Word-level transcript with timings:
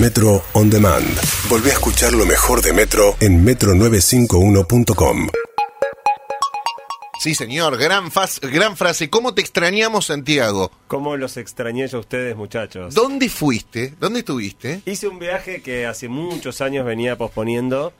Metro 0.00 0.42
On 0.54 0.68
Demand. 0.70 1.06
Volví 1.48 1.70
a 1.70 1.74
escuchar 1.74 2.12
lo 2.12 2.24
mejor 2.26 2.62
de 2.62 2.72
Metro 2.72 3.16
en 3.20 3.44
metro951.com. 3.44 5.28
Sí, 7.20 7.34
señor, 7.36 7.76
gran, 7.78 8.10
fas- 8.10 8.40
gran 8.40 8.76
frase. 8.76 9.08
¿Cómo 9.08 9.32
te 9.32 9.42
extrañamos, 9.42 10.06
Santiago? 10.06 10.72
¿Cómo 10.88 11.16
los 11.16 11.36
extrañé 11.36 11.86
yo 11.86 11.98
a 11.98 12.00
ustedes, 12.00 12.34
muchachos? 12.36 12.94
¿Dónde 12.94 13.28
fuiste? 13.28 13.94
¿Dónde 14.00 14.20
estuviste? 14.20 14.82
Hice 14.86 15.06
un 15.06 15.20
viaje 15.20 15.62
que 15.62 15.86
hace 15.86 16.08
muchos 16.08 16.60
años 16.60 16.84
venía 16.84 17.16
posponiendo. 17.16 17.92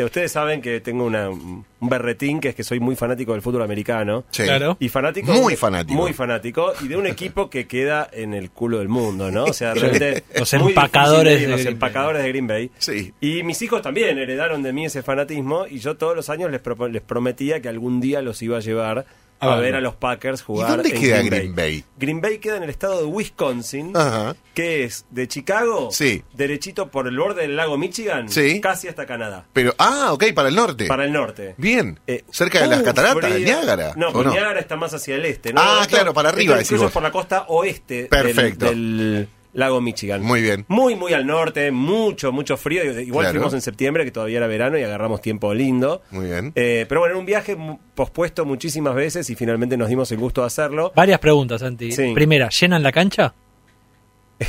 Eh, 0.00 0.04
ustedes 0.04 0.32
saben 0.32 0.60
que 0.62 0.80
tengo 0.80 1.04
una, 1.04 1.28
un 1.30 1.64
berretín, 1.80 2.40
que 2.40 2.48
es 2.50 2.54
que 2.54 2.64
soy 2.64 2.80
muy 2.80 2.96
fanático 2.96 3.32
del 3.32 3.42
fútbol 3.42 3.62
americano. 3.62 4.24
Sí. 4.30 4.44
Claro. 4.44 4.76
Y 4.80 4.88
fanático. 4.88 5.32
Muy 5.32 5.56
fanático. 5.56 5.94
Muy 6.00 6.12
fanático. 6.12 6.72
Y 6.82 6.88
de 6.88 6.96
un 6.96 7.06
equipo 7.06 7.50
que 7.50 7.66
queda 7.66 8.08
en 8.12 8.34
el 8.34 8.50
culo 8.50 8.78
del 8.78 8.88
mundo, 8.88 9.30
¿no? 9.30 9.44
O 9.44 9.52
sea, 9.52 9.74
realmente. 9.74 10.24
Los 10.38 10.52
empacadores 10.54 11.32
difícil 11.34 11.46
de 11.46 11.50
Los 11.52 11.60
Green 11.60 11.64
Bay. 11.64 11.72
empacadores 11.72 12.22
de 12.22 12.28
Green 12.28 12.46
Bay. 12.46 12.70
Sí. 12.78 13.12
Y 13.20 13.42
mis 13.42 13.60
hijos 13.62 13.82
también 13.82 14.18
heredaron 14.18 14.62
de 14.62 14.72
mí 14.72 14.86
ese 14.86 15.02
fanatismo. 15.02 15.66
Y 15.66 15.78
yo 15.78 15.96
todos 15.96 16.16
los 16.16 16.30
años 16.30 16.50
les, 16.50 16.62
propo- 16.62 16.88
les 16.90 17.02
prometía 17.02 17.60
que 17.60 17.68
algún 17.68 18.00
día 18.00 18.22
los 18.22 18.40
iba 18.42 18.56
a 18.56 18.60
llevar 18.60 19.06
a, 19.40 19.54
A 19.54 19.56
ver 19.58 19.74
a 19.74 19.80
los 19.80 19.94
Packers 19.94 20.40
¿Y 20.40 20.44
jugar. 20.44 20.68
dónde 20.76 20.90
en 20.94 21.00
queda 21.00 21.16
Green 21.22 21.30
Green 21.30 21.54
Bay? 21.54 21.84
Green 21.98 22.20
Bay 22.20 22.38
queda 22.38 22.58
en 22.58 22.62
el 22.64 22.70
estado 22.70 22.98
de 22.98 23.04
Wisconsin, 23.06 23.96
Ajá. 23.96 24.36
que 24.54 24.84
es 24.84 25.06
de 25.10 25.26
Chicago, 25.28 25.88
Sí. 25.92 26.22
derechito 26.34 26.90
por 26.90 27.08
el 27.08 27.16
borde 27.18 27.42
del 27.42 27.56
lago 27.56 27.78
Michigan, 27.78 28.28
Sí. 28.28 28.60
casi 28.60 28.88
hasta 28.88 29.06
Canadá, 29.06 29.46
Pero, 29.52 29.74
ah, 29.78 30.12
ok, 30.12 30.24
para 30.34 30.48
el 30.50 30.54
norte. 30.56 30.86
para 30.86 31.04
el 31.04 31.12
norte. 31.12 31.54
Bien. 31.56 31.98
Eh, 32.06 32.24
Cerca 32.30 32.60
de 32.60 32.66
las 32.66 32.80
un 32.80 32.84
cataratas 32.84 33.32
de. 33.32 33.40
Niágara. 33.40 33.92
No, 33.96 34.08
¿o 34.08 34.12
porque 34.12 34.28
no? 34.28 34.34
Niágara 34.34 34.60
está 34.60 34.76
más 34.76 34.92
hacia 34.92 35.14
el 35.16 35.24
este. 35.24 35.52
¿no? 35.52 35.60
Ah, 35.62 35.86
claro, 35.88 36.12
para 36.12 36.28
arriba, 36.28 36.54
esto 36.60 36.74
incluso 36.74 36.88
es 36.88 36.92
por 36.92 37.02
la 37.02 37.10
costa 37.10 37.44
oeste 37.48 37.94
del- 37.94 38.08
Perfecto. 38.08 38.66
Del, 38.66 39.28
lago 39.52 39.80
Michigan. 39.80 40.22
Muy 40.22 40.42
bien. 40.42 40.64
Muy, 40.68 40.94
muy 40.94 41.12
al 41.12 41.26
norte, 41.26 41.70
mucho, 41.70 42.32
mucho 42.32 42.56
frío. 42.56 42.84
Igual 42.84 43.24
Claro. 43.24 43.38
fuimos 43.40 43.54
en 43.54 43.60
septiembre, 43.60 44.04
que 44.04 44.10
todavía 44.10 44.38
era 44.38 44.46
verano, 44.46 44.78
y 44.78 44.82
agarramos 44.82 45.20
tiempo 45.20 45.52
lindo. 45.54 46.02
Muy 46.10 46.26
bien. 46.26 46.52
Eh, 46.54 46.86
pero 46.88 47.00
bueno, 47.00 47.12
era 47.14 47.18
un 47.20 47.26
viaje 47.26 47.56
pospuesto 47.94 48.44
muchísimas 48.44 48.94
veces 48.94 49.28
y 49.30 49.34
finalmente 49.34 49.76
nos 49.76 49.88
dimos 49.88 50.10
el 50.12 50.18
gusto 50.18 50.42
de 50.42 50.46
hacerlo. 50.48 50.92
Varias 50.94 51.18
preguntas, 51.18 51.60
Santi. 51.60 51.92
Sí. 51.92 52.12
Primera, 52.14 52.48
¿llenan 52.50 52.82
la 52.82 52.92
cancha? 52.92 53.34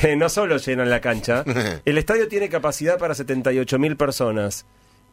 Eh, 0.04 0.16
no 0.16 0.30
solo 0.30 0.56
llenan 0.56 0.90
la 0.90 1.02
cancha, 1.02 1.44
el 1.86 1.98
estadio 1.98 2.30
tiene 2.30 2.48
capacidad 2.48 2.98
para 2.98 3.14
78 3.14 3.78
mil 3.78 3.98
personas. 3.98 4.66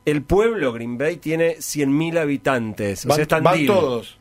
El 0.04 0.22
pueblo 0.22 0.72
Green 0.72 0.96
Bay 0.96 1.16
tiene 1.16 1.56
100 1.60 1.96
mil 1.98 2.16
habitantes. 2.16 3.00
O 3.00 3.08
sea, 3.08 3.14
Van, 3.16 3.20
están 3.22 3.42
van 3.42 3.66
todos. 3.66 4.18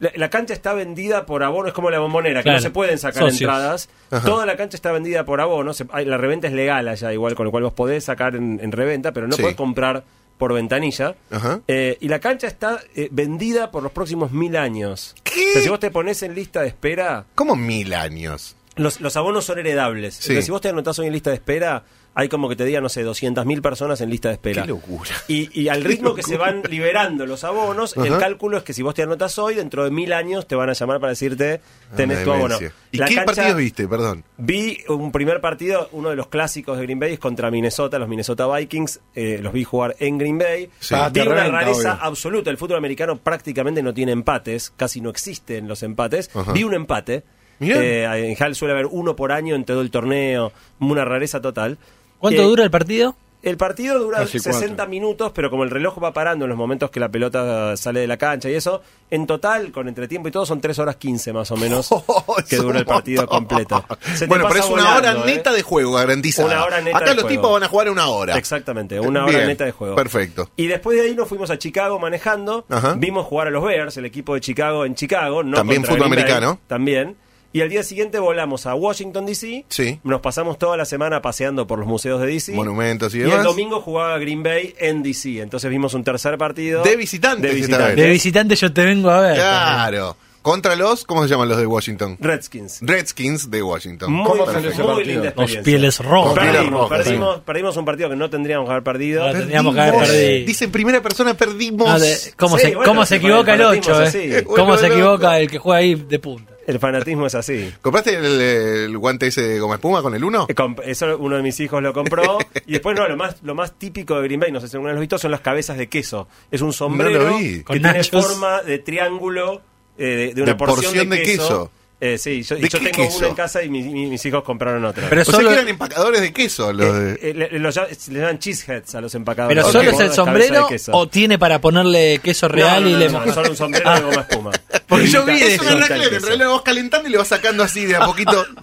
La, 0.00 0.12
la 0.14 0.30
cancha 0.30 0.54
está 0.54 0.74
vendida 0.74 1.26
por 1.26 1.42
abono, 1.42 1.66
es 1.68 1.74
como 1.74 1.90
la 1.90 1.98
bombonera, 1.98 2.42
que 2.44 2.50
no 2.52 2.60
se 2.60 2.70
pueden 2.70 2.98
sacar 2.98 3.24
Socios. 3.24 3.40
entradas. 3.40 3.88
Toda 4.24 4.46
la 4.46 4.56
cancha 4.56 4.76
está 4.76 4.92
vendida 4.92 5.24
por 5.24 5.40
abono. 5.40 5.72
se- 5.74 5.86
la 6.04 6.16
reventa 6.16 6.46
es 6.46 6.52
legal 6.52 6.86
allá, 6.86 7.12
igual, 7.12 7.34
con 7.34 7.46
lo 7.46 7.50
cual 7.50 7.64
vos 7.64 7.72
podés 7.72 8.04
sacar 8.04 8.36
en, 8.36 8.60
en 8.62 8.70
reventa, 8.72 9.12
pero 9.12 9.26
no 9.26 9.34
Sí. 9.34 9.42
podés 9.42 9.56
comprar 9.56 10.04
por 10.38 10.52
ventanilla. 10.52 11.16
Ajá. 11.32 11.60
Eh, 11.66 11.98
y 12.00 12.06
la 12.06 12.20
cancha 12.20 12.46
está 12.46 12.78
eh, 12.94 13.08
vendida 13.10 13.72
por 13.72 13.82
los 13.82 13.90
próximos 13.90 14.30
mil 14.30 14.56
años. 14.56 15.16
¿Qué? 15.24 15.50
O 15.50 15.52
sea, 15.54 15.62
si 15.62 15.68
vos 15.68 15.80
te 15.80 15.90
pones 15.90 16.22
en 16.22 16.32
lista 16.36 16.60
de 16.62 16.68
espera, 16.68 17.24
¿Cómo 17.34 17.56
mil 17.56 17.92
años? 17.92 18.54
los, 18.76 19.00
los 19.00 19.16
abonos 19.16 19.46
son 19.46 19.58
heredables. 19.58 20.14
Sí. 20.14 20.20
Entonces, 20.28 20.44
si 20.44 20.50
vos 20.52 20.60
te 20.60 20.68
anotás 20.68 20.96
hoy 21.00 21.08
en 21.08 21.12
lista 21.12 21.30
de 21.30 21.36
espera, 21.36 21.82
hay 22.14 22.28
como 22.28 22.48
que 22.48 22.56
te 22.56 22.64
diga, 22.64 22.80
no 22.80 22.88
sé, 22.88 23.04
200.000 23.06 23.60
personas 23.62 24.00
en 24.00 24.10
lista 24.10 24.28
de 24.28 24.34
espera. 24.34 24.62
Qué 24.62 24.68
locura. 24.68 25.10
Y, 25.28 25.60
y 25.60 25.68
al 25.68 25.84
ritmo 25.84 26.14
que 26.14 26.22
se 26.24 26.36
van 26.36 26.62
liberando 26.68 27.26
los 27.26 27.44
abonos, 27.44 27.96
el 27.96 28.18
cálculo 28.18 28.56
es 28.56 28.64
que 28.64 28.72
si 28.72 28.82
vos 28.82 28.94
te 28.94 29.02
anotas 29.02 29.38
hoy, 29.38 29.54
dentro 29.54 29.84
de 29.84 29.90
mil 29.90 30.12
años 30.12 30.46
te 30.48 30.56
van 30.56 30.68
a 30.68 30.72
llamar 30.72 30.98
para 30.98 31.10
decirte, 31.10 31.60
tenés 31.96 32.24
tu 32.24 32.32
abono. 32.32 32.56
¿Y 32.90 32.96
La 32.98 33.06
qué 33.06 33.14
cancha- 33.14 33.24
partidos 33.34 33.56
viste? 33.56 33.86
Perdón. 33.86 34.24
Vi 34.36 34.78
un 34.88 35.12
primer 35.12 35.40
partido, 35.40 35.88
uno 35.92 36.10
de 36.10 36.16
los 36.16 36.26
clásicos 36.28 36.76
de 36.78 36.84
Green 36.84 36.98
Bay 36.98 37.12
es 37.12 37.18
contra 37.20 37.50
Minnesota, 37.50 37.98
los 37.98 38.08
Minnesota 38.08 38.46
Vikings. 38.48 39.00
eh, 39.14 39.38
los 39.40 39.52
vi 39.52 39.62
jugar 39.64 39.94
en 40.00 40.18
Green 40.18 40.38
Bay. 40.38 40.70
Sí. 40.80 40.94
Ah, 40.96 41.10
Vi 41.12 41.20
una 41.20 41.30
reventa, 41.34 41.50
rareza 41.60 41.92
obvio. 41.94 42.04
absoluta. 42.04 42.50
El 42.50 42.56
fútbol 42.56 42.78
americano 42.78 43.16
prácticamente 43.18 43.82
no 43.82 43.94
tiene 43.94 44.12
empates, 44.12 44.72
casi 44.76 45.00
no 45.00 45.10
existen 45.10 45.68
los 45.68 45.82
empates. 45.84 46.30
Ajá. 46.34 46.52
Vi 46.52 46.64
un 46.64 46.74
empate. 46.74 47.22
Eh, 47.60 48.06
en 48.38 48.40
Hall 48.44 48.54
suele 48.54 48.72
haber 48.72 48.86
uno 48.86 49.16
por 49.16 49.32
año 49.32 49.56
en 49.56 49.64
todo 49.64 49.80
el 49.80 49.90
torneo, 49.90 50.52
una 50.78 51.04
rareza 51.04 51.40
total. 51.40 51.76
¿Cuánto 52.18 52.42
Eh, 52.42 52.44
dura 52.44 52.64
el 52.64 52.70
partido? 52.70 53.14
el 53.40 53.56
partido 53.56 53.98
dura 54.00 54.18
Casi 54.18 54.40
60 54.40 54.74
cuatro. 54.76 54.90
minutos, 54.90 55.32
pero 55.32 55.48
como 55.48 55.62
el 55.62 55.70
reloj 55.70 56.02
va 56.02 56.12
parando 56.12 56.44
en 56.44 56.48
los 56.48 56.58
momentos 56.58 56.90
que 56.90 56.98
la 56.98 57.08
pelota 57.08 57.76
sale 57.76 58.00
de 58.00 58.06
la 58.08 58.16
cancha 58.16 58.50
y 58.50 58.54
eso, 58.54 58.82
en 59.10 59.26
total, 59.28 59.70
con 59.70 59.86
entretiempo 59.88 60.28
y 60.28 60.32
todo, 60.32 60.44
son 60.44 60.60
3 60.60 60.76
horas 60.80 60.96
15 60.96 61.32
más 61.32 61.50
o 61.52 61.56
menos 61.56 61.88
que 62.48 62.56
Es 62.56 62.62
dura 62.62 62.80
el 62.80 62.84
partido 62.84 63.26
completo. 63.28 63.84
Se 64.16 64.26
Bueno, 64.26 64.46
pero 64.48 64.60
es 64.60 64.66
una 64.68 64.82
volando, 64.96 64.98
hora 64.98 65.12
¿eh? 65.30 65.36
neta 65.36 65.52
de 65.52 65.62
juego 65.62 65.92
garantizada. 65.92 66.48
Una 66.48 66.64
hora 66.64 66.80
neta 66.80 66.96
Acá 66.98 67.10
de 67.10 67.14
los 67.14 67.22
juego. 67.24 67.36
tipos 67.40 67.52
van 67.52 67.62
a 67.62 67.68
jugar 67.68 67.90
una 67.90 68.08
hora. 68.08 68.36
Exactamente, 68.36 68.98
una 68.98 69.22
hora 69.24 69.32
Bien, 69.36 69.46
neta 69.46 69.64
de 69.64 69.72
juego. 69.72 69.94
Perfecto. 69.94 70.50
Y 70.56 70.66
después 70.66 70.98
de 70.98 71.04
ahí 71.04 71.14
nos 71.14 71.28
fuimos 71.28 71.48
a 71.50 71.58
Chicago 71.58 71.98
manejando. 72.00 72.66
Ajá. 72.68 72.94
Vimos 72.98 73.24
jugar 73.24 73.46
a 73.46 73.50
los 73.50 73.62
Bears, 73.64 73.96
el 73.98 74.04
equipo 74.04 74.34
de 74.34 74.40
Chicago 74.40 74.84
en 74.84 74.96
Chicago. 74.96 75.44
No 75.44 75.56
También 75.56 75.84
fútbol 75.84 75.98
Green 76.00 76.10
Bay, 76.10 76.18
americano. 76.22 76.58
También. 76.66 77.16
Y 77.50 77.62
al 77.62 77.70
día 77.70 77.82
siguiente 77.82 78.18
volamos 78.18 78.66
a 78.66 78.74
Washington, 78.74 79.24
D.C. 79.24 79.64
Sí. 79.70 80.00
Nos 80.04 80.20
pasamos 80.20 80.58
toda 80.58 80.76
la 80.76 80.84
semana 80.84 81.22
paseando 81.22 81.66
por 81.66 81.78
los 81.78 81.88
museos 81.88 82.20
de 82.20 82.26
D.C. 82.26 82.52
Monumentos 82.52 83.14
y 83.14 83.18
Y 83.18 83.20
demás. 83.22 83.38
el 83.38 83.44
domingo 83.44 83.80
jugaba 83.80 84.18
Green 84.18 84.42
Bay 84.42 84.74
en 84.78 85.02
D.C. 85.02 85.40
Entonces 85.40 85.70
vimos 85.70 85.94
un 85.94 86.04
tercer 86.04 86.36
partido. 86.36 86.82
De 86.82 86.94
visitantes 86.96 87.50
De 87.68 87.76
vez. 87.78 87.96
De 87.96 88.08
visitante 88.10 88.54
yo 88.54 88.70
te 88.72 88.84
vengo 88.84 89.08
a 89.10 89.20
ver. 89.22 89.36
Claro. 89.36 90.16
Contra 90.42 90.76
los, 90.76 91.04
¿cómo 91.04 91.24
se 91.24 91.28
llaman 91.30 91.48
los 91.48 91.58
de 91.58 91.66
Washington? 91.66 92.16
Redskins. 92.20 92.78
Redskins 92.80 93.50
de 93.50 93.62
Washington. 93.62 94.12
Muy, 94.12 94.26
¿Cómo 94.26 94.46
muy 94.94 95.04
linda? 95.04 95.32
Los 95.36 95.56
pieles 95.56 95.98
rojas. 95.98 96.34
Perdimos, 96.34 96.70
rojas, 96.80 96.98
perdimos, 97.02 97.40
perdimos 97.40 97.76
un 97.76 97.84
partido 97.84 98.08
que 98.10 98.16
no 98.16 98.30
tendríamos 98.30 98.66
que 98.66 98.70
haber 98.72 98.84
perdido. 98.84 99.26
Ah, 99.26 99.32
Teníamos 99.32 99.74
que 99.74 99.80
haber 99.80 99.94
Perdimos. 99.94 100.16
perdido. 100.16 100.46
Dice 100.46 100.64
en 100.66 100.70
primera 100.70 101.02
persona 101.02 101.34
perdimos. 101.34 101.88
Ah, 101.88 101.98
de- 101.98 102.16
¿Cómo, 102.36 102.56
Sí, 102.56 102.66
se, 102.66 102.74
bueno, 102.76 102.90
cómo 102.90 103.02
sí, 103.04 103.08
se 103.08 103.16
equivoca 103.16 103.54
el 103.54 103.60
fanatismo 103.62 103.94
8? 103.94 104.02
es 104.04 104.14
Eh? 104.14 104.44
¿Cómo 104.44 104.56
Bueno, 104.66 104.76
se 104.78 104.86
equivoca 104.86 105.38
el 105.40 105.50
que 105.50 105.58
juega 105.58 105.78
ahí 105.80 105.94
de 105.96 106.18
punta? 106.18 106.54
El 106.68 106.78
fanatismo 106.78 107.26
es 107.26 107.34
así. 107.34 107.72
¿Compraste 107.80 108.14
el, 108.14 108.40
el 108.40 108.98
guante 108.98 109.26
ese 109.28 109.40
de 109.42 109.58
goma 109.58 109.76
espuma 109.76 110.02
con 110.02 110.14
el 110.14 110.22
1? 110.22 110.46
Eh, 110.50 110.54
Eso 110.84 111.16
uno 111.18 111.36
de 111.36 111.42
mis 111.42 111.58
hijos 111.60 111.82
lo 111.82 111.92
compró. 111.94 112.38
y 112.66 112.72
después, 112.72 112.94
no, 112.94 113.08
lo 113.08 113.16
más, 113.16 113.36
lo 113.42 113.54
más 113.54 113.72
típico 113.78 114.16
de 114.16 114.24
Green 114.24 114.38
Bay, 114.38 114.52
no 114.52 114.60
sé 114.60 114.68
si 114.68 114.76
alguna 114.76 114.90
vez 114.92 114.96
lo 114.96 115.00
visto, 115.00 115.16
son 115.18 115.30
las 115.30 115.40
cabezas 115.40 115.78
de 115.78 115.88
queso. 115.88 116.28
Es 116.50 116.60
un 116.60 116.72
sombrero 116.74 117.30
No 117.30 117.38
que 117.38 117.64
Con 117.64 117.74
tiene 117.80 117.94
nachos. 117.98 118.26
forma 118.26 118.60
de 118.62 118.78
triángulo 118.80 119.62
eh, 119.96 120.04
de, 120.04 120.34
de 120.34 120.42
una 120.42 120.52
De 120.52 120.58
porción, 120.58 120.84
porción 120.84 121.08
de, 121.08 121.16
de 121.16 121.22
queso. 121.22 121.42
queso. 121.42 121.70
Eh, 122.00 122.16
sí, 122.16 122.44
yo, 122.44 122.56
y 122.56 122.60
¿De 122.60 122.68
yo 122.68 122.78
qué 122.78 122.90
tengo 122.90 123.08
queso? 123.08 123.18
uno 123.18 123.26
en 123.28 123.34
casa 123.34 123.60
y 123.62 123.68
mi- 123.68 123.82
mi- 123.82 124.06
mis 124.06 124.24
hijos 124.24 124.44
compraron 124.44 124.84
otra. 124.84 125.08
Pero 125.08 125.22
O 125.22 125.24
sea 125.24 125.34
solo, 125.34 125.48
que 125.48 125.54
eran 125.56 125.68
empacadores 125.68 126.20
de 126.20 126.32
queso 126.32 126.72
los 126.72 126.94
de... 126.96 127.12
Eh, 127.14 127.18
eh, 127.22 127.34
le, 127.34 127.58
lo 127.58 127.70
ll- 127.70 128.08
le 128.12 128.20
llaman 128.20 128.38
cheeseheads 128.38 128.94
a 128.94 129.00
los 129.00 129.14
empacadores. 129.16 129.56
pero 129.64 129.72
solo 129.72 129.90
es 129.90 129.98
el 129.98 130.12
sombrero 130.12 130.68
o 130.92 131.08
tiene 131.08 131.40
para 131.40 131.60
ponerle 131.60 132.20
queso 132.22 132.48
No, 132.48 132.54
real 132.54 132.84
no, 132.84 132.88
y 132.88 132.92
no, 132.92 132.98
le 133.00 133.08
no, 133.10 133.26
no, 133.26 133.34
solo 133.34 133.50
un 133.50 133.56
sombrero 133.56 133.92
de 133.94 134.00
goma 134.02 134.20
espuma. 134.28 134.50
Porque 134.86 135.08
yo 135.08 135.24
vi 135.24 135.40
de 135.40 135.54
es 135.56 135.60
una 135.60 135.70
eso. 135.86 135.94
en 135.94 136.00
queso. 136.02 136.26
realidad 136.26 136.46
lo 136.46 136.52
vas 136.52 136.62
calentando 136.62 137.08
y 137.08 137.10
le 137.12 137.18
vas 137.18 137.28
sacando 137.28 137.64
así 137.64 137.84
de 137.84 137.96
a 137.96 138.04
poquito. 138.06 138.46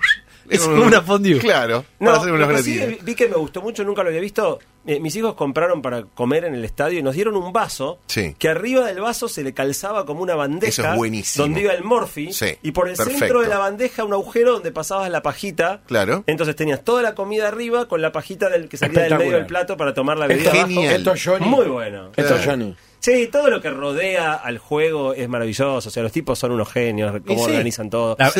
Es 0.49 0.61
como 0.61 0.83
una 0.83 1.01
fondue. 1.01 1.39
Claro, 1.39 1.85
No, 1.99 2.07
para 2.11 2.17
hacer 2.21 2.31
unos 2.33 2.49
lo 2.49 2.55
que 2.55 2.63
sí 2.63 2.97
vi 3.01 3.15
que 3.15 3.27
me 3.27 3.35
gustó 3.35 3.61
mucho, 3.61 3.83
nunca 3.83 4.03
lo 4.03 4.09
había 4.09 4.21
visto. 4.21 4.59
Eh, 4.87 4.99
mis 4.99 5.15
hijos 5.15 5.33
compraron 5.33 5.81
para 5.81 6.03
comer 6.03 6.45
en 6.45 6.53
el 6.53 6.63
estadio 6.63 6.99
y 6.99 7.03
nos 7.03 7.15
dieron 7.15 7.35
un 7.35 7.51
vaso 7.51 7.97
Sí. 8.05 8.35
que 8.37 8.49
arriba 8.49 8.85
del 8.85 8.99
vaso 9.01 9.27
se 9.27 9.43
le 9.43 9.51
calzaba 9.53 10.05
como 10.05 10.21
una 10.21 10.35
bandeja 10.35 10.69
Eso 10.69 10.87
es 10.91 10.95
buenísimo. 10.95 11.45
donde 11.45 11.61
iba 11.61 11.73
el 11.73 11.83
morfi 11.83 12.31
Sí, 12.31 12.57
y 12.61 12.71
por 12.71 12.87
el 12.87 12.95
perfecto. 12.95 13.19
centro 13.19 13.41
de 13.41 13.47
la 13.47 13.57
bandeja 13.57 14.03
un 14.03 14.13
agujero 14.13 14.51
donde 14.53 14.71
pasabas 14.71 15.09
la 15.09 15.23
pajita. 15.23 15.81
Claro. 15.87 16.23
Entonces 16.27 16.55
tenías 16.55 16.83
toda 16.83 17.01
la 17.01 17.15
comida 17.15 17.47
arriba 17.47 17.87
con 17.87 18.01
la 18.03 18.11
pajita 18.11 18.49
del 18.49 18.69
que 18.69 18.77
salía 18.77 18.93
del 19.01 19.03
medio 19.13 19.15
Espectacular. 19.15 19.39
del 19.39 19.47
plato 19.47 19.77
para 19.77 19.93
tomar 19.95 20.17
la 20.19 20.27
bebida 20.27 20.51
abajo. 20.51 20.67
genial. 20.67 20.95
Esto 20.97 21.13
es 21.13 21.23
Johnny. 21.25 21.45
Muy 21.47 21.65
bueno. 21.65 22.11
Esto 22.15 22.35
es 22.35 22.45
Johnny. 22.45 22.75
Sí, 23.05 23.27
todo 23.31 23.51
lo 23.51 23.61
que 23.61 23.69
rodea 23.69 24.33
al 24.33 24.57
juego 24.57 25.13
es 25.13 25.29
maravilloso. 25.29 25.89
O 25.89 25.91
sea, 25.91 26.01
los 26.01 26.11
tipos 26.11 26.39
son 26.39 26.53
unos 26.53 26.71
genios, 26.71 27.21
cómo 27.23 27.45
sí. 27.45 27.51
organizan 27.51 27.87
todo. 27.91 28.15
La- 28.17 28.31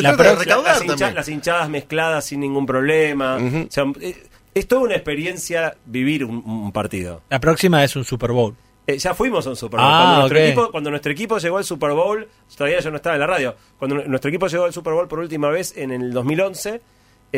las, 1.14 1.28
hinchadas 1.28 1.68
mezcladas 1.68 2.24
sin 2.24 2.40
ningún 2.40 2.66
problema. 2.66 3.36
O 3.36 3.70
sea, 3.70 3.84
eh, 4.00 4.16
es 4.54 4.66
toda 4.66 4.82
una 4.82 4.94
experiencia 4.96 5.76
vivir 5.84 6.24
un, 6.24 6.42
un 6.44 6.72
partido. 6.72 7.22
La 7.30 7.38
próxima 7.38 7.84
es 7.84 7.94
un 7.94 8.04
Super 8.04 8.32
Bowl. 8.32 8.56
Eh, 8.88 8.98
ya 8.98 9.14
fuimos 9.14 9.46
a 9.46 9.50
un 9.50 9.56
Super 9.56 9.78
Bowl. 9.78 9.88
Ah, 9.88 10.00
cuando, 10.02 10.18
nuestro 10.20 10.38
equipo, 10.40 10.70
cuando 10.72 10.90
nuestro 10.90 11.12
equipo 11.12 11.38
llegó 11.38 11.58
al 11.58 11.64
Super 11.64 11.90
Bowl, 11.92 12.28
todavía 12.56 12.80
yo 12.80 12.90
no 12.90 12.96
estaba 12.96 13.14
en 13.14 13.20
la 13.20 13.26
radio. 13.28 13.54
Cuando 13.78 13.94
nu- 13.94 14.02
nuestro 14.08 14.30
equipo 14.30 14.48
llegó 14.48 14.64
al 14.64 14.72
Super 14.72 14.94
Bowl 14.94 15.06
por 15.06 15.20
última 15.20 15.48
vez 15.48 15.76
en 15.76 15.92
el 15.92 16.12
2011, 16.12 16.80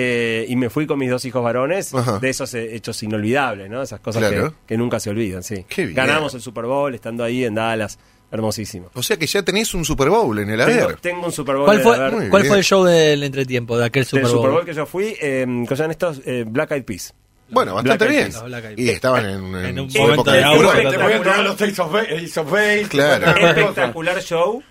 eh, 0.00 0.46
y 0.48 0.54
me 0.56 0.70
fui 0.70 0.86
con 0.86 0.98
mis 0.98 1.10
dos 1.10 1.24
hijos 1.24 1.42
varones, 1.42 1.92
Ajá. 1.94 2.18
de 2.20 2.30
esos 2.30 2.54
eh, 2.54 2.76
hechos 2.76 3.02
inolvidables, 3.02 3.68
¿no? 3.68 3.82
Esas 3.82 3.98
cosas 4.00 4.22
Claro. 4.22 4.50
que, 4.50 4.56
que 4.74 4.78
nunca 4.78 5.00
se 5.00 5.10
olvidan, 5.10 5.42
sí. 5.42 5.64
Qué 5.68 5.82
bien. 5.86 5.96
Ganamos 5.96 6.34
el 6.34 6.40
Super 6.40 6.64
Bowl 6.66 6.94
estando 6.94 7.24
ahí 7.24 7.44
en 7.44 7.54
Dallas. 7.54 7.98
Hermosísimo. 8.30 8.90
O 8.92 9.02
sea 9.02 9.16
que 9.16 9.26
ya 9.26 9.42
tenés 9.42 9.72
un 9.72 9.86
Super 9.86 10.10
Bowl 10.10 10.38
en 10.38 10.50
el 10.50 10.62
Tengo, 10.64 10.84
haber. 10.84 10.96
tengo 11.00 11.24
un 11.26 11.32
Super 11.32 11.56
Bowl. 11.56 11.64
¿Cuál 11.64 11.80
fue, 11.80 12.28
¿cuál 12.28 12.44
fue 12.44 12.58
el 12.58 12.62
show 12.64 12.84
del 12.84 13.22
entretiempo 13.22 13.78
de 13.78 13.86
aquel 13.86 14.04
Super 14.04 14.24
Bowl? 14.24 14.32
Super 14.32 14.50
Bowl 14.50 14.64
que 14.66 14.74
yo 14.74 14.84
fui, 14.84 15.16
eh, 15.18 15.44
¿cómo 15.46 15.66
se 15.66 15.74
llaman 15.76 15.90
estos? 15.92 16.20
Eh, 16.26 16.44
Black 16.46 16.72
Eyed 16.72 16.84
Peas. 16.84 17.14
Bueno, 17.48 17.74
bastante 17.74 18.04
Black 18.06 18.10
bien. 18.10 18.76
Y 18.76 18.90
estaban 18.90 19.24
en, 19.24 19.30
en 19.54 19.64
En 19.64 19.78
un 19.80 19.88
momento 19.88 20.12
época 20.12 20.32
de. 20.32 20.90
Te 20.90 21.42
los 21.42 21.56
of 21.78 22.52
Claro. 22.90 23.26
Espectacular 23.46 24.22
show, 24.22 24.62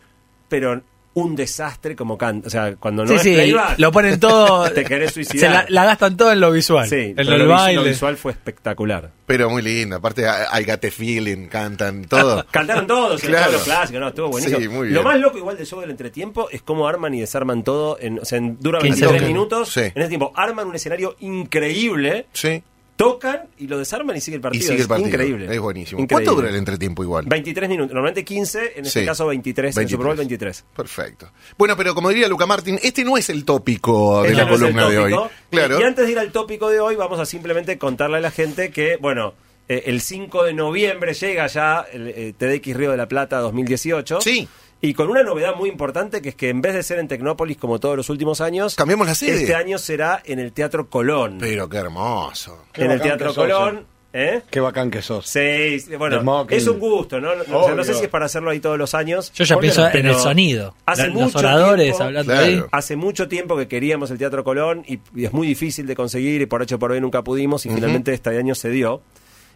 pero 0.47 0.83
un 1.19 1.35
desastre 1.35 1.95
como 1.95 2.15
canta. 2.17 2.45
O 2.47 2.49
sea, 2.51 2.75
cuando 2.75 3.03
no 3.03 3.09
Sí, 3.09 3.15
es 3.15 3.21
sí, 3.23 3.33
playback, 3.33 3.79
lo 3.79 3.91
ponen 3.91 4.19
todo. 4.19 4.69
te 4.71 4.83
querés 4.83 5.09
se 5.13 5.23
suicidar. 5.23 5.51
la, 5.51 5.65
la 5.69 5.85
gastan 5.85 6.15
todo 6.15 6.31
en 6.31 6.39
lo 6.39 6.51
visual. 6.51 6.87
Sí, 6.87 7.15
en 7.17 7.25
lo, 7.39 7.47
baile. 7.47 7.73
lo 7.81 7.83
visual 7.83 8.17
fue 8.17 8.33
espectacular. 8.33 9.11
Pero 9.25 9.49
muy 9.49 9.61
lindo. 9.63 9.95
Aparte, 9.95 10.21
I 10.23 10.63
Got 10.63 10.79
the 10.79 10.91
Feeling, 10.91 11.47
cantan 11.47 12.05
todo. 12.05 12.45
Cantaron 12.51 12.85
todos, 12.85 13.19
Claro. 13.21 13.51
los 13.53 13.63
clásicos, 13.63 13.99
no, 13.99 14.07
estuvo 14.09 14.29
buenísimo. 14.29 14.59
Sí, 14.59 14.67
muy 14.69 14.87
Lo 14.89 14.93
bien. 15.01 15.03
más 15.03 15.19
loco 15.19 15.37
igual 15.39 15.57
del 15.57 15.65
show 15.65 15.81
del 15.81 15.89
entretiempo 15.89 16.49
es 16.51 16.61
cómo 16.61 16.87
arman 16.87 17.13
y 17.15 17.21
desarman 17.21 17.63
todo, 17.63 17.97
en, 17.99 18.19
o 18.19 18.25
sea, 18.25 18.37
en- 18.37 18.57
dura 18.59 18.79
15 18.79 19.01
23 19.07 19.27
minutos. 19.29 19.69
minutos. 19.69 19.73
Sí. 19.73 19.91
En 19.95 20.01
ese 20.01 20.09
tiempo 20.09 20.31
arman 20.35 20.67
un 20.67 20.75
escenario 20.75 21.15
increíble, 21.19 22.27
Sí. 22.33 22.61
Tocan 22.97 23.43
y 23.57 23.67
lo 23.67 23.77
desarman 23.77 24.17
y 24.17 24.21
sigue 24.21 24.35
el 24.35 24.41
Y 24.41 24.43
partido. 24.43 24.61
sigue 24.63 24.75
el 24.75 24.81
Es 24.81 24.87
partido. 24.87 25.07
Increíble. 25.07 25.53
Es 25.55 25.59
buenísimo. 25.61 26.01
Increíble. 26.01 26.25
¿Cuánto 26.25 26.41
dura 26.41 26.49
el 26.49 26.57
entretiempo 26.57 27.03
igual? 27.03 27.25
23 27.27 27.69
minutos, 27.69 27.93
normalmente 27.93 28.25
15, 28.25 28.73
en 28.75 28.85
este 28.85 28.99
Sí. 29.01 29.05
caso 29.05 29.25
23, 29.27 29.77
en 29.77 29.83
el 29.83 29.89
Super 29.89 30.07
Bowl 30.07 30.17
23. 30.17 30.65
Perfecto. 30.75 31.31
Bueno, 31.57 31.77
pero 31.77 31.95
como 31.95 32.09
diría 32.09 32.27
Luca 32.27 32.45
Martín, 32.45 32.77
este 32.83 33.05
no 33.05 33.15
es 33.15 33.29
el 33.29 33.45
tópico 33.45 34.23
de 34.23 34.29
Este 34.31 34.37
la 34.43 34.45
no 34.45 34.51
columna 34.57 34.89
de 34.89 34.97
hoy. 34.97 35.15
Claro. 35.49 35.79
Y 35.79 35.83
antes 35.83 36.05
de 36.07 36.11
ir 36.11 36.19
al 36.19 36.31
tópico 36.33 36.69
de 36.69 36.79
hoy, 36.81 36.95
vamos 36.95 37.19
a 37.19 37.25
simplemente 37.25 37.77
contarle 37.77 38.17
a 38.17 38.19
la 38.19 38.31
gente 38.31 38.71
que, 38.71 38.97
bueno, 38.99 39.35
eh, 39.69 39.83
el 39.85 40.01
5 40.01 40.43
de 40.43 40.53
noviembre 40.53 41.13
llega 41.13 41.45
ya 41.47 41.85
el 41.91 42.07
eh, 42.07 42.33
TDX 42.37 42.75
Río 42.75 42.91
de 42.91 42.97
la 42.97 43.07
Plata 43.07 43.37
2018. 43.39 44.21
Sí. 44.21 44.47
Y 44.79 44.93
con 44.93 45.09
una 45.09 45.23
novedad 45.23 45.55
muy 45.55 45.69
importante 45.69 46.21
que 46.21 46.29
es 46.29 46.35
que 46.35 46.49
en 46.49 46.61
vez 46.61 46.73
de 46.75 46.83
ser 46.83 46.99
en 46.99 47.07
Tecnópolis 47.07 47.57
como 47.57 47.79
todos 47.79 47.97
los 47.97 48.09
últimos 48.09 48.41
años, 48.41 48.75
Cambiamos 48.75 49.07
la 49.07 49.15
sede. 49.15 49.41
este 49.41 49.55
año 49.55 49.77
será 49.79 50.21
en 50.23 50.37
el 50.39 50.51
Teatro 50.53 50.87
Colón. 50.89 51.37
Pero 51.39 51.67
qué 51.67 51.77
hermoso. 51.77 52.65
Qué 52.73 52.83
en 52.85 52.91
el 52.91 53.01
Teatro 53.01 53.33
Colón. 53.33 53.85
¿eh? 54.13 54.41
Qué 54.49 54.59
bacán 54.59 54.89
que 54.91 55.01
sos. 55.01 55.27
Sí, 55.27 55.77
bueno, 55.97 56.45
es 56.49 56.67
un 56.67 56.79
gusto, 56.79 57.19
¿no? 57.19 57.35
No, 57.47 57.59
o 57.59 57.65
sea, 57.65 57.75
no 57.75 57.83
sé 57.83 57.93
si 57.95 58.03
es 58.05 58.09
para 58.09 58.25
hacerlo 58.27 58.49
ahí 58.51 58.59
todos 58.59 58.77
los 58.77 58.93
años. 58.93 59.31
Yo 59.33 59.43
ya 59.45 59.55
¿Por 59.55 59.61
qué 59.63 59.65
pienso 59.67 59.81
no? 59.81 59.95
en 59.95 60.05
el 60.05 60.15
sonido. 60.15 60.75
hace 60.85 61.01
La- 61.03 61.07
los 61.09 61.15
mucho 61.23 61.39
oradores 61.39 61.85
tiempo- 61.87 62.03
hablando 62.03 62.31
Claro. 62.33 62.45
ahí. 62.47 62.63
Hace 62.71 62.95
mucho 62.95 63.27
tiempo 63.27 63.57
que 63.57 63.67
queríamos 63.67 64.09
el 64.11 64.17
Teatro 64.19 64.43
Colón 64.43 64.83
y, 64.87 64.99
y 65.15 65.25
es 65.25 65.33
muy 65.33 65.45
difícil 65.47 65.85
de 65.87 65.95
conseguir 65.95 66.41
y 66.41 66.45
por 66.45 66.61
hecho 66.61 66.77
por 66.79 66.91
hoy 66.91 67.01
nunca 67.01 67.23
pudimos 67.23 67.65
y 67.65 67.69
finalmente 67.69 68.13
este 68.13 68.29
año 68.37 68.53
se 68.55 68.69
dio. 68.69 69.01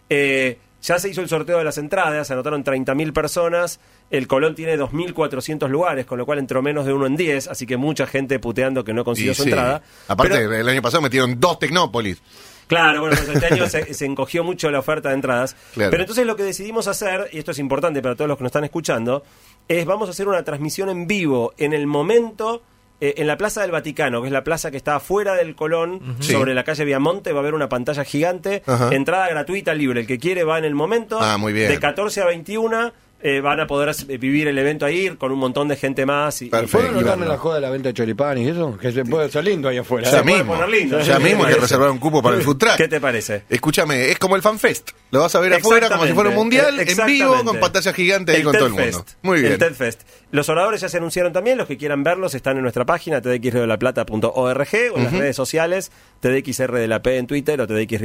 Eh, 0.10 0.58
ya 0.82 1.00
se 1.00 1.10
hizo 1.10 1.22
el 1.22 1.30
sorteo 1.30 1.58
de 1.58 1.64
las 1.64 1.78
entradas, 1.78 2.28
se 2.28 2.34
anotaron 2.34 2.64
30.000 2.64 3.14
personas, 3.14 3.80
el 4.10 4.28
Colón 4.28 4.56
tiene 4.56 4.78
2.400 4.78 5.70
lugares, 5.70 6.06
con 6.06 6.18
lo 6.18 6.26
cual 6.26 6.40
entró 6.40 6.62
menos 6.62 6.86
de 6.86 6.94
uno 6.94 7.06
en 7.06 7.16
10, 7.16 7.48
así 7.48 7.66
que 7.66 7.78
mucha 7.78 8.08
gente 8.08 8.40
puteando 8.40 8.84
que 8.84 8.94
no 8.94 9.04
consiguió 9.04 9.32
Y 9.32 9.36
su 9.36 9.44
sí. 9.44 9.50
entrada. 9.50 9.82
Aparte, 10.08 10.36
Pero- 10.36 10.56
el 10.56 10.68
año 10.68 10.82
pasado 10.82 11.02
metieron 11.02 11.40
dos 11.40 11.60
Tecnópolis. 11.60 12.22
Claro, 12.68 13.02
bueno, 13.02 13.18
pues 13.18 13.28
este 13.28 13.54
año 13.54 13.66
se, 13.70 13.94
se 13.94 14.06
encogió 14.06 14.44
mucho 14.44 14.72
la 14.72 14.80
oferta 14.80 15.10
de 15.10 15.16
entradas. 15.16 15.56
Claro. 15.74 15.92
Pero 15.92 16.04
entonces 16.04 16.26
lo 16.26 16.36
que 16.38 16.44
decidimos 16.44 16.88
hacer, 16.88 17.30
y 17.34 17.38
esto 17.40 17.52
es 17.52 17.60
importante 17.60 18.02
para 18.02 18.16
todos 18.16 18.30
los 18.30 18.38
que 18.38 18.44
nos 18.44 18.50
están 18.50 18.64
escuchando, 18.64 19.24
es 19.68 19.86
vamos 19.86 20.08
a 20.08 20.12
hacer 20.12 20.28
una 20.28 20.44
transmisión 20.44 20.90
en 20.90 21.06
vivo 21.06 21.54
en 21.58 21.74
el 21.74 21.86
momento. 21.86 22.64
Eh, 23.02 23.16
en 23.18 23.28
la 23.28 23.38
Plaza 23.38 23.62
del 23.62 23.72
Vaticano, 23.72 24.22
que 24.22 24.28
es 24.28 24.34
la 24.34 24.44
plaza 24.44 24.72
que 24.72 24.78
está 24.78 24.96
afuera 24.96 25.34
del 25.34 25.56
Colón, 25.56 26.18
sobre 26.20 26.54
la 26.54 26.64
calle 26.64 26.86
Viamonte, 26.86 27.34
va 27.34 27.40
a 27.40 27.42
haber 27.42 27.56
una 27.56 27.68
pantalla 27.68 28.04
gigante, 28.04 28.64
entrada 28.92 29.28
gratuita 29.28 29.74
libre. 29.74 30.02
El 30.02 30.08
que 30.08 30.20
quiere 30.20 30.44
va 30.44 30.58
en 30.58 30.66
el 30.66 30.76
momento. 30.76 31.20
Ah, 31.20 31.38
muy 31.38 31.52
bien. 31.52 31.70
De 31.70 31.80
14 31.80 32.22
a 32.22 32.26
21 32.26 32.94
eh, 33.24 33.42
van 33.42 33.60
a 33.60 33.68
poder 33.68 33.96
eh, 34.08 34.18
vivir 34.18 34.48
el 34.48 34.58
evento 34.58 34.86
ahí 34.86 35.10
con 35.10 35.32
un 35.32 35.40
montón 35.40 35.68
de 35.68 35.76
gente 35.76 36.06
más. 36.06 36.42
Y, 36.42 36.50
Perfecto. 36.50 36.78
¿Puedo 36.78 36.88
y 36.88 36.90
anotarme 36.90 37.22
verlo. 37.22 37.34
la 37.34 37.40
joda 37.40 37.56
de 37.56 37.62
la 37.62 37.70
venta 37.70 37.90
de 37.90 37.94
choripán 37.94 38.38
y 38.38 38.48
eso? 38.48 38.78
Que 38.78 38.92
se 38.92 39.06
puede 39.06 39.30
ser 39.30 39.44
lindo 39.44 39.70
ahí 39.70 39.78
afuera. 39.78 40.10
Ya 40.10 40.20
¿eh? 40.20 40.24
puede 40.24 40.38
mismo. 40.38 40.54
poner 40.54 40.70
lindo. 40.70 41.00
Ya 41.00 41.18
¿Qué 41.18 41.24
mismo 41.24 41.46
hay 41.46 41.54
que 41.54 41.60
reservar 41.62 41.90
un 41.92 42.00
cupo 42.00 42.22
para 42.22 42.36
el 42.38 42.44
food. 42.44 42.64
¿Qué 42.78 42.88
te 42.88 43.00
parece? 43.00 43.44
Escúchame, 43.50 44.10
es 44.10 44.20
como 44.20 44.36
el 44.36 44.42
FanFest. 44.42 44.92
Lo 45.12 45.22
vas 45.22 45.36
a 45.36 45.40
ver 45.40 45.54
afuera 45.54 45.90
como 45.90 46.06
si 46.06 46.14
fuera 46.14 46.30
un 46.30 46.36
mundial, 46.36 46.80
en 46.80 47.06
vivo, 47.06 47.44
con 47.44 47.60
pantalla 47.60 47.94
gigante 47.94 48.32
ahí 48.34 48.44
con 48.44 48.54
todo 48.54 48.68
el 48.68 48.74
mundo. 48.74 48.86
Fest. 48.86 49.12
Muy 49.22 49.42
bien. 49.42 49.54
El 49.54 49.60
TED 49.60 49.74
Fest. 49.74 50.02
Los 50.32 50.48
oradores 50.50 50.82
ya 50.82 50.90
se 50.90 50.98
anunciaron 50.98 51.34
también, 51.34 51.58
los 51.58 51.68
que 51.68 51.78
quieran 51.78 52.04
verlos 52.04 52.34
están 52.36 52.56
en 52.56 52.64
nuestra 52.64 52.86
página 52.86 53.22
tdxriodelaplata.org 53.22 54.34
o 54.34 54.98
en 54.98 55.04
las 55.04 55.14
redes 55.14 55.36
sociales, 55.36 55.92
tdxr 56.22 56.72
de 56.72 56.88
la 56.88 57.02
P 57.02 57.18
en 57.18 57.28
Twitter 57.28 57.60
o 57.60 57.68
tdx 57.68 58.02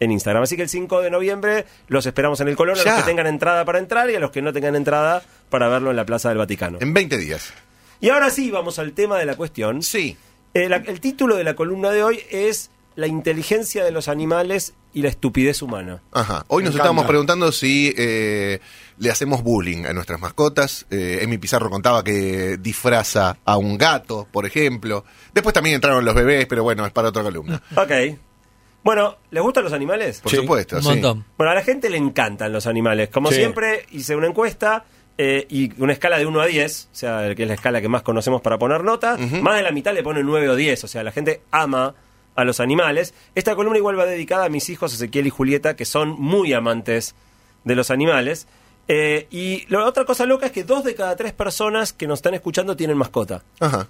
En 0.00 0.12
Instagram. 0.12 0.42
Así 0.44 0.56
que 0.56 0.62
el 0.62 0.68
5 0.68 1.00
de 1.00 1.10
noviembre 1.10 1.66
los 1.88 2.06
esperamos 2.06 2.40
en 2.40 2.48
el 2.48 2.56
Colón, 2.56 2.78
a 2.78 2.84
los 2.84 2.94
que 2.94 3.02
tengan 3.02 3.26
entrada 3.26 3.64
para 3.64 3.78
entrar 3.78 4.08
y 4.10 4.14
a 4.14 4.20
los 4.20 4.30
que 4.30 4.42
no 4.42 4.52
tengan 4.52 4.76
entrada 4.76 5.22
para 5.50 5.68
verlo 5.68 5.90
en 5.90 5.96
la 5.96 6.06
Plaza 6.06 6.28
del 6.28 6.38
Vaticano. 6.38 6.78
En 6.80 6.94
20 6.94 7.18
días. 7.18 7.52
Y 8.00 8.10
ahora 8.10 8.30
sí, 8.30 8.50
vamos 8.52 8.78
al 8.78 8.92
tema 8.92 9.18
de 9.18 9.24
la 9.26 9.34
cuestión. 9.36 9.82
Sí. 9.82 10.16
Eh, 10.54 10.68
el 10.86 11.00
título 11.00 11.34
de 11.36 11.42
la 11.44 11.54
columna 11.54 11.90
de 11.90 12.02
hoy 12.04 12.20
es 12.30 12.70
La 12.94 13.06
inteligencia 13.08 13.84
de 13.84 13.90
los 13.90 14.06
animales 14.08 14.74
y 14.94 15.02
la 15.02 15.08
estupidez 15.08 15.62
humana. 15.62 16.00
Ajá. 16.12 16.44
Hoy 16.48 16.62
Me 16.62 16.66
nos 16.68 16.74
encanta. 16.76 16.82
estábamos 16.84 17.06
preguntando 17.06 17.50
si 17.52 17.92
eh, 17.98 18.60
le 18.98 19.10
hacemos 19.10 19.42
bullying 19.42 19.84
a 19.84 19.92
nuestras 19.92 20.20
mascotas. 20.20 20.86
Eh, 20.90 21.18
Emi 21.22 21.38
Pizarro 21.38 21.70
contaba 21.70 22.02
que 22.04 22.56
disfraza 22.58 23.36
a 23.44 23.56
un 23.56 23.76
gato, 23.78 24.26
por 24.30 24.46
ejemplo. 24.46 25.04
Después 25.34 25.52
también 25.54 25.74
entraron 25.74 26.04
los 26.04 26.14
bebés, 26.14 26.46
pero 26.46 26.62
bueno, 26.62 26.86
es 26.86 26.92
para 26.92 27.08
otra 27.08 27.22
columna. 27.24 27.60
Ok. 27.76 27.90
Bueno, 28.88 29.16
¿les 29.30 29.42
gustan 29.42 29.64
los 29.64 29.74
animales? 29.74 30.20
Por 30.22 30.30
Sí, 30.30 30.38
supuesto, 30.38 30.76
Un 30.76 30.82
sí. 30.82 30.88
montón. 30.88 31.26
Bueno, 31.36 31.50
a 31.50 31.54
la 31.54 31.62
gente 31.62 31.90
le 31.90 31.98
encantan 31.98 32.50
los 32.54 32.66
animales. 32.66 33.10
Como 33.10 33.28
Sí. 33.28 33.34
siempre, 33.34 33.84
hice 33.92 34.16
una 34.16 34.28
encuesta 34.28 34.86
eh, 35.18 35.46
y 35.50 35.70
una 35.82 35.92
escala 35.92 36.16
de 36.16 36.24
1 36.24 36.40
a 36.40 36.46
10, 36.46 36.88
o 36.90 36.94
sea, 36.96 37.34
que 37.34 37.42
es 37.42 37.48
la 37.48 37.52
escala 37.54 37.82
que 37.82 37.88
más 37.88 38.00
conocemos 38.00 38.40
para 38.40 38.56
poner 38.56 38.82
nota. 38.84 39.18
Más 39.18 39.56
de 39.56 39.62
la 39.62 39.72
mitad 39.72 39.92
le 39.92 40.02
pone 40.02 40.22
9 40.22 40.48
o 40.48 40.56
10, 40.56 40.84
o 40.84 40.88
sea, 40.88 41.02
la 41.02 41.12
gente 41.12 41.42
ama 41.50 41.94
a 42.34 42.44
los 42.44 42.60
animales. 42.60 43.12
Esta 43.34 43.54
columna 43.54 43.76
igual 43.76 43.98
va 43.98 44.06
dedicada 44.06 44.46
a 44.46 44.48
mis 44.48 44.70
hijos 44.70 44.94
Ezequiel 44.94 45.26
y 45.26 45.30
Julieta, 45.30 45.76
que 45.76 45.84
son 45.84 46.10
muy 46.18 46.54
amantes 46.54 47.14
de 47.64 47.74
los 47.74 47.90
animales. 47.90 48.46
Eh, 48.86 49.26
y 49.30 49.66
la 49.68 49.84
otra 49.84 50.06
cosa 50.06 50.24
loca 50.24 50.46
es 50.46 50.52
que 50.52 50.64
dos 50.64 50.82
de 50.82 50.94
cada 50.94 51.14
tres 51.14 51.34
personas 51.34 51.92
que 51.92 52.06
nos 52.06 52.20
están 52.20 52.32
escuchando 52.32 52.74
tienen 52.74 52.96
mascota. 52.96 53.42
Ajá. 53.60 53.86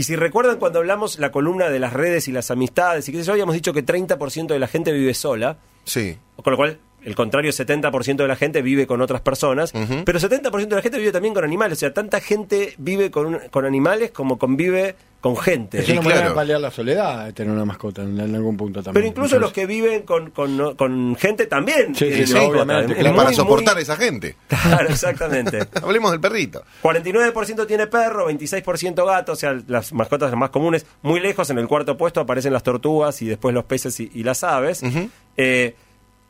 Y 0.00 0.04
si 0.04 0.16
recuerdan 0.16 0.58
cuando 0.58 0.78
hablamos 0.78 1.18
la 1.18 1.30
columna 1.30 1.68
de 1.68 1.78
las 1.78 1.92
redes 1.92 2.26
y 2.26 2.32
las 2.32 2.50
amistades 2.50 3.06
y 3.06 3.12
qué 3.12 3.18
sé 3.18 3.24
yo, 3.24 3.32
habíamos 3.32 3.54
dicho 3.54 3.74
que 3.74 3.84
30% 3.84 4.46
de 4.46 4.58
la 4.58 4.66
gente 4.66 4.92
vive 4.92 5.12
sola. 5.12 5.58
Sí. 5.84 6.16
Con 6.42 6.52
lo 6.52 6.56
cual, 6.56 6.78
el 7.04 7.14
contrario, 7.14 7.50
70% 7.52 8.16
de 8.16 8.28
la 8.28 8.36
gente 8.36 8.62
vive 8.62 8.86
con 8.86 9.00
otras 9.00 9.20
personas, 9.20 9.72
Ujú. 9.74 10.04
pero 10.04 10.18
70% 10.18 10.68
de 10.68 10.76
la 10.76 10.82
gente 10.82 10.98
vive 10.98 11.12
también 11.12 11.34
con 11.34 11.44
animales. 11.44 11.78
O 11.78 11.80
sea, 11.80 11.92
tanta 11.94 12.20
gente 12.20 12.74
vive 12.78 13.10
con, 13.10 13.26
un- 13.26 13.40
con 13.50 13.64
animales 13.64 14.10
como 14.10 14.38
convive 14.38 14.94
con 15.20 15.36
gente. 15.36 15.80
Es 15.80 15.84
Sí, 15.86 15.92
una 15.92 16.00
manera 16.00 16.20
claro. 16.20 16.30
de 16.30 16.34
paliar 16.36 16.60
la 16.62 16.70
soledad, 16.70 17.26
de 17.26 17.32
tener 17.34 17.52
una 17.52 17.66
mascota 17.66 18.00
en, 18.02 18.18
en 18.18 18.34
algún 18.34 18.56
punto 18.56 18.82
también. 18.82 18.94
Pero 18.94 19.06
incluso 19.06 19.36
Entonces, 19.36 19.40
los 19.40 19.52
que 19.52 19.66
viven 19.66 20.02
con, 20.02 20.30
con, 20.30 20.74
con 20.76 21.14
gente 21.16 21.44
también. 21.46 21.94
Sí, 21.94 22.10
sí, 22.26 22.32
mascota. 22.32 22.62
obviamente, 22.62 22.94
para 23.04 23.24
muy, 23.24 23.34
soportar 23.34 23.74
muy- 23.74 23.82
esa 23.82 23.96
gente. 23.96 24.36
Claro, 24.48 24.88
exactamente. 24.90 25.58
Hablemos 25.82 26.10
del 26.12 26.20
perrito. 26.20 26.64
49% 26.82 27.66
tiene 27.66 27.86
perro, 27.86 28.30
26% 28.30 29.04
gato, 29.06 29.32
o 29.32 29.36
sea, 29.36 29.58
las 29.68 29.92
mascotas 29.92 30.34
más 30.36 30.48
comunes. 30.50 30.86
Muy 31.02 31.20
lejos, 31.20 31.50
en 31.50 31.58
el 31.58 31.68
cuarto 31.68 31.96
puesto, 31.98 32.20
aparecen 32.20 32.52
las 32.54 32.62
tortugas 32.62 33.20
y 33.20 33.26
después 33.26 33.54
los 33.54 33.64
peces 33.64 34.00
y, 34.00 34.10
y 34.14 34.22
las 34.22 34.42
aves. 34.42 34.82
Eh, 35.36 35.74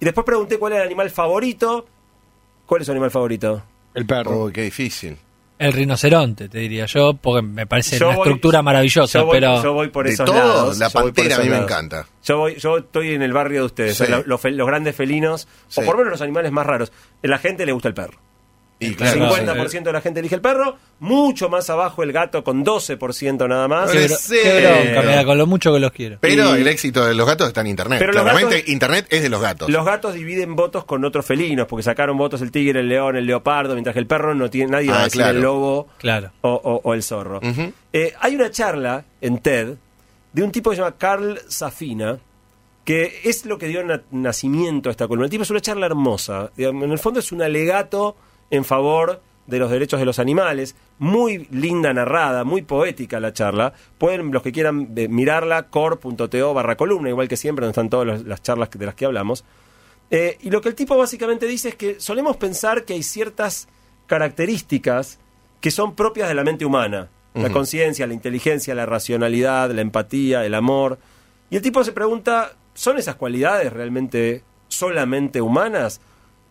y 0.01 0.05
después 0.05 0.25
pregunté 0.25 0.59
cuál 0.59 0.73
era 0.73 0.83
el 0.83 0.89
animal 0.89 1.11
favorito. 1.11 1.87
¿Cuál 2.67 2.81
es 2.83 2.87
su 2.87 2.93
animal 2.93 3.11
favorito? 3.11 3.63
El 3.95 4.07
perro. 4.07 4.45
Oh, 4.45 4.51
qué 4.53 4.63
difícil. 4.63 5.17
El 5.59 5.73
rinoceronte, 5.75 6.49
te 6.49 6.59
diría 6.59 6.87
yo, 6.87 7.13
porque 7.15 7.47
me 7.47 7.67
parece 7.67 7.99
Yo 7.99 8.07
una 8.09 8.17
voy- 8.17 8.29
estructura 8.29 8.63
maravillosa, 8.63 9.19
yo 9.19 9.27
voy, 9.27 9.37
pero 9.37 9.63
yo 9.63 9.73
voy 9.75 9.89
por 9.89 10.07
De 10.07 10.13
esos 10.13 10.25
todo, 10.25 10.37
lados. 10.39 10.79
la 10.79 10.89
pantera 10.89 11.37
a 11.37 11.39
mí 11.41 11.45
me 11.47 11.51
lados. 11.51 11.65
encanta. 11.71 12.07
Yo 12.25 12.39
voy, 12.39 12.55
yo 12.57 12.79
estoy 12.79 13.11
en 13.13 13.21
el 13.21 13.33
barrio 13.35 13.61
de 13.61 13.67
ustedes, 13.67 13.97
Sí. 13.99 14.05
o 14.05 14.07
sea, 14.07 14.23
lo- 14.25 14.39
los, 14.51 14.67
grandes 14.67 14.97
felinos, 14.97 15.47
Sí. 15.69 15.81
o 15.83 15.85
por 15.85 15.97
lo 15.97 15.99
menos 15.99 16.13
los 16.13 16.23
animales 16.23 16.51
más 16.51 16.65
raros. 16.65 16.91
A 17.23 17.27
la 17.27 17.37
gente 17.39 17.67
le 17.67 17.73
gusta 17.73 17.89
el 17.89 17.95
perro. 17.95 18.19
Y 18.83 18.87
El 18.87 18.97
claro, 18.97 19.29
50% 19.37 19.83
de 19.83 19.93
la 19.93 20.01
gente 20.01 20.21
elige 20.21 20.35
el 20.37 20.41
perro, 20.41 20.79
mucho 21.01 21.51
más 21.51 21.69
abajo 21.69 22.03
el 22.03 22.13
gato 22.13 22.43
con 22.43 22.65
12% 22.65 23.47
nada 23.47 23.69
más. 23.69 23.91
Qué, 23.91 24.07
bronca, 24.95 25.17
da 25.17 25.25
con 25.25 25.37
lo 25.37 25.47
mucho 25.47 25.73
que 25.75 25.81
los 25.81 25.93
quiero. 25.93 26.17
Pero 26.21 26.57
Y- 26.57 26.63
el 26.63 26.67
éxito 26.69 27.05
de 27.07 27.15
los 27.15 27.27
gatos 27.27 27.49
está 27.49 27.61
en 27.61 27.67
Internet. 27.67 27.99
Pero 27.99 28.13
Claramente 28.13 28.57
gatos- 28.57 28.69
Internet 28.71 29.07
es 29.11 29.23
de 29.23 29.29
los 29.29 29.41
gatos. 29.43 29.69
Los 29.69 29.85
gatos 29.85 30.15
dividen 30.15 30.57
votos 30.57 30.87
con 30.87 31.05
otros 31.05 31.27
felinos, 31.27 31.67
porque 31.67 31.83
sacaron 31.83 32.17
votos 32.17 32.41
el 32.41 32.51
tigre, 32.51 32.81
el 32.81 32.89
león, 32.89 33.17
el 33.17 33.27
leopardo, 33.27 33.75
mientras 33.75 33.93
que 33.93 34.01
el 34.01 34.07
perro 34.07 34.35
no 34.35 34.49
tiene 34.49 34.73
nadie 34.73 34.89
va 34.91 34.97
Ah, 34.97 35.01
a 35.01 35.05
decir 35.05 35.21
claro. 35.21 35.37
el 35.37 35.43
lobo 35.45 35.89
Claro. 35.99 36.31
o, 36.41 36.51
o- 36.51 36.81
o 36.83 36.95
el 36.95 37.03
zorro. 37.03 37.41
Eh, 37.93 38.15
hay 38.19 38.35
una 38.35 38.51
charla 38.51 39.05
en 39.21 39.39
TED 39.41 39.75
de 40.33 40.43
un 40.43 40.51
tipo 40.53 40.71
que 40.71 40.77
se 40.77 40.83
llama 40.83 40.97
Carl 40.97 41.39
Safina, 41.49 42.19
que 42.85 43.21
es 43.25 43.45
lo 43.45 43.59
que 43.59 43.67
dio 43.69 43.85
na- 43.85 44.01
nacimiento 44.11 44.89
a 44.89 44.93
esta 44.93 45.07
columna. 45.07 45.27
El 45.27 45.31
tipo 45.31 45.43
es 45.43 45.51
una 45.51 45.61
charla 45.61 45.85
hermosa. 45.87 46.51
En 46.57 46.83
el 46.91 46.99
fondo 46.99 47.21
es 47.21 47.31
un 47.31 47.43
alegato 47.43 48.17
en 48.51 48.65
favor 48.65 49.21
de 49.47 49.59
los 49.59 49.71
derechos 49.71 50.01
de 50.01 50.07
los 50.07 50.19
animales. 50.19 50.77
Muy 50.99 51.49
linda 51.51 51.93
narrada, 51.93 52.45
muy 52.45 52.63
poética 52.63 53.21
la 53.21 53.33
charla. 53.33 53.73
Pueden, 53.99 54.31
los 54.31 54.43
que 54.43 54.53
quieran 54.53 54.93
eh, 54.97 55.09
mirarla, 55.09 55.69
core.to 55.69 56.55
barra 56.55 56.77
columna, 56.77 57.09
igual 57.09 57.29
que 57.29 57.37
siempre, 57.37 57.65
donde 57.65 57.73
están 57.73 57.91
todas 57.91 58.23
las 58.25 58.43
charlas 58.43 58.71
de 58.71 58.87
las 58.87 58.95
que 58.95 59.05
hablamos. 59.05 59.45
Eh, 60.11 60.39
y 60.41 60.51
lo 60.51 60.61
que 60.61 60.69
el 60.69 60.75
tipo 60.75 60.97
básicamente 60.97 61.47
dice 61.47 61.71
es 61.71 61.75
que 61.77 62.01
solemos 62.01 62.37
pensar 62.37 62.85
que 62.85 62.95
hay 62.95 63.03
ciertas 63.03 63.69
características 64.07 65.19
que 65.61 65.71
son 65.71 65.95
propias 65.95 66.29
de 66.29 66.35
la 66.35 66.45
mente 66.45 66.65
humana. 66.65 67.09
La 67.33 67.51
conciencia, 67.51 68.09
la 68.09 68.15
inteligencia, 68.15 68.75
la 68.75 68.87
racionalidad, 68.87 69.71
la 69.71 69.83
empatía, 69.83 70.45
el 70.45 70.55
amor. 70.55 70.99
Y 71.49 71.55
el 71.55 71.63
tipo 71.63 71.85
se 71.85 71.93
pregunta, 71.93 72.57
¿son 72.75 72.99
esas 72.99 73.15
cualidades 73.15 73.73
realmente 73.73 74.43
solamente 74.67 75.41
humanas? 75.41 76.01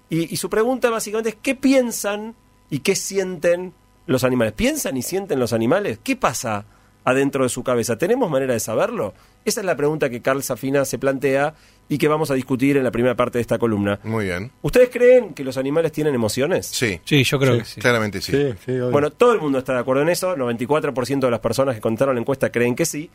Y, 0.09 0.33
y 0.33 0.37
su 0.37 0.49
pregunta 0.49 0.89
básicamente 0.89 1.29
es, 1.29 1.35
¿qué 1.41 1.55
piensan 1.55 2.35
y 2.69 2.79
qué 2.79 2.95
sienten 2.95 3.73
los 4.07 4.23
animales? 4.23 4.53
¿Piensan 4.53 4.97
y 4.97 5.01
sienten 5.01 5.39
los 5.39 5.53
animales? 5.53 5.99
¿Qué 6.03 6.15
pasa 6.15 6.65
adentro 7.05 7.43
de 7.43 7.49
su 7.49 7.63
cabeza? 7.63 7.97
¿Tenemos 7.97 8.29
manera 8.29 8.53
de 8.53 8.59
saberlo? 8.59 9.13
Esa 9.45 9.61
es 9.61 9.65
la 9.65 9.75
pregunta 9.75 10.09
que 10.09 10.21
Carl 10.21 10.43
Safina 10.43 10.83
se 10.85 10.97
plantea 10.99 11.53
y 11.87 11.97
que 11.97 12.07
vamos 12.07 12.29
a 12.29 12.33
discutir 12.35 12.77
en 12.77 12.83
la 12.83 12.91
primera 12.91 13.15
parte 13.15 13.37
de 13.37 13.41
esta 13.41 13.57
columna. 13.57 13.99
Muy 14.03 14.25
bien. 14.25 14.51
¿Ustedes 14.61 14.89
creen 14.89 15.33
que 15.33 15.43
los 15.43 15.57
animales 15.57 15.91
tienen 15.91 16.13
emociones? 16.13 16.67
Sí, 16.67 16.99
Sí, 17.05 17.23
yo 17.23 17.39
creo 17.39 17.57
que 17.57 17.65
sí. 17.65 17.79
claramente 17.81 18.21
sí. 18.21 18.31
Sí, 18.31 18.53
sí, 18.65 18.71
obvio. 18.73 18.91
Bueno, 18.91 19.09
todo 19.11 19.33
el 19.33 19.39
mundo 19.41 19.57
está 19.59 19.73
de 19.73 19.79
acuerdo 19.79 20.03
en 20.03 20.09
eso, 20.09 20.35
94% 20.35 21.19
de 21.19 21.31
las 21.31 21.39
personas 21.39 21.75
que 21.75 21.81
contaron 21.81 22.15
la 22.15 22.21
encuesta 22.21 22.51
creen 22.51 22.75
que 22.75 22.85
sí. 22.85 23.09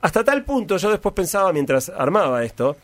Hasta 0.00 0.24
tal 0.24 0.44
punto, 0.44 0.76
yo 0.76 0.90
después 0.90 1.14
pensaba 1.14 1.52
mientras 1.52 1.88
armaba 1.88 2.42
esto, 2.44 2.76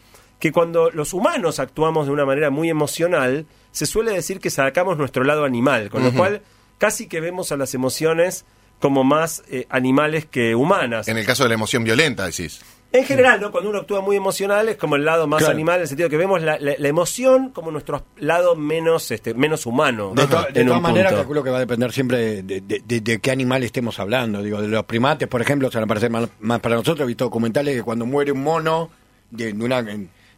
que 0.43 0.51
cuando 0.51 0.91
los 0.91 1.13
humanos 1.15 1.61
actuamos 1.61 2.07
de 2.07 2.13
una 2.13 2.25
manera 2.25 2.51
muy 2.51 2.69
emocional, 2.69 3.47
se 3.71 3.87
suele 3.87 4.11
decir 4.11 4.41
que 4.41 4.51
sacamos 4.51 4.99
nuestro 4.99 5.23
lado 5.23 5.45
animal, 5.45 5.89
con 5.89 6.03
lo 6.03 6.13
cual 6.13 6.43
casi 6.79 7.07
que 7.07 7.21
vemos 7.21 7.53
a 7.53 7.57
las 7.57 7.75
emociones 7.75 8.45
como 8.81 9.05
más 9.05 9.45
eh, 9.53 9.67
animales 9.71 10.27
que 10.27 10.57
humanas. 10.57 11.07
En 11.07 11.17
el 11.17 11.25
caso 11.25 11.45
de 11.45 11.51
la 11.51 11.55
emoción 11.55 11.85
violenta, 11.85 12.27
decís. 12.27 12.61
En 12.91 13.05
general, 13.05 13.41
¿no? 13.41 13.53
Cuando 13.53 13.71
uno 13.71 13.79
actúa 13.79 14.01
muy 14.01 14.17
emocional 14.17 14.69
es 14.69 14.77
como 14.79 14.97
el 14.97 15.05
lado 15.05 15.29
más 15.29 15.39
Claro. 15.39 15.55
animal, 15.55 15.77
en 15.77 15.83
el 15.83 15.87
sentido 15.89 16.09
que 16.11 16.17
vemos 16.17 16.43
la, 16.43 16.59
la- 16.59 16.75
la 16.77 16.89
emoción 16.89 17.51
como 17.51 17.71
nuestro 17.71 18.05
lado 18.17 18.57
menos, 18.57 19.13
este, 19.13 19.35
menos 19.35 19.65
humano. 19.65 20.13
De, 20.17 20.27
to- 20.27 20.45
de 20.53 20.65
todas 20.65 20.83
maneras, 20.83 21.13
calculo 21.13 21.45
que 21.45 21.51
va 21.51 21.59
a 21.59 21.61
depender 21.61 21.93
siempre 21.93 22.43
de, 22.43 22.61
de- 22.61 22.83
de- 22.85 23.01
de 23.01 23.21
qué 23.21 23.31
animal 23.31 23.63
estemos 23.63 24.01
hablando. 24.01 24.43
Digo, 24.43 24.61
de 24.61 24.67
los 24.67 24.85
primates, 24.87 25.29
por 25.29 25.41
ejemplo, 25.41 25.71
se 25.71 25.79
van 25.79 25.85
a 25.85 25.87
parecer 25.87 26.11
más, 26.11 26.29
más 26.41 26.59
para 26.59 26.75
nosotros. 26.75 27.05
He 27.05 27.07
visto 27.07 27.27
documentales 27.27 27.77
que 27.77 27.83
cuando 27.85 28.05
muere 28.07 28.33
un 28.33 28.43
mono 28.43 28.91
de, 29.31 29.53
de 29.55 29.65
una, 29.65 29.79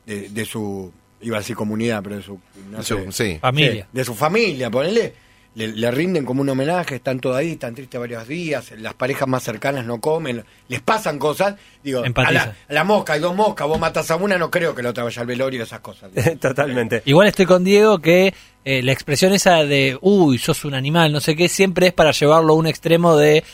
de, 0.06 0.28
de 0.28 0.44
su, 0.44 0.92
iba 1.20 1.36
a 1.36 1.40
decir 1.40 1.56
comunidad, 1.56 2.02
pero 2.02 2.16
de 2.16 2.22
su, 2.22 2.38
no 2.70 2.82
Su- 2.82 3.10
sé, 3.10 3.32
sí. 3.34 3.38
Familia. 3.40 3.86
De 3.92 4.04
su 4.04 4.14
familia, 4.14 4.70
ponele. 4.70 5.24
Le, 5.56 5.68
le 5.68 5.88
rinden 5.92 6.24
como 6.24 6.40
un 6.42 6.48
homenaje, 6.48 6.96
están 6.96 7.20
todos 7.20 7.36
ahí, 7.36 7.52
están 7.52 7.76
tristes 7.76 8.00
varios 8.00 8.26
días, 8.26 8.72
las 8.76 8.92
parejas 8.94 9.28
más 9.28 9.40
cercanas 9.44 9.86
no 9.86 10.00
comen, 10.00 10.42
les 10.66 10.80
pasan 10.80 11.16
cosas. 11.16 11.54
Digo, 11.80 12.02
a 12.02 12.32
la, 12.32 12.56
a 12.68 12.72
la 12.72 12.82
mosca, 12.82 13.12
hay 13.12 13.20
dos 13.20 13.36
moscas, 13.36 13.68
vos 13.68 13.78
matas 13.78 14.10
a 14.10 14.16
una, 14.16 14.36
no 14.36 14.50
creo 14.50 14.74
que 14.74 14.82
la 14.82 14.90
otra 14.90 15.04
vaya 15.04 15.20
al 15.22 15.28
velorio 15.28 15.60
y 15.60 15.62
esas 15.62 15.78
cosas. 15.78 16.10
Totalmente. 16.40 17.02
Igual 17.04 17.28
estoy 17.28 17.46
con 17.46 17.62
Diego 17.62 18.00
que 18.00 18.34
eh, 18.64 18.82
la 18.82 18.90
expresión 18.90 19.32
esa 19.32 19.64
de, 19.64 19.96
uy, 20.00 20.38
sos 20.38 20.64
un 20.64 20.74
animal, 20.74 21.12
no 21.12 21.20
sé 21.20 21.36
qué, 21.36 21.48
siempre 21.48 21.86
es 21.86 21.92
para 21.92 22.10
llevarlo 22.10 22.54
a 22.54 22.56
un 22.56 22.66
extremo 22.66 23.16
de 23.16 23.44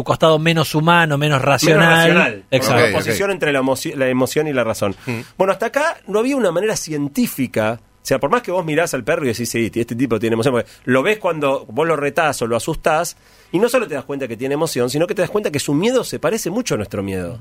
tu 0.00 0.04
costado 0.04 0.38
menos 0.38 0.74
humano, 0.74 1.18
menos 1.18 1.42
racional. 1.42 1.78
Menos 1.88 1.98
racional. 1.98 2.44
Exacto. 2.50 2.74
Ok, 2.82 2.88
Una 2.88 2.96
oposición 2.98 3.30
entre 3.32 3.52
la, 3.52 3.60
emoci- 3.60 3.94
la 3.94 4.08
emoción 4.08 4.48
y 4.48 4.52
la 4.54 4.64
razón. 4.64 4.96
Bueno, 5.36 5.52
hasta 5.52 5.66
acá 5.66 5.98
no 6.06 6.18
había 6.20 6.36
una 6.36 6.50
manera 6.50 6.74
científica. 6.76 7.80
O 8.02 8.06
sea, 8.10 8.18
por 8.18 8.30
más 8.30 8.40
que 8.42 8.50
vos 8.50 8.64
mirás 8.64 8.94
al 8.94 9.04
perro 9.04 9.24
y 9.26 9.28
decís, 9.28 9.50
sí, 9.50 9.70
este 9.74 9.94
tipo 9.94 10.18
tiene 10.18 10.32
emoción, 10.34 10.54
porque 10.54 10.70
lo 10.84 11.02
ves 11.02 11.18
cuando 11.18 11.66
vos 11.66 11.86
lo 11.86 11.96
retás 11.96 12.40
o 12.40 12.46
lo 12.46 12.56
asustás, 12.56 13.14
y 13.52 13.58
no 13.58 13.68
solo 13.68 13.86
te 13.86 13.94
das 13.94 14.04
cuenta 14.04 14.26
que 14.26 14.38
tiene 14.38 14.54
emoción, 14.54 14.88
sino 14.88 15.06
que 15.06 15.14
te 15.14 15.20
das 15.20 15.30
cuenta 15.30 15.50
que 15.50 15.58
su 15.60 15.74
miedo 15.74 16.02
se 16.02 16.18
parece 16.18 16.48
mucho 16.48 16.74
a 16.74 16.76
nuestro 16.78 17.02
miedo. 17.02 17.38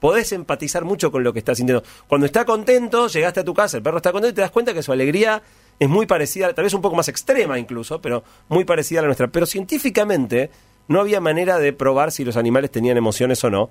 Podés 0.00 0.32
empatizar 0.32 0.84
mucho 0.84 1.10
con 1.10 1.24
lo 1.24 1.32
que 1.32 1.38
está 1.38 1.54
sintiendo. 1.54 1.82
Cuando 2.08 2.26
está 2.26 2.44
contento, 2.44 3.08
llegaste 3.08 3.40
a 3.40 3.44
tu 3.44 3.54
casa, 3.54 3.78
el 3.78 3.82
perro 3.82 3.96
está 3.98 4.12
contento 4.12 4.32
y 4.32 4.34
te 4.34 4.42
das 4.42 4.50
cuenta 4.50 4.74
que 4.74 4.82
su 4.82 4.92
alegría 4.92 5.40
es 5.78 5.88
muy 5.88 6.04
parecida, 6.06 6.52
tal 6.52 6.64
vez 6.64 6.74
un 6.74 6.82
poco 6.82 6.94
más 6.94 7.08
extrema 7.08 7.58
incluso, 7.58 8.00
pero 8.02 8.22
muy 8.48 8.64
parecida 8.64 8.98
a 8.98 9.02
la 9.02 9.06
nuestra. 9.08 9.28
Pero 9.28 9.46
científicamente 9.46 10.50
no 10.92 11.00
había 11.00 11.20
manera 11.20 11.58
de 11.58 11.72
probar 11.72 12.12
si 12.12 12.24
los 12.24 12.36
animales 12.36 12.70
tenían 12.70 12.96
emociones 12.96 13.42
o 13.44 13.50
no. 13.50 13.70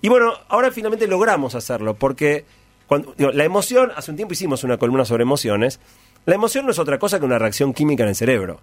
Y 0.00 0.08
bueno, 0.08 0.32
ahora 0.48 0.70
finalmente 0.70 1.06
logramos 1.06 1.54
hacerlo, 1.54 1.94
porque 1.94 2.44
cuando, 2.86 3.14
la 3.16 3.44
emoción, 3.44 3.92
hace 3.96 4.10
un 4.10 4.16
tiempo 4.16 4.34
hicimos 4.34 4.64
una 4.64 4.76
columna 4.76 5.04
sobre 5.04 5.22
emociones, 5.22 5.80
la 6.26 6.34
emoción 6.34 6.66
no 6.66 6.72
es 6.72 6.78
otra 6.78 6.98
cosa 6.98 7.18
que 7.18 7.24
una 7.24 7.38
reacción 7.38 7.72
química 7.72 8.02
en 8.02 8.10
el 8.10 8.16
cerebro. 8.16 8.60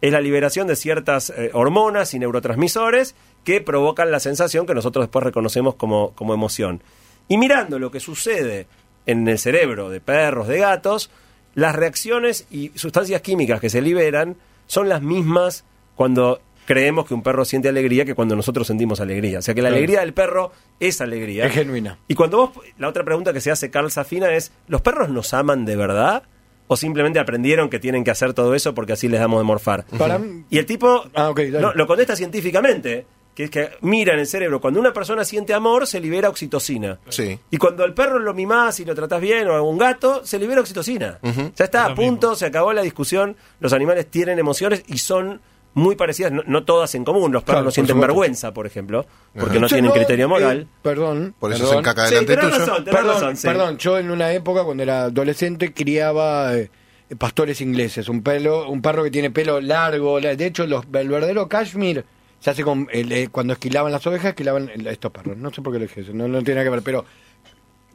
Es 0.00 0.12
la 0.12 0.20
liberación 0.20 0.66
de 0.66 0.76
ciertas 0.76 1.30
eh, 1.30 1.50
hormonas 1.54 2.12
y 2.12 2.18
neurotransmisores 2.18 3.14
que 3.44 3.60
provocan 3.60 4.10
la 4.10 4.20
sensación 4.20 4.66
que 4.66 4.74
nosotros 4.74 5.04
después 5.04 5.22
reconocemos 5.22 5.76
como, 5.76 6.12
como 6.14 6.34
emoción. 6.34 6.82
Y 7.28 7.38
mirando 7.38 7.78
lo 7.78 7.90
que 7.90 8.00
sucede 8.00 8.66
en 9.06 9.26
el 9.28 9.38
cerebro 9.38 9.88
de 9.88 10.00
perros, 10.00 10.48
de 10.48 10.58
gatos, 10.58 11.10
las 11.54 11.74
reacciones 11.74 12.46
y 12.50 12.72
sustancias 12.74 13.22
químicas 13.22 13.60
que 13.60 13.70
se 13.70 13.80
liberan 13.80 14.36
son 14.66 14.88
las 14.88 15.02
mismas 15.02 15.64
cuando 15.94 16.40
creemos 16.66 17.06
que 17.06 17.14
un 17.14 17.22
perro 17.22 17.44
siente 17.44 17.68
alegría 17.68 18.04
que 18.04 18.14
cuando 18.14 18.34
nosotros 18.36 18.66
sentimos 18.66 19.00
alegría. 19.00 19.38
O 19.38 19.42
sea 19.42 19.54
que 19.54 19.62
la 19.62 19.68
Claro. 19.68 19.78
alegría 19.78 20.00
del 20.00 20.14
perro 20.14 20.52
es 20.80 21.00
alegría. 21.00 21.46
Es 21.46 21.52
genuina. 21.52 21.98
Y 22.08 22.14
cuando 22.14 22.38
vos, 22.38 22.50
la 22.78 22.88
otra 22.88 23.04
pregunta 23.04 23.32
que 23.32 23.40
se 23.40 23.50
hace 23.50 23.70
Carl 23.70 23.90
Safina 23.90 24.32
es, 24.32 24.52
¿los 24.68 24.80
perros 24.80 25.08
nos 25.10 25.34
aman 25.34 25.64
de 25.64 25.76
verdad? 25.76 26.22
¿O 26.66 26.76
simplemente 26.76 27.18
aprendieron 27.18 27.68
que 27.68 27.78
tienen 27.78 28.04
que 28.04 28.10
hacer 28.10 28.32
todo 28.32 28.54
eso 28.54 28.74
porque 28.74 28.94
así 28.94 29.08
les 29.08 29.20
damos 29.20 29.38
de 29.40 29.44
morfar? 29.44 29.84
Para 29.98 30.18
Y 30.48 30.58
el 30.58 30.64
tipo 30.66 31.04
Ah, 31.14 31.32
lo 31.74 31.86
contesta 31.86 32.16
científicamente, 32.16 33.06
que 33.34 33.44
es 33.44 33.50
que 33.50 33.70
mira 33.82 34.14
en 34.14 34.20
el 34.20 34.26
cerebro, 34.26 34.60
cuando 34.62 34.80
una 34.80 34.92
persona 34.94 35.24
siente 35.24 35.52
amor, 35.52 35.86
se 35.86 36.00
libera 36.00 36.30
oxitocina. 36.30 37.00
Sí. 37.10 37.38
Y 37.50 37.58
cuando 37.58 37.84
al 37.84 37.92
perro 37.92 38.18
lo 38.18 38.32
mimás 38.32 38.80
y 38.80 38.86
lo 38.86 38.94
tratás 38.94 39.20
bien, 39.20 39.46
o 39.48 39.52
a 39.54 39.60
un 39.60 39.76
gato, 39.76 40.24
se 40.24 40.38
libera 40.38 40.60
oxitocina. 40.62 41.18
Ya 41.54 41.64
está, 41.64 41.84
Es 41.86 41.92
a 41.92 41.94
punto, 41.94 42.34
se 42.34 42.46
acabó 42.46 42.72
la 42.72 42.80
discusión. 42.82 43.36
Los 43.60 43.72
animales 43.74 44.06
tienen 44.06 44.38
emociones 44.38 44.84
y 44.86 44.96
son 44.98 45.42
muy 45.74 45.96
parecidas, 45.96 46.32
no, 46.32 46.42
no 46.46 46.64
todas 46.64 46.94
en 46.94 47.04
común. 47.04 47.32
Los 47.32 47.42
perros 47.42 47.54
Claro, 47.56 47.64
no 47.66 47.70
sienten 47.70 47.94
supuesto. 47.96 48.06
vergüenza, 48.14 48.54
por 48.54 48.66
ejemplo, 48.66 49.04
porque 49.34 49.52
Ajá. 49.56 49.60
no 49.60 49.66
Yo 49.66 49.74
tienen 49.76 49.88
no, 49.90 49.94
criterio 49.94 50.24
eh, 50.24 50.28
moral. 50.28 50.68
perdón. 50.82 51.34
Por 51.38 51.52
eso 51.52 51.60
perdón. 51.60 51.74
se 51.74 51.78
encaca 51.80 52.06
Sí, 52.06 52.14
delante 52.14 52.36
tenés 52.36 52.50
tuyo. 52.52 52.66
razón, 52.66 52.84
Perdón, 52.84 53.06
razón, 53.14 53.36
sí. 53.36 53.46
perdón, 53.48 53.78
yo 53.78 53.98
en 53.98 54.10
una 54.10 54.32
época 54.32 54.64
cuando 54.64 54.82
era 54.82 55.02
adolescente 55.04 55.72
criaba 55.74 56.54
eh, 56.56 56.70
pastores 57.18 57.60
ingleses, 57.60 58.08
un 58.08 58.22
pelo, 58.22 58.68
un 58.70 58.80
perro 58.82 59.02
que 59.04 59.10
tiene 59.10 59.30
pelo 59.30 59.60
largo, 59.60 60.20
la- 60.20 60.34
de 60.36 60.46
hecho 60.46 60.66
los, 60.66 60.84
el 60.94 61.08
verdadero 61.08 61.48
cashmere 61.48 62.04
se 62.40 62.50
hace 62.50 62.62
con 62.62 62.88
el, 62.92 63.10
eh, 63.12 63.28
cuando 63.30 63.52
esquilaban 63.54 63.90
las 63.92 64.06
ovejas, 64.06 64.30
esquilaban 64.30 64.70
el- 64.72 64.86
estos 64.86 65.10
perros, 65.10 65.36
no 65.36 65.52
sé 65.52 65.60
por 65.62 65.72
qué 65.72 65.78
lo 65.80 65.86
dije 65.86 66.00
eso, 66.02 66.12
no, 66.14 66.28
no 66.28 66.38
tiene 66.42 66.54
nada 66.60 66.64
que 66.64 66.70
ver, 66.70 66.82
pero 66.82 67.04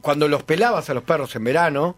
cuando 0.00 0.28
los 0.28 0.42
pelabas 0.42 0.88
a 0.90 0.94
los 0.94 1.02
perros 1.02 1.34
en 1.36 1.44
verano, 1.44 1.96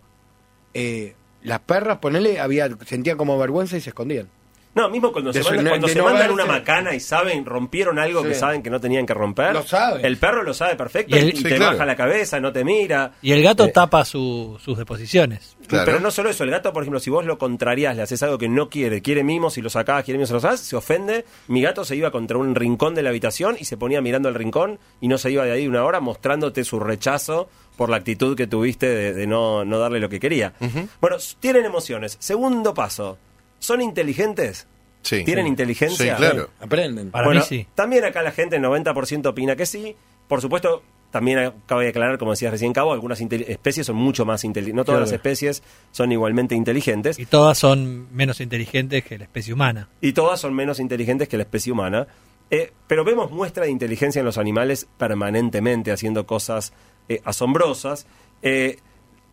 eh, 0.75 1.15
las 1.43 1.61
perras, 1.61 1.99
ponele, 1.99 2.39
había, 2.41 2.69
sentían 2.87 3.17
como 3.17 3.39
vergüenza 3.39 3.77
y 3.77 3.81
se 3.81 3.91
escondían. 3.91 4.29
No, 4.75 4.89
mismo 4.89 5.13
cuando 5.13 5.33
De 5.33 5.39
se 5.43 5.49
su- 5.49 5.55
mandan, 5.55 5.69
cuando 5.73 5.89
se 5.89 5.97
no 5.97 6.05
mandan 6.05 6.21
verse. 6.29 6.33
una 6.35 6.47
macana 6.47 6.95
y 6.95 7.01
saben, 7.01 7.45
rompieron 7.45 7.99
algo 7.99 8.23
que 8.23 8.35
saben 8.35 8.63
que 8.63 8.71
no 8.71 8.81
tenían 8.81 9.05
que 9.05 9.13
romper. 9.13 9.53
Lo 9.53 9.63
sabe. 9.65 10.07
El 10.07 10.17
perro 10.17 10.43
lo 10.43 10.55
sabe 10.55 10.77
perfecto 10.77 11.15
Y 11.15 11.19
y, 11.19 11.23
el- 11.23 11.37
Sí, 11.37 11.43
te 11.43 11.57
claro. 11.57 11.73
baja 11.73 11.85
la 11.85 11.95
cabeza, 11.95 12.41
no 12.41 12.53
te 12.53 12.65
mira. 12.65 13.13
Y 13.21 13.33
el 13.33 13.43
gato 13.43 13.67
Eh, 13.67 13.73
tapa 13.73 14.05
su- 14.07 14.59
sus 14.65 14.79
deposiciones. 14.79 15.57
Claro. 15.67 15.85
Pero 15.85 16.01
no 16.01 16.11
solo 16.11 16.31
eso, 16.31 16.45
el 16.45 16.51
gato, 16.51 16.73
por 16.73 16.83
ejemplo, 16.85 17.01
si 17.01 17.11
vos 17.11 17.25
lo 17.27 17.37
contrarías, 17.37 17.95
le 17.97 18.03
haces 18.03 18.23
algo 18.23 18.39
que 18.39 18.49
no 18.49 18.71
quiere, 18.71 19.03
quiere 19.03 19.25
mimos 19.25 19.59
y 19.59 19.63
lo 19.63 19.69
sacás, 19.69 20.05
quiere 20.05 20.17
mimos 20.17 20.31
y 20.31 20.35
lo 20.35 20.41
sacás, 20.41 20.61
se 20.61 20.75
ofende. 20.75 21.27
Mi 21.49 21.61
gato 21.61 21.85
se 21.85 21.95
iba 21.97 22.11
contra 22.11 22.39
un 22.39 22.55
rincón 22.55 22.95
de 22.95 23.03
la 23.03 23.11
habitación 23.11 23.57
y 23.61 23.67
se 23.67 23.77
ponía 23.77 24.01
mirando 24.01 24.29
al 24.31 24.35
rincón 24.35 24.79
y 25.03 25.09
no 25.09 25.19
se 25.19 25.31
iba 25.31 25.45
de 25.45 25.53
ahí 25.53 25.67
una 25.67 25.85
hora 25.85 26.01
mostrándote 26.01 26.65
su 26.65 26.81
rechazo 26.81 27.51
por 27.77 27.91
la 27.91 27.97
actitud 27.97 28.37
que 28.37 28.47
tuviste 28.47 28.87
de, 28.87 29.13
de 29.13 29.27
no, 29.27 29.65
no 29.67 29.79
darle 29.79 30.01
lo 30.01 30.09
que 30.09 30.19
quería. 30.21 30.55
Bueno, 31.01 31.17
tienen 31.41 31.65
emociones. 31.67 32.17
Segundo 32.21 32.73
paso, 32.75 33.19
¿son 33.63 33.81
inteligentes? 33.81 34.67
Sí. 35.03 35.25
¿Tienen 35.25 35.47
inteligencia? 35.47 36.17
Sí, 36.17 36.19
claro. 36.19 36.51
Aprenden. 36.61 37.11
Para 37.11 37.25
bueno, 37.27 37.41
mí 37.41 37.47
sí. 37.49 37.67
También 37.75 38.05
acá 38.05 38.23
la 38.23 38.33
gente, 38.33 38.57
el 38.57 38.63
90% 38.63 39.27
opina 39.27 39.57
que 39.57 39.67
sí. 39.67 39.97
Por 40.29 40.41
supuesto, 40.41 40.83
también 41.11 41.39
acabo 41.39 41.81
de 41.81 41.89
aclarar, 41.89 42.19
como 42.19 42.31
decías 42.31 42.53
recién, 42.53 42.73
Cabo, 42.73 42.93
algunas 42.93 43.21
especies 43.21 43.87
son 43.87 43.97
mucho 43.97 44.25
más 44.25 44.45
inteligentes. 44.45 44.77
No 44.77 44.85
todas 44.85 44.99
Claro. 45.01 45.07
las 45.11 45.13
especies 45.13 45.63
son 45.91 46.11
igualmente 46.13 46.55
inteligentes. 46.55 47.19
Y 47.19 47.27
todas 47.27 47.59
son 47.59 48.13
menos 48.15 48.41
inteligentes 48.41 49.05
que 49.05 49.19
la 49.19 49.25
especie 49.25 49.53
humana. 49.53 49.89
Y 50.01 50.13
todas 50.13 50.41
son 50.41 50.55
menos 50.55 50.79
inteligentes 50.81 51.29
que 51.29 51.37
la 51.37 51.43
especie 51.45 51.73
humana. 51.73 52.07
Eh, 52.51 52.73
pero 52.87 53.05
vemos 53.05 53.31
muestra 53.31 53.65
de 53.65 53.71
inteligencia 53.71 54.21
en 54.21 54.27
los 54.27 54.39
animales 54.39 54.87
permanentemente, 54.99 55.91
haciendo 55.93 56.27
cosas 56.27 56.73
eh, 57.09 57.21
asombrosas. 57.25 58.07
Eh, 58.43 58.79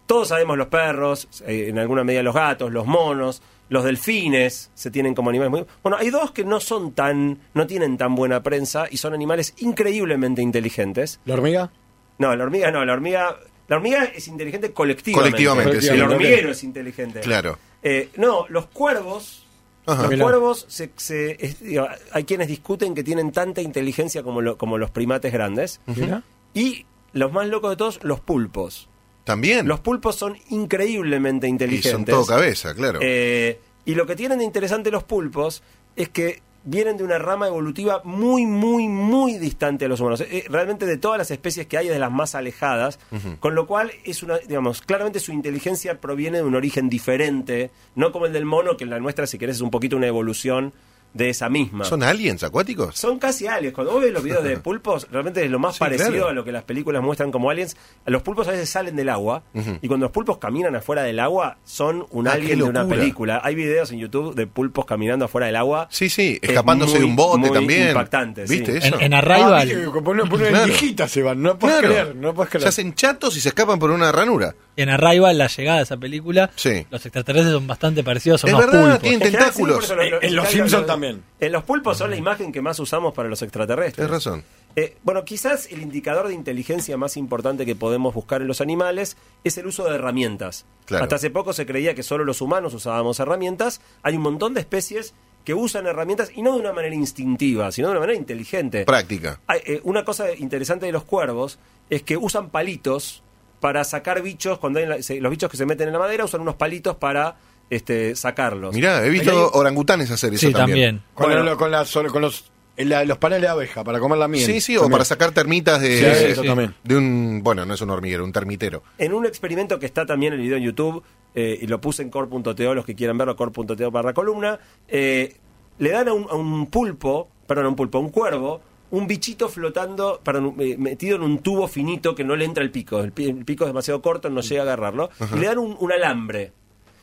todos 0.06 0.30
sabemos 0.30 0.58
los 0.58 0.68
perros, 0.68 1.28
eh, 1.46 1.68
en 1.70 1.78
alguna 1.80 2.04
medida 2.04 2.24
los 2.24 2.34
gatos, 2.36 2.72
los 2.72 2.86
monos, 2.88 3.42
los 3.70 3.84
delfines 3.84 4.72
se 4.74 4.92
tienen 4.92 5.14
como 5.16 5.30
animales 5.30 5.52
muy... 5.52 5.66
Bueno, 5.84 5.98
hay 5.98 6.10
dos 6.10 6.32
que 6.32 6.44
no 6.44 6.60
son 6.60 6.92
tan, 6.94 7.40
no 7.54 7.68
tienen 7.68 7.98
tan 7.98 8.16
buena 8.16 8.42
prensa 8.44 8.88
y 8.90 8.98
son 8.98 9.14
animales 9.14 9.54
increíblemente 9.60 10.42
inteligentes. 10.42 11.20
¿La 11.26 11.36
hormiga? 11.36 11.72
No, 12.18 12.36
la 12.36 12.44
hormiga 12.44 12.72
no, 12.72 12.84
la 12.86 12.94
hormiga... 12.94 13.38
La 13.68 13.76
hormiga 13.76 14.04
es 14.06 14.28
inteligente 14.28 14.74
colectivamente. 14.74 15.30
Colectivamente, 15.32 15.82
sí. 15.82 15.90
El 15.90 16.02
hormiguero 16.02 16.50
es 16.52 16.64
inteligente. 16.64 17.20
Claro. 17.20 17.60
Eh, 17.84 18.10
no, 18.18 18.46
los 18.50 18.66
cuervos 18.66 19.46
Ajá. 19.86 20.02
los 20.04 20.12
Mirá. 20.12 20.24
cuervos, 20.24 20.66
se, 20.70 20.90
se- 20.98 21.38
es- 21.40 21.60
digo, 21.62 21.88
hay 22.12 22.24
quienes 22.24 22.48
discuten 22.48 22.96
que 22.96 23.04
tienen 23.04 23.32
tanta 23.32 23.62
inteligencia 23.62 24.24
como, 24.24 24.42
lo- 24.42 24.58
como 24.58 24.80
los 24.80 24.90
primates 24.90 25.32
grandes. 25.32 25.82
Mira. 25.86 26.24
Y 26.56 26.88
los 27.14 27.32
más 27.32 27.48
locos 27.48 27.70
de 27.70 27.76
todos, 27.78 28.00
los 28.04 28.20
pulpos. 28.20 28.90
También. 29.30 29.68
Los 29.68 29.80
pulpos 29.80 30.16
son 30.16 30.36
increíblemente 30.50 31.46
y 31.46 31.52
inteligentes. 31.52 31.92
son 31.92 32.04
todo 32.04 32.26
cabeza, 32.26 32.74
claro. 32.74 32.98
Eh, 33.00 33.60
y 33.86 33.94
lo 33.94 34.08
que 34.08 34.16
tienen 34.16 34.40
de 34.40 34.44
interesante 34.44 34.90
los 34.90 35.04
pulpos 35.04 35.62
es 35.96 36.10
que 36.10 36.42
vienen 36.64 36.98
de 36.98 37.04
una 37.04 37.20
rama 37.20 37.46
evolutiva 37.46 38.02
muy, 38.04 38.48
muy, 38.48 38.88
muy 38.88 39.38
distante 39.38 39.86
de 39.86 39.90
los 39.90 40.00
humanos. 40.00 40.22
Eh, 40.22 40.46
realmente 40.50 40.88
de 40.88 40.98
todas 40.98 41.20
las 41.20 41.30
especies 41.30 41.68
que 41.68 41.78
hay, 41.78 41.86
es 41.86 41.94
de 41.94 42.00
las 42.00 42.12
más 42.12 42.34
alejadas. 42.34 42.98
Con 43.40 43.54
lo 43.54 43.68
cual, 43.68 43.92
es 44.04 44.24
una, 44.24 44.40
digamos, 44.40 44.82
claramente 44.82 45.20
su 45.20 45.32
inteligencia 45.32 46.02
proviene 46.02 46.40
de 46.40 46.46
un 46.46 46.56
origen 46.56 46.90
diferente. 46.90 47.70
No 47.94 48.12
como 48.12 48.26
el 48.26 48.34
del 48.34 48.46
mono, 48.46 48.78
que 48.78 48.88
la 48.88 49.00
nuestra, 49.00 49.28
si 49.28 49.38
querés, 49.38 49.58
es 49.58 49.62
un 49.62 49.70
poquito 49.70 49.96
una 49.96 50.08
evolución 50.08 50.74
de 51.14 51.30
esa 51.30 51.50
misma. 51.50 51.86
¿Son 51.86 52.04
aliens 52.04 52.44
acuáticos? 52.44 52.96
Son 52.96 53.18
casi 53.20 53.48
aliens. 53.48 53.74
Cuando 53.74 53.94
vos 53.94 54.02
ves 54.02 54.14
los 54.14 54.24
videos 54.24 54.44
de 54.44 54.58
pulpos, 54.60 55.08
realmente 55.12 55.44
es 55.44 55.50
lo 55.52 55.60
más 55.60 55.76
Sí, 55.76 55.80
parecido 55.80 56.12
claro. 56.12 56.28
a 56.30 56.34
lo 56.34 56.44
que 56.46 56.52
las 56.52 56.64
películas 56.64 57.02
muestran 57.02 57.32
como 57.32 57.50
aliens. 57.50 57.76
Los 58.06 58.22
pulpos 58.22 58.48
a 58.48 58.52
veces 58.52 58.70
salen 58.70 58.96
del 58.96 59.10
agua 59.10 59.44
y 59.82 59.88
cuando 59.88 60.06
los 60.06 60.12
pulpos 60.12 60.38
caminan 60.38 60.76
afuera 60.76 61.04
del 61.04 61.20
agua 61.20 61.58
son 61.66 62.06
un 62.12 62.28
Ah, 62.28 62.34
alien 62.34 62.58
de 62.60 62.64
una 62.64 62.88
película. 62.88 63.42
Hay 63.44 63.56
videos 63.56 63.92
en 63.92 64.00
YouTube 64.00 64.36
de 64.36 64.46
pulpos 64.48 64.86
caminando 64.86 65.26
afuera 65.26 65.48
del 65.48 65.56
agua. 65.56 65.88
Sí, 65.90 66.10
sí, 66.10 66.40
Es 66.42 66.50
escapándose 66.50 66.92
muy, 66.94 67.00
de 67.00 67.06
un 67.06 67.16
bote 67.16 67.38
muy 67.40 67.50
también. 67.52 67.88
impactante. 67.90 68.46
¿Viste 68.46 68.72
En- 68.72 68.78
eso? 68.78 68.96
En, 68.96 69.02
en 69.02 69.14
Ah, 69.14 69.18
Arrival, 69.20 69.68
viste 69.68 69.82
que 69.84 70.02
por 70.02 70.10
una, 70.16 70.26
por 70.26 70.40
una 70.40 70.50
Claro. 70.50 70.64
endijita 70.66 71.08
se 71.08 71.22
van, 71.24 71.42
no 71.42 71.58
puedes 71.58 71.80
Claro. 71.80 71.94
creer, 71.94 72.16
no 72.16 72.34
puedes 72.34 72.52
Se 72.52 72.58
creer. 72.60 72.70
hacen 72.70 72.94
chatos 72.94 73.36
y 73.36 73.42
se 73.42 73.50
escapan 73.50 73.80
por 73.80 73.92
una 73.92 74.12
ranura. 74.12 74.56
en 74.76 74.88
Arrival, 74.90 75.38
la 75.38 75.48
llegada 75.48 75.78
de 75.80 75.84
esa 75.84 75.98
película, 75.98 76.52
Sí. 76.56 76.86
los 76.90 77.06
extraterrestres 77.06 77.52
son 77.54 77.68
bastante 77.68 78.02
parecidos, 78.02 78.40
son 78.40 78.50
Es 78.52 78.54
unos 78.56 78.66
verdad, 78.68 78.82
pulpos. 78.84 79.00
tienen 79.02 79.22
En 79.24 79.32
tentáculos. 79.34 79.90
lo- 79.90 79.96
lo- 79.96 80.22
En 80.22 80.36
Los 80.38 80.46
lo- 80.46 80.52
Simpson 80.52 80.82
lo- 80.82 80.88
también. 81.00 81.24
En 81.40 81.52
los 81.52 81.64
pulpos 81.64 81.98
son 81.98 82.10
la 82.10 82.16
imagen 82.16 82.52
que 82.52 82.62
más 82.62 82.80
usamos 82.80 83.14
para 83.14 83.30
los 83.30 83.42
extraterrestres. 83.42 83.96
Tienes 83.96 84.12
razón. 84.12 84.44
Eh, 84.76 84.98
bueno, 85.04 85.26
quizás 85.26 85.68
el 85.72 85.82
indicador 85.82 86.28
de 86.28 86.34
inteligencia 86.36 86.96
más 86.96 87.18
importante 87.18 87.66
que 87.66 87.76
podemos 87.76 88.14
buscar 88.14 88.42
en 88.42 88.48
los 88.48 88.62
animales 88.62 89.18
es 89.44 89.58
el 89.58 89.66
uso 89.66 89.84
de 89.86 89.96
herramientas. 89.96 90.66
Claro. 90.86 91.04
Hasta 91.04 91.16
hace 91.16 91.30
poco 91.32 91.54
se 91.54 91.66
creía 91.66 91.96
que 91.96 92.04
solo 92.04 92.24
los 92.24 92.42
humanos 92.42 92.74
usábamos 92.74 93.20
herramientas. 93.20 93.82
Hay 94.04 94.16
un 94.16 94.22
montón 94.22 94.54
de 94.54 94.60
especies 94.62 95.14
que 95.44 95.54
usan 95.56 95.88
herramientas 95.88 96.32
y 96.36 96.44
no 96.44 96.54
de 96.54 96.60
una 96.60 96.74
manera 96.74 96.94
instintiva, 96.94 97.72
sino 97.72 97.88
de 97.88 97.92
una 97.94 98.02
manera 98.02 98.18
inteligente. 98.20 98.86
Práctica. 98.86 99.40
Hay, 99.48 99.62
eh, 99.66 99.82
una 99.84 100.06
cosa 100.06 100.34
interesante 100.36 100.86
de 100.86 100.92
los 100.92 101.04
cuervos 101.04 101.58
es 101.90 102.04
que 102.04 102.18
usan 102.18 102.50
palitos 102.50 103.24
para 103.60 103.84
sacar 103.84 104.22
bichos. 104.22 104.60
Cuando 104.60 104.80
hay 104.80 104.86
la- 104.86 105.02
se- 105.02 105.20
los 105.20 105.32
bichos 105.32 105.50
que 105.50 105.58
se 105.58 105.66
meten 105.66 105.88
en 105.88 105.94
la 105.94 106.00
madera 106.00 106.26
usan 106.26 106.42
unos 106.42 106.56
palitos 106.56 106.96
para 106.98 107.38
este, 107.70 108.16
sacarlos. 108.16 108.74
Mirá, 108.76 109.06
he 109.06 109.10
visto 109.10 109.52
orangutanes 109.54 110.10
hacer 110.12 110.34
eso 110.34 110.48
Sí, 110.48 110.54
también. 110.54 110.98
también. 110.98 111.04
Con, 111.14 111.26
Bueno. 111.28 111.44
lo- 111.44 111.58
con, 111.58 111.72
las- 111.72 111.92
con 111.94 112.22
los, 112.22 112.52
la- 112.78 113.04
los 113.06 113.18
paneles 113.18 113.44
de 113.44 113.48
abeja 113.50 113.84
para 113.84 114.00
comer 114.00 114.18
la 114.18 114.28
miel. 114.28 114.46
Sí, 114.46 114.62
sí, 114.62 114.78
o 114.78 114.90
para 114.90 115.06
sacar 115.06 115.32
termitas 115.32 115.82
de, 115.82 115.98
Sí, 115.98 116.04
de- 116.04 116.32
eso 116.32 116.44
también. 116.44 116.74
de 116.84 116.98
un, 116.98 117.42
bueno, 117.44 117.66
no 117.66 117.74
es 117.74 117.82
un 117.82 117.90
hormiguero, 117.90 118.24
un 118.24 118.32
termitero. 118.32 118.84
En 118.98 119.14
un 119.14 119.26
experimento 119.26 119.78
que 119.80 119.86
está 119.86 120.06
también 120.06 120.34
en 120.34 120.40
el 120.40 120.46
video 120.46 120.58
en 120.58 120.64
YouTube, 120.64 121.04
eh, 121.36 121.60
y 121.62 121.68
lo 121.68 121.80
puse 121.80 122.02
en 122.02 122.10
core.to, 122.10 122.74
los 122.74 122.86
que 122.86 122.96
quieran 122.96 123.18
verlo, 123.18 123.36
core.to 123.36 123.92
barra 123.92 124.14
columna, 124.14 124.60
eh, 124.88 125.36
le 125.78 125.90
dan 125.92 126.08
a 126.08 126.14
un, 126.14 126.26
a 126.30 126.34
un 126.36 126.68
pulpo, 126.68 127.30
perdón, 127.46 127.66
a 127.66 127.70
un 127.70 127.76
pulpo, 127.76 127.98
a 128.00 128.02
un 128.02 128.10
cuervo, 128.10 128.62
un 128.92 129.06
bichito 129.06 129.48
flotando, 129.48 130.20
perdón, 130.24 130.56
eh, 130.60 130.76
metido 130.80 131.16
en 131.18 131.22
un 131.22 131.38
tubo 131.40 131.68
finito 131.68 132.16
que 132.16 132.24
no 132.24 132.36
le 132.36 132.46
entra 132.46 132.64
el 132.64 132.72
pico. 132.72 133.00
El, 133.02 133.12
pi- 133.12 133.28
el 133.30 133.46
pico 133.46 133.64
es 133.66 133.70
demasiado 133.70 134.02
corto, 134.02 134.32
no 134.32 134.42
llega 134.42 134.62
a 134.62 134.64
agarrarlo. 134.64 135.12
Y 135.36 135.38
le 135.40 135.46
dan 135.46 135.60
un, 135.60 135.78
un 135.80 135.92
alambre. 135.92 136.52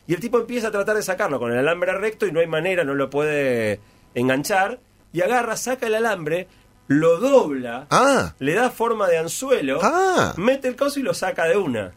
Y 0.07 0.15
el 0.15 0.21
tipo 0.21 0.39
empieza 0.39 0.69
a 0.69 0.71
tratar 0.71 0.97
de 0.97 1.03
sacarlo 1.03 1.39
con 1.39 1.51
el 1.53 1.59
alambre 1.59 1.93
recto 1.99 2.27
y 2.27 2.33
no 2.33 2.41
hay 2.41 2.47
manera, 2.47 2.85
no 2.85 2.95
lo 2.95 3.11
puede 3.11 3.81
enganchar. 4.15 4.79
Y 5.13 5.21
agarra, 5.23 5.57
saca 5.57 5.87
el 5.87 5.95
alambre, 5.95 6.47
lo 6.89 7.19
dobla, 7.19 7.87
Ah, 7.91 8.35
le 8.39 8.55
da 8.55 8.71
forma 8.71 9.09
de 9.09 9.19
anzuelo, 9.19 9.81
Ah. 9.83 10.35
mete 10.37 10.69
el 10.69 10.77
coso 10.77 11.01
y 11.01 11.03
lo 11.03 11.15
saca 11.15 11.45
de 11.47 11.57
una. 11.57 11.93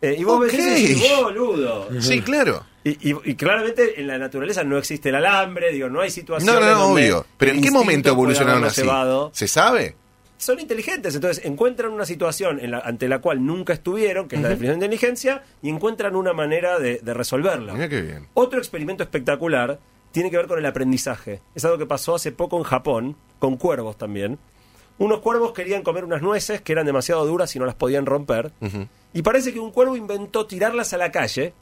Eh, 0.00 0.16
y 0.18 0.24
vos 0.24 0.36
Ok. 0.38 0.42
ves 0.46 0.54
eso 0.54 0.68
y 0.68 0.86
decís, 0.88 1.12
boludo. 1.22 1.88
sí, 2.00 2.20
claro. 2.22 2.64
Y, 2.82 3.10
y- 3.12 3.16
y 3.24 3.34
claramente 3.36 4.00
en 4.00 4.08
la 4.08 4.18
naturaleza 4.18 4.64
no 4.64 4.76
existe 4.76 5.10
el 5.10 5.14
alambre, 5.14 5.70
digo, 5.70 5.88
no 5.88 6.00
hay 6.00 6.08
No, 6.08 6.14
situaciones 6.14 6.60
no, 6.60 6.66
no, 6.72 6.78
donde 6.88 7.02
obvio. 7.12 7.26
Pero 7.36 7.52
¿en 7.52 7.62
qué 7.62 7.70
momento 7.70 8.08
evolucionaron 8.08 8.64
así? 8.64 8.80
llevado. 8.82 9.30
¿Se 9.32 9.46
sabe? 9.46 9.94
Son 10.42 10.58
inteligentes, 10.58 11.14
entonces 11.14 11.44
encuentran 11.44 11.92
una 11.92 12.04
situación 12.04 12.58
en 12.58 12.72
la- 12.72 12.80
ante 12.80 13.08
la 13.08 13.20
cual 13.20 13.46
nunca 13.46 13.72
estuvieron, 13.72 14.26
que 14.26 14.34
es 14.34 14.42
la 14.42 14.48
definición 14.48 14.80
de 14.80 14.86
inteligencia, 14.86 15.42
y 15.62 15.68
encuentran 15.68 16.16
una 16.16 16.32
manera 16.32 16.80
de, 16.80 16.98
de 16.98 17.14
resolverla. 17.14 17.74
Mira 17.74 17.88
qué 17.88 18.00
bien. 18.02 18.26
Otro 18.34 18.58
experimento 18.58 19.04
espectacular 19.04 19.78
tiene 20.10 20.32
que 20.32 20.36
ver 20.36 20.48
con 20.48 20.58
el 20.58 20.66
aprendizaje. 20.66 21.40
Es 21.54 21.64
algo 21.64 21.78
que 21.78 21.86
pasó 21.86 22.16
hace 22.16 22.32
poco 22.32 22.58
en 22.58 22.64
Japón, 22.64 23.16
con 23.38 23.56
cuervos 23.56 23.96
también. 23.96 24.36
Unos 24.98 25.20
cuervos 25.20 25.52
querían 25.52 25.82
comer 25.82 26.04
unas 26.04 26.22
nueces 26.22 26.60
que 26.60 26.72
eran 26.72 26.86
demasiado 26.86 27.24
duras 27.24 27.54
y 27.54 27.60
no 27.60 27.64
las 27.64 27.76
podían 27.76 28.04
romper. 28.04 28.50
Y 29.14 29.22
parece 29.22 29.52
que 29.52 29.60
un 29.60 29.70
cuervo 29.70 29.96
inventó 29.96 30.46
tirarlas 30.46 30.92
a 30.92 30.96
la 30.98 31.12
calle 31.12 31.54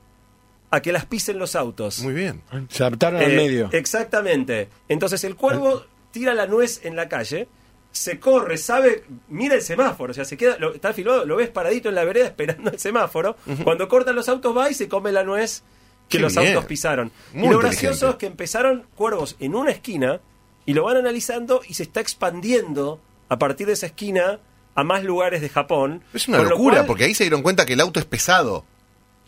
a 0.71 0.81
que 0.81 0.91
las 0.93 1.05
pisen 1.05 1.39
los 1.39 1.55
autos. 1.55 2.01
Muy 2.01 2.15
bien. 2.15 2.41
Se 2.71 2.83
adaptaron 2.83 3.21
al 3.21 3.31
Eh, 3.33 3.37
medio. 3.37 3.69
Exactamente. 3.73 4.69
Entonces 4.89 5.23
el 5.25 5.37
cuervo 5.37 5.85
tira 6.13 6.33
la 6.33 6.47
nuez 6.47 6.81
en 6.85 6.97
la 6.97 7.09
calle, 7.09 7.47
se 7.93 8.21
corre, 8.21 8.57
sabe, 8.57 9.05
mira 9.29 9.55
el 9.57 9.63
semáforo, 9.63 10.13
o 10.13 10.15
sea, 10.15 10.25
se 10.25 10.37
queda, 10.37 10.57
lo- 10.59 10.73
está 10.75 10.93
filmado, 10.93 11.25
lo 11.25 11.37
ves 11.37 11.49
paradito 11.49 11.89
en 11.89 11.95
la 11.97 12.05
vereda 12.05 12.27
esperando 12.29 12.71
el 12.71 12.79
semáforo. 12.79 13.37
Cuando 13.65 13.89
cortan 13.89 14.15
los 14.17 14.29
autos 14.29 14.57
va 14.57 14.71
y 14.71 14.75
se 14.75 14.89
come 14.89 15.11
la 15.13 15.25
nuez 15.25 15.63
que 16.09 16.19
Qué 16.19 16.23
los 16.23 16.35
bien. 16.35 16.49
autos 16.49 16.65
pisaron. 16.67 17.13
Muy 17.33 17.49
y 17.49 17.51
lo 17.51 17.59
gracioso 17.59 18.11
es 18.11 18.17
que 18.17 18.27
empezaron 18.27 18.85
cuervos 18.97 19.37
en 19.41 19.55
una 19.55 19.71
esquina 19.71 20.21
y 20.67 20.75
lo 20.75 20.85
van 20.85 20.97
analizando 20.99 21.63
y 21.69 21.75
se 21.75 21.83
está 21.85 22.01
expandiendo 22.01 23.01
a 23.29 23.39
partir 23.39 23.67
de 23.67 23.73
esa 23.75 23.87
esquina 23.87 24.41
a 24.75 24.85
más 24.85 25.03
lugares 25.05 25.41
de 25.41 25.49
Japón. 25.49 26.03
Es 26.15 26.29
una 26.29 26.39
lo 26.39 26.45
locura, 26.51 26.77
cual- 26.79 26.87
porque 26.87 27.05
ahí 27.05 27.15
se 27.15 27.25
dieron 27.25 27.43
cuenta 27.43 27.67
que 27.67 27.73
el 27.75 27.81
auto 27.81 27.99
es 28.01 28.07
pesado. 28.07 28.65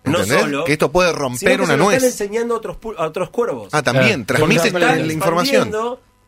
no 0.05 0.25
solo, 0.25 0.65
que 0.65 0.73
esto 0.73 0.91
puede 0.91 1.11
sino 1.11 1.21
romper 1.21 1.57
que 1.57 1.63
una 1.63 1.67
se 1.73 1.77
lo 1.77 1.85
están 1.85 2.01
nuez. 2.01 2.03
enseñando 2.05 2.55
a 2.55 2.57
otros, 2.59 2.77
a 2.99 3.07
otros 3.07 3.31
cuervos. 3.31 3.69
Ah, 3.73 3.83
también, 3.83 4.25
Claro. 4.25 4.45
transmite 4.47 4.71
Se 4.71 4.79
la, 4.79 4.87
están 4.93 5.07
la 5.07 5.13
información. 5.13 5.71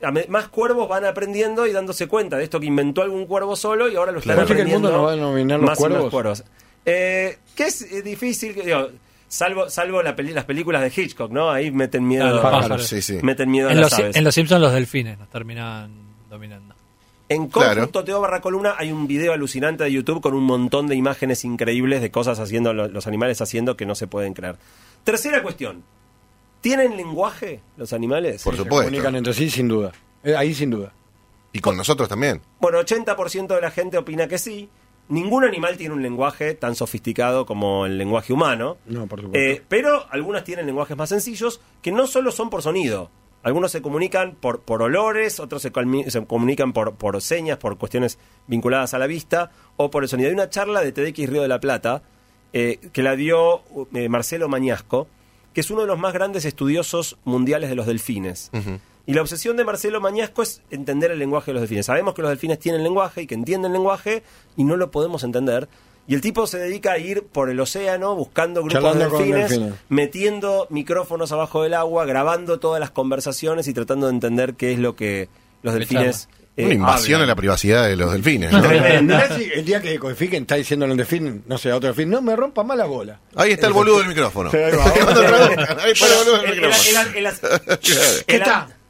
A 0.04 0.12
Más 0.28 0.48
cuervos 0.48 0.88
van 0.88 1.04
aprendiendo 1.04 1.66
y 1.66 1.72
dándose 1.72 2.06
cuenta 2.08 2.36
de 2.36 2.44
esto 2.44 2.60
que 2.60 2.66
inventó 2.66 3.02
algún 3.02 3.26
cuervo 3.26 3.56
solo 3.56 3.88
y 3.88 3.96
ahora 3.96 4.12
lo 4.12 4.18
están 4.18 4.34
Claro. 4.36 4.46
¿Parece 4.48 4.54
que 4.54 4.60
el 4.70 4.76
aprendiendo. 4.76 4.88
mundo 4.88 4.98
nos 4.98 5.06
va 5.08 5.12
a 5.12 5.16
denominar 5.16 5.60
los 5.60 5.68
más 5.70 5.78
y 5.78 5.82
más 5.82 5.90
cuervos? 5.90 6.10
cuervos. 6.10 6.44
Eh, 6.86 7.38
que 7.54 7.64
es 7.64 7.82
eh, 7.82 8.02
difícil, 8.02 8.54
que- 8.54 8.62
digo, 8.62 8.88
salvo, 9.28 9.70
salvo 9.70 10.02
la 10.02 10.14
peli- 10.14 10.32
las 10.32 10.44
películas 10.44 10.82
de 10.82 11.02
Hitchcock, 11.02 11.30
¿no? 11.30 11.50
Ahí 11.50 11.70
meten 11.70 12.06
miedo, 12.06 12.24
Claro, 12.24 12.42
pájaros. 12.42 12.62
pájaros. 12.68 12.86
Sí, 12.86 13.00
sí. 13.02 13.18
meten 13.22 13.50
miedo 13.50 13.68
a 13.68 13.72
En 13.72 13.80
las 13.80 13.90
los, 13.92 14.00
aves. 14.00 14.16
en 14.16 14.24
los 14.24 14.34
Simpsons 14.34 14.60
los 14.60 14.72
delfines 14.72 15.18
nos 15.18 15.28
terminaban 15.30 15.90
dominando. 16.28 16.74
En 17.26 17.46
Claro. 17.48 17.90
com.to 17.90 18.20
barra 18.20 18.42
columna 18.42 18.74
hay 18.76 18.92
un 18.92 19.06
video 19.06 19.32
alucinante 19.32 19.82
de 19.84 19.90
YouTube 19.92 20.20
con 20.20 20.34
un 20.34 20.44
montón 20.44 20.86
de 20.88 20.94
imágenes 20.94 21.42
increíbles 21.46 22.02
de 22.02 22.10
cosas 22.10 22.38
haciendo 22.38 22.74
lo- 22.74 22.88
los 22.88 23.06
animales 23.06 23.40
haciendo 23.40 23.76
que 23.78 23.86
no 23.86 23.94
se 23.94 24.06
pueden 24.06 24.34
creer. 24.34 24.56
Tercera 25.04 25.42
cuestión. 25.42 25.82
¿Tienen 26.64 26.96
lenguaje 26.96 27.60
los 27.76 27.92
animales? 27.92 28.42
Por 28.42 28.54
Se 28.54 28.62
supuesto. 28.62 28.86
comunican 28.86 29.14
entre 29.16 29.34
sí 29.34 29.50
sin 29.50 29.68
duda. 29.68 29.92
Eh, 30.22 30.34
ahí 30.34 30.54
sin 30.54 30.70
duda. 30.70 30.94
Y 31.52 31.58
con 31.58 31.76
nosotros 31.76 32.08
también. 32.08 32.40
Bueno, 32.58 32.80
80% 32.80 33.54
de 33.54 33.60
la 33.60 33.70
gente 33.70 33.98
opina 33.98 34.28
que 34.28 34.38
sí. 34.38 34.70
Ningún 35.10 35.44
animal 35.44 35.76
tiene 35.76 35.94
un 35.94 36.02
lenguaje 36.02 36.54
tan 36.54 36.74
sofisticado 36.74 37.44
como 37.44 37.84
el 37.84 37.98
lenguaje 37.98 38.32
humano. 38.32 38.78
No, 38.86 39.06
por 39.06 39.20
supuesto. 39.20 39.38
Eh, 39.38 39.62
pero 39.68 40.06
algunas 40.10 40.42
tienen 40.44 40.64
lenguajes 40.64 40.96
más 40.96 41.10
sencillos 41.10 41.60
que 41.82 41.92
no 41.92 42.06
solo 42.06 42.32
son 42.32 42.48
por 42.48 42.62
sonido. 42.62 43.10
Algunos 43.42 43.70
se 43.70 43.82
comunican 43.82 44.34
por, 44.34 44.62
por 44.62 44.80
olores, 44.80 45.40
otros 45.40 45.60
se, 45.60 45.70
se 46.08 46.24
comunican 46.26 46.72
por, 46.72 46.94
por 46.94 47.20
señas, 47.20 47.58
por 47.58 47.76
cuestiones 47.76 48.18
vinculadas 48.46 48.94
a 48.94 48.98
la 48.98 49.06
vista 49.06 49.50
o 49.76 49.90
por 49.90 50.02
el 50.02 50.08
sonido. 50.08 50.30
Hay 50.30 50.34
una 50.34 50.48
charla 50.48 50.80
de 50.80 50.92
TDX 50.92 51.28
Río 51.28 51.42
de 51.42 51.48
la 51.48 51.60
Plata 51.60 52.02
eh, 52.54 52.78
que 52.94 53.02
la 53.02 53.16
dio 53.16 53.60
eh, 53.92 54.08
Marcelo 54.08 54.48
Mañasco, 54.48 55.08
que 55.54 55.60
es 55.60 55.70
uno 55.70 55.82
de 55.82 55.86
los 55.86 55.98
más 55.98 56.12
grandes 56.12 56.44
estudiosos 56.44 57.16
mundiales 57.24 57.70
de 57.70 57.76
los 57.76 57.86
delfines. 57.86 58.50
Y 59.06 59.12
la 59.14 59.20
obsesión 59.20 59.56
de 59.56 59.64
Marcelo 59.64 60.00
Mañasco 60.00 60.42
es 60.42 60.62
entender 60.70 61.10
el 61.10 61.18
lenguaje 61.18 61.50
de 61.50 61.54
los 61.54 61.62
delfines. 61.62 61.86
Sabemos 61.86 62.14
que 62.14 62.22
los 62.22 62.30
delfines 62.30 62.58
tienen 62.58 62.82
lenguaje 62.82 63.22
y 63.22 63.26
que 63.26 63.34
entienden 63.34 63.72
lenguaje 63.72 64.22
y 64.56 64.64
no 64.64 64.76
lo 64.76 64.90
podemos 64.90 65.24
entender. 65.24 65.68
Y 66.06 66.14
el 66.14 66.20
tipo 66.20 66.46
se 66.46 66.58
dedica 66.58 66.92
a 66.92 66.98
ir 66.98 67.22
por 67.22 67.48
el 67.48 67.60
océano 67.60 68.14
buscando 68.14 68.62
grupos 68.62 68.94
de 68.94 69.04
delfines, 69.04 69.50
delfines. 69.50 69.74
metiendo 69.88 70.66
micrófonos 70.70 71.32
abajo 71.32 71.62
del 71.62 71.74
agua, 71.74 72.04
grabando 72.04 72.58
todas 72.58 72.80
las 72.80 72.90
conversaciones 72.90 73.68
y 73.68 73.72
tratando 73.72 74.06
de 74.06 74.12
entender 74.12 74.54
qué 74.54 74.72
es 74.72 74.78
lo 74.78 74.96
que 74.96 75.28
los 75.62 75.72
delfines 75.72 76.28
eh, 76.56 76.64
Una 76.66 76.74
invasión 76.74 77.16
hablan. 77.16 77.28
a 77.28 77.32
la 77.32 77.36
privacidad 77.36 77.88
de 77.88 77.96
los 77.96 78.12
delfines. 78.12 78.52
el 78.52 79.64
día 79.64 79.80
que 79.80 79.98
codifiquen 79.98 80.42
está 80.42 80.54
diciendo 80.54 80.86
un 80.86 80.96
delfín, 80.96 81.42
no 81.46 81.58
sé, 81.58 81.70
a 81.70 81.76
otro 81.76 81.88
delfín, 81.88 82.10
no 82.10 82.22
me 82.22 82.36
rompa 82.36 82.62
más 82.62 82.76
la 82.76 82.84
bola. 82.84 83.20
Ahí 83.34 83.52
está 83.52 83.66
el 83.66 83.72
boludo 83.72 83.98
del 83.98 84.08
micrófono. 84.08 84.50
Ahí 84.54 84.60
está 85.92 86.06
el 86.06 86.14
boludo 86.24 86.42
del 86.42 86.54
micrófono. 86.54 87.00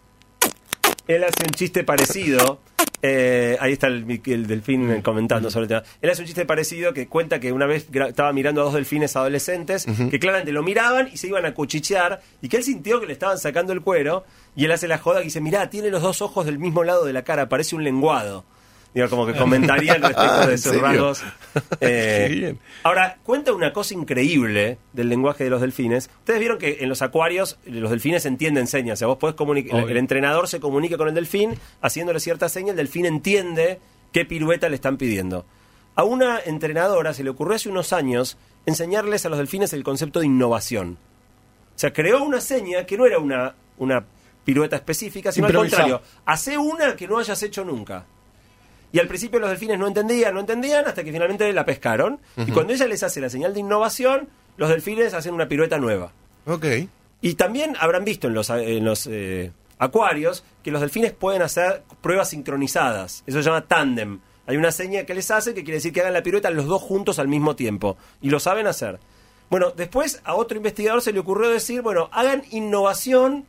Él 1.07 1.22
hace 1.24 1.44
un 1.44 1.50
chiste 1.50 1.85
parecido. 1.85 2.61
Eh, 3.06 3.58
ahí 3.60 3.74
está 3.74 3.88
el, 3.88 4.20
el 4.24 4.46
delfín 4.46 5.02
comentando 5.02 5.50
sobre 5.50 5.64
el 5.64 5.68
tema. 5.68 5.82
Él 6.00 6.08
hace 6.08 6.22
un 6.22 6.26
chiste 6.26 6.46
parecido 6.46 6.94
que 6.94 7.06
cuenta 7.06 7.38
que 7.38 7.52
una 7.52 7.66
vez 7.66 7.87
estaba 7.92 8.32
mirando 8.32 8.62
a 8.62 8.64
dos 8.64 8.72
delfines 8.72 9.14
adolescentes 9.14 9.87
que 10.10 10.18
claramente 10.18 10.52
lo 10.52 10.62
miraban 10.62 11.10
y 11.12 11.18
se 11.18 11.26
iban 11.26 11.44
a 11.44 11.52
cuchichear 11.52 12.22
y 12.40 12.48
que 12.48 12.56
él 12.56 12.64
sintió 12.64 13.00
que 13.00 13.06
le 13.06 13.12
estaban 13.12 13.37
sacando 13.38 13.74
el 13.74 13.82
cuero 13.82 14.24
y 14.56 14.64
él 14.64 14.72
hace 14.72 14.88
la 14.88 14.96
joda 14.96 15.20
y 15.20 15.24
dice, 15.24 15.42
mirá, 15.42 15.68
tiene 15.68 15.90
los 15.90 16.00
dos 16.00 16.22
ojos 16.22 16.46
del 16.46 16.58
mismo 16.58 16.82
lado 16.82 17.04
de 17.04 17.12
la 17.12 17.24
cara, 17.24 17.48
parece 17.48 17.76
un 17.76 17.84
lenguado. 17.84 18.44
Digo, 18.94 19.10
como 19.10 19.26
que 19.26 19.34
comentaría 19.38 19.94
respecto 19.94 20.46
de 20.46 20.52
¿en 20.52 20.58
sus 20.58 20.80
rasgos. 20.80 21.22
Eh, 21.80 22.26
Qué 22.28 22.34
bien. 22.34 22.58
Ahora, 22.82 23.18
cuenta 23.22 23.52
una 23.52 23.72
cosa 23.72 23.94
increíble 23.94 24.78
del 24.92 25.08
lenguaje 25.08 25.44
de 25.44 25.50
los 25.50 25.60
delfines. 25.60 26.10
Ustedes 26.18 26.40
vieron 26.40 26.58
que 26.58 26.78
en 26.80 26.88
los 26.88 27.02
acuarios 27.02 27.58
los 27.64 27.90
delfines 27.90 28.26
entienden 28.26 28.66
señas. 28.66 28.98
O 28.98 29.00
sea, 29.00 29.08
vos 29.08 29.18
podés 29.18 29.36
comunicar, 29.36 29.88
el, 29.88 29.96
entrenador 29.96 30.48
se 30.48 30.60
comunica 30.60 30.96
con 30.96 31.08
el 31.08 31.14
delfín 31.14 31.54
haciéndole 31.80 32.20
cierta 32.20 32.48
seña, 32.48 32.70
el 32.70 32.76
delfín 32.76 33.06
entiende 33.06 33.80
qué 34.12 34.24
pirueta 34.24 34.68
le 34.68 34.76
están 34.76 34.96
pidiendo. 34.96 35.44
A 35.96 36.04
una 36.04 36.40
entrenadora 36.40 37.14
se 37.14 37.22
le 37.22 37.30
ocurrió 37.30 37.54
hace 37.56 37.68
unos 37.68 37.92
años 37.92 38.36
enseñarles 38.66 39.26
a 39.26 39.28
los 39.28 39.38
delfines 39.38 39.72
el 39.72 39.84
concepto 39.84 40.20
de 40.20 40.26
innovación. 40.26 40.98
O 41.74 41.78
sea, 41.78 41.92
creó 41.92 42.22
una 42.22 42.40
seña 42.40 42.84
que 42.86 42.96
no 42.96 43.06
era 43.06 43.18
una, 43.18 43.54
una 43.78 44.04
pirueta 44.44 44.76
específica, 44.76 45.32
sino 45.32 45.46
al 45.46 45.54
contrario, 45.54 46.02
hace 46.24 46.58
una 46.58 46.96
que 46.96 47.08
no 47.08 47.18
hayas 47.18 47.42
hecho 47.42 47.64
nunca. 47.64 48.06
Y 48.94 49.00
al 49.00 49.09
principio 49.09 49.40
los 49.40 49.50
delfines 49.50 49.76
no 49.76 49.88
entendían, 49.88 50.33
no 50.35 50.38
entendían, 50.38 50.87
hasta 50.87 51.02
que 51.02 51.11
finalmente 51.11 51.52
la 51.52 51.64
pescaron. 51.64 52.20
Y 52.37 52.52
cuando 52.52 52.72
ella 52.72 52.87
les 52.87 53.02
hace 53.02 53.20
la 53.20 53.28
señal 53.28 53.52
de 53.52 53.59
innovación, 53.59 54.28
los 54.57 54.68
delfines 54.68 55.14
hacen 55.14 55.35
una 55.35 55.48
pirueta 55.48 55.78
nueva. 55.78 56.12
Ok. 56.46 56.64
Y 57.20 57.35
también 57.35 57.74
habrán 57.80 58.04
visto 58.04 58.28
en 58.28 58.35
los, 58.35 58.50
en 58.50 58.85
los 58.85 59.09
eh, 59.11 59.50
acuarios 59.78 60.44
que 60.62 60.70
los 60.70 60.80
delfines 60.80 61.11
pueden 61.11 61.42
hacer 61.42 61.83
pruebas 62.02 62.30
sincronizadas. 62.30 63.24
Eso 63.26 63.38
se 63.42 63.44
llama 63.44 63.66
tándem. 63.66 64.20
Hay 64.46 64.57
una 64.57 64.70
seña 64.70 65.02
que 65.02 65.14
les 65.16 65.28
hace 65.33 65.54
que 65.54 65.64
quiere 65.64 65.78
decir 65.78 65.92
que 65.92 66.00
hagan 66.00 66.12
la 66.12 66.22
pirueta 66.22 66.48
los 66.52 66.66
dos 66.66 66.80
juntos 66.80 67.18
al 67.18 67.26
mismo 67.26 67.57
tiempo. 67.57 67.96
Y 68.22 68.30
lo 68.30 68.38
saben 68.38 68.68
hacer. 68.68 69.00
Bueno, 69.50 69.72
después 69.72 70.20
a 70.22 70.37
otro 70.37 70.57
investigador 70.57 71.02
se 71.02 71.12
le 71.12 71.18
ocurrió 71.18 71.48
decir, 71.48 71.83
bueno, 71.83 72.11
hagan 72.12 72.44
innovación 72.52 73.44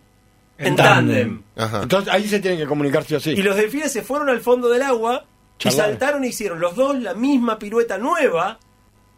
en, 0.57 0.67
En 0.69 0.75
tándem. 0.75 1.43
Entonces 1.55 2.11
ahí 2.11 2.27
se 2.27 2.39
tienen 2.39 2.57
que 2.57 2.65
comunicar 2.65 3.03
sí 3.03 3.13
o 3.13 3.19
sí. 3.19 3.29
Y 3.29 3.43
los 3.43 3.55
delfines 3.55 3.91
se 3.91 4.01
fueron 4.01 4.27
al 4.29 4.41
fondo 4.41 4.69
del 4.69 4.81
agua 4.81 5.27
y 5.63 5.71
saltaron 5.71 6.23
e 6.23 6.27
hicieron 6.27 6.59
los 6.59 6.75
dos 6.75 6.97
la 6.99 7.13
misma 7.13 7.57
pirueta 7.59 7.97
nueva, 7.97 8.59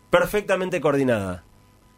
perfectamente 0.10 0.80
coordinada. 0.82 1.44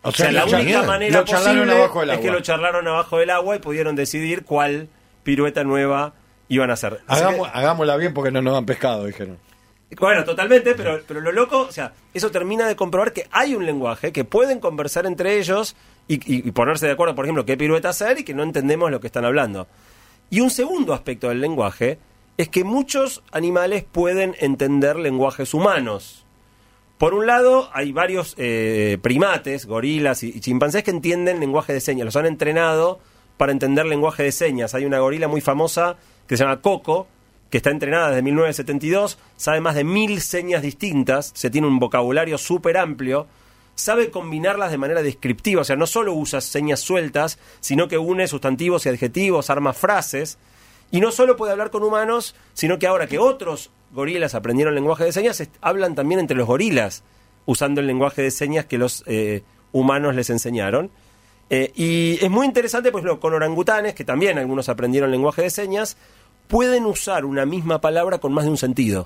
O 0.01 0.11
sea, 0.11 0.31
la 0.31 0.45
única 0.45 0.83
manera 0.83 1.25
posible 1.25 1.73
abajo 1.73 1.99
del 2.01 2.09
es 2.11 2.19
que 2.19 2.31
lo 2.31 2.39
charlaron 2.41 2.87
abajo 2.87 3.17
del 3.17 3.29
agua 3.31 3.55
y 3.55 3.59
pudieron 3.59 3.95
decidir 3.95 4.45
cuál 4.45 4.87
pirueta 5.23 5.63
nueva 5.63 6.13
iban 6.47 6.69
a 6.69 6.73
hacer. 6.73 7.01
Así 7.05 7.21
Hagamos- 7.23 7.51
que- 7.51 7.57
hagámosla 7.57 7.97
bien 7.97 8.13
porque 8.13 8.31
no 8.31 8.41
nos 8.41 8.53
dan 8.53 8.65
pescado, 8.65 9.05
dijeron. 9.05 9.37
bueno, 9.99 10.23
totalmente, 10.23 10.73
pero, 10.75 11.01
pero 11.07 11.19
lo 11.19 11.31
loco, 11.31 11.61
o 11.61 11.71
sea, 11.71 11.93
eso 12.13 12.31
termina 12.31 12.67
de 12.67 12.75
comprobar 12.75 13.11
que 13.11 13.27
hay 13.31 13.55
un 13.55 13.65
lenguaje, 13.65 14.11
que 14.13 14.23
pueden 14.23 14.59
conversar 14.59 15.05
entre 15.05 15.37
ellos 15.37 15.75
y, 16.07 16.15
y- 16.15 16.47
y 16.47 16.51
ponerse 16.51 16.85
de 16.85 16.93
acuerdo, 16.93 17.13
por 17.15 17.25
ejemplo, 17.25 17.45
qué 17.45 17.57
pirueta 17.57 17.89
hacer 17.89 18.19
y 18.19 18.23
que 18.23 18.33
no 18.33 18.43
entendemos 18.43 18.89
lo 18.91 18.99
que 19.01 19.07
están 19.07 19.25
hablando. 19.25 19.67
Y 20.29 20.39
un 20.39 20.49
segundo 20.49 20.93
aspecto 20.93 21.27
del 21.29 21.41
lenguaje 21.41 21.97
es 22.39 22.47
que 22.47 22.63
muchos 22.63 23.21
animales 23.33 23.83
pueden 23.83 24.33
entender 24.39 24.95
lenguajes 24.95 25.53
humanos. 25.53 26.25
Por 26.97 27.13
un 27.13 27.27
lado, 27.27 27.69
hay 27.73 27.91
varios 27.91 28.33
eh, 28.37 28.97
primates, 29.01 29.65
gorilas 29.65 30.23
y, 30.23 30.39
chimpancés 30.39 30.85
que 30.85 30.91
entienden 30.91 31.41
lenguaje 31.41 31.73
de 31.73 31.81
señas. 31.81 32.05
Los 32.05 32.15
han 32.15 32.25
entrenado 32.25 33.01
para 33.35 33.51
entender 33.51 33.85
lenguaje 33.87 34.23
de 34.23 34.31
señas. 34.31 34.73
Hay 34.73 34.85
una 34.85 34.99
gorila 34.99 35.27
muy 35.27 35.41
famosa 35.41 35.97
que 36.27 36.37
se 36.37 36.45
llama 36.45 36.61
Coco, 36.61 37.07
que 37.49 37.57
está 37.57 37.71
entrenada 37.71 38.07
desde 38.07 38.21
1972, 38.21 39.19
sabe 39.35 39.59
más 39.59 39.75
de 39.75 39.83
mil 39.83 40.21
señas 40.21 40.61
distintas, 40.61 41.33
se 41.35 41.49
tiene 41.49 41.67
un 41.67 41.77
vocabulario 41.77 42.37
súper 42.37 42.77
amplio, 42.77 43.27
sabe 43.75 44.11
combinarlas 44.11 44.71
de 44.71 44.77
manera 44.77 45.01
descriptiva, 45.01 45.63
o 45.63 45.65
sea, 45.65 45.75
no 45.75 45.87
solo 45.87 46.13
usa 46.13 46.39
señas 46.39 46.79
sueltas, 46.79 47.37
sino 47.59 47.89
que 47.89 47.97
une 47.97 48.27
sustantivos 48.27 48.85
y 48.85 48.89
adjetivos, 48.89 49.49
arma 49.49 49.73
frases, 49.73 50.37
y 50.91 51.01
no 51.01 51.11
solo 51.11 51.35
puede 51.35 51.51
hablar 51.51 51.71
con 51.71 51.83
humanos, 51.83 52.35
sino 52.53 52.79
que 52.79 52.87
ahora 52.87 53.07
que 53.07 53.19
otros 53.19 53.71
gorilas 53.91 54.35
aprendieron 54.35 54.75
lenguaje 54.75 55.03
de 55.03 55.11
señas, 55.11 55.41
hablan 55.61 55.95
también 55.95 56.19
entre 56.19 56.37
los 56.37 56.47
gorilas, 56.47 57.03
usando 57.45 57.81
el 57.81 57.87
lenguaje 57.87 58.21
de 58.21 58.31
señas 58.31 58.65
que 58.65 58.77
los 58.77 59.03
eh, 59.07 59.43
humanos 59.71 60.15
les 60.15 60.29
enseñaron. 60.29 60.91
Eh, 61.49 61.71
y 61.75 62.23
es 62.23 62.29
muy 62.29 62.45
interesante, 62.45 62.91
pues, 62.91 63.03
con 63.19 63.33
orangutanes, 63.33 63.95
que 63.95 64.03
también 64.03 64.37
algunos 64.37 64.69
aprendieron 64.69 65.09
lenguaje 65.09 65.41
de 65.41 65.49
señas, 65.49 65.97
pueden 66.47 66.85
usar 66.85 67.25
una 67.25 67.45
misma 67.45 67.81
palabra 67.81 68.19
con 68.19 68.33
más 68.33 68.45
de 68.45 68.51
un 68.51 68.57
sentido. 68.57 69.01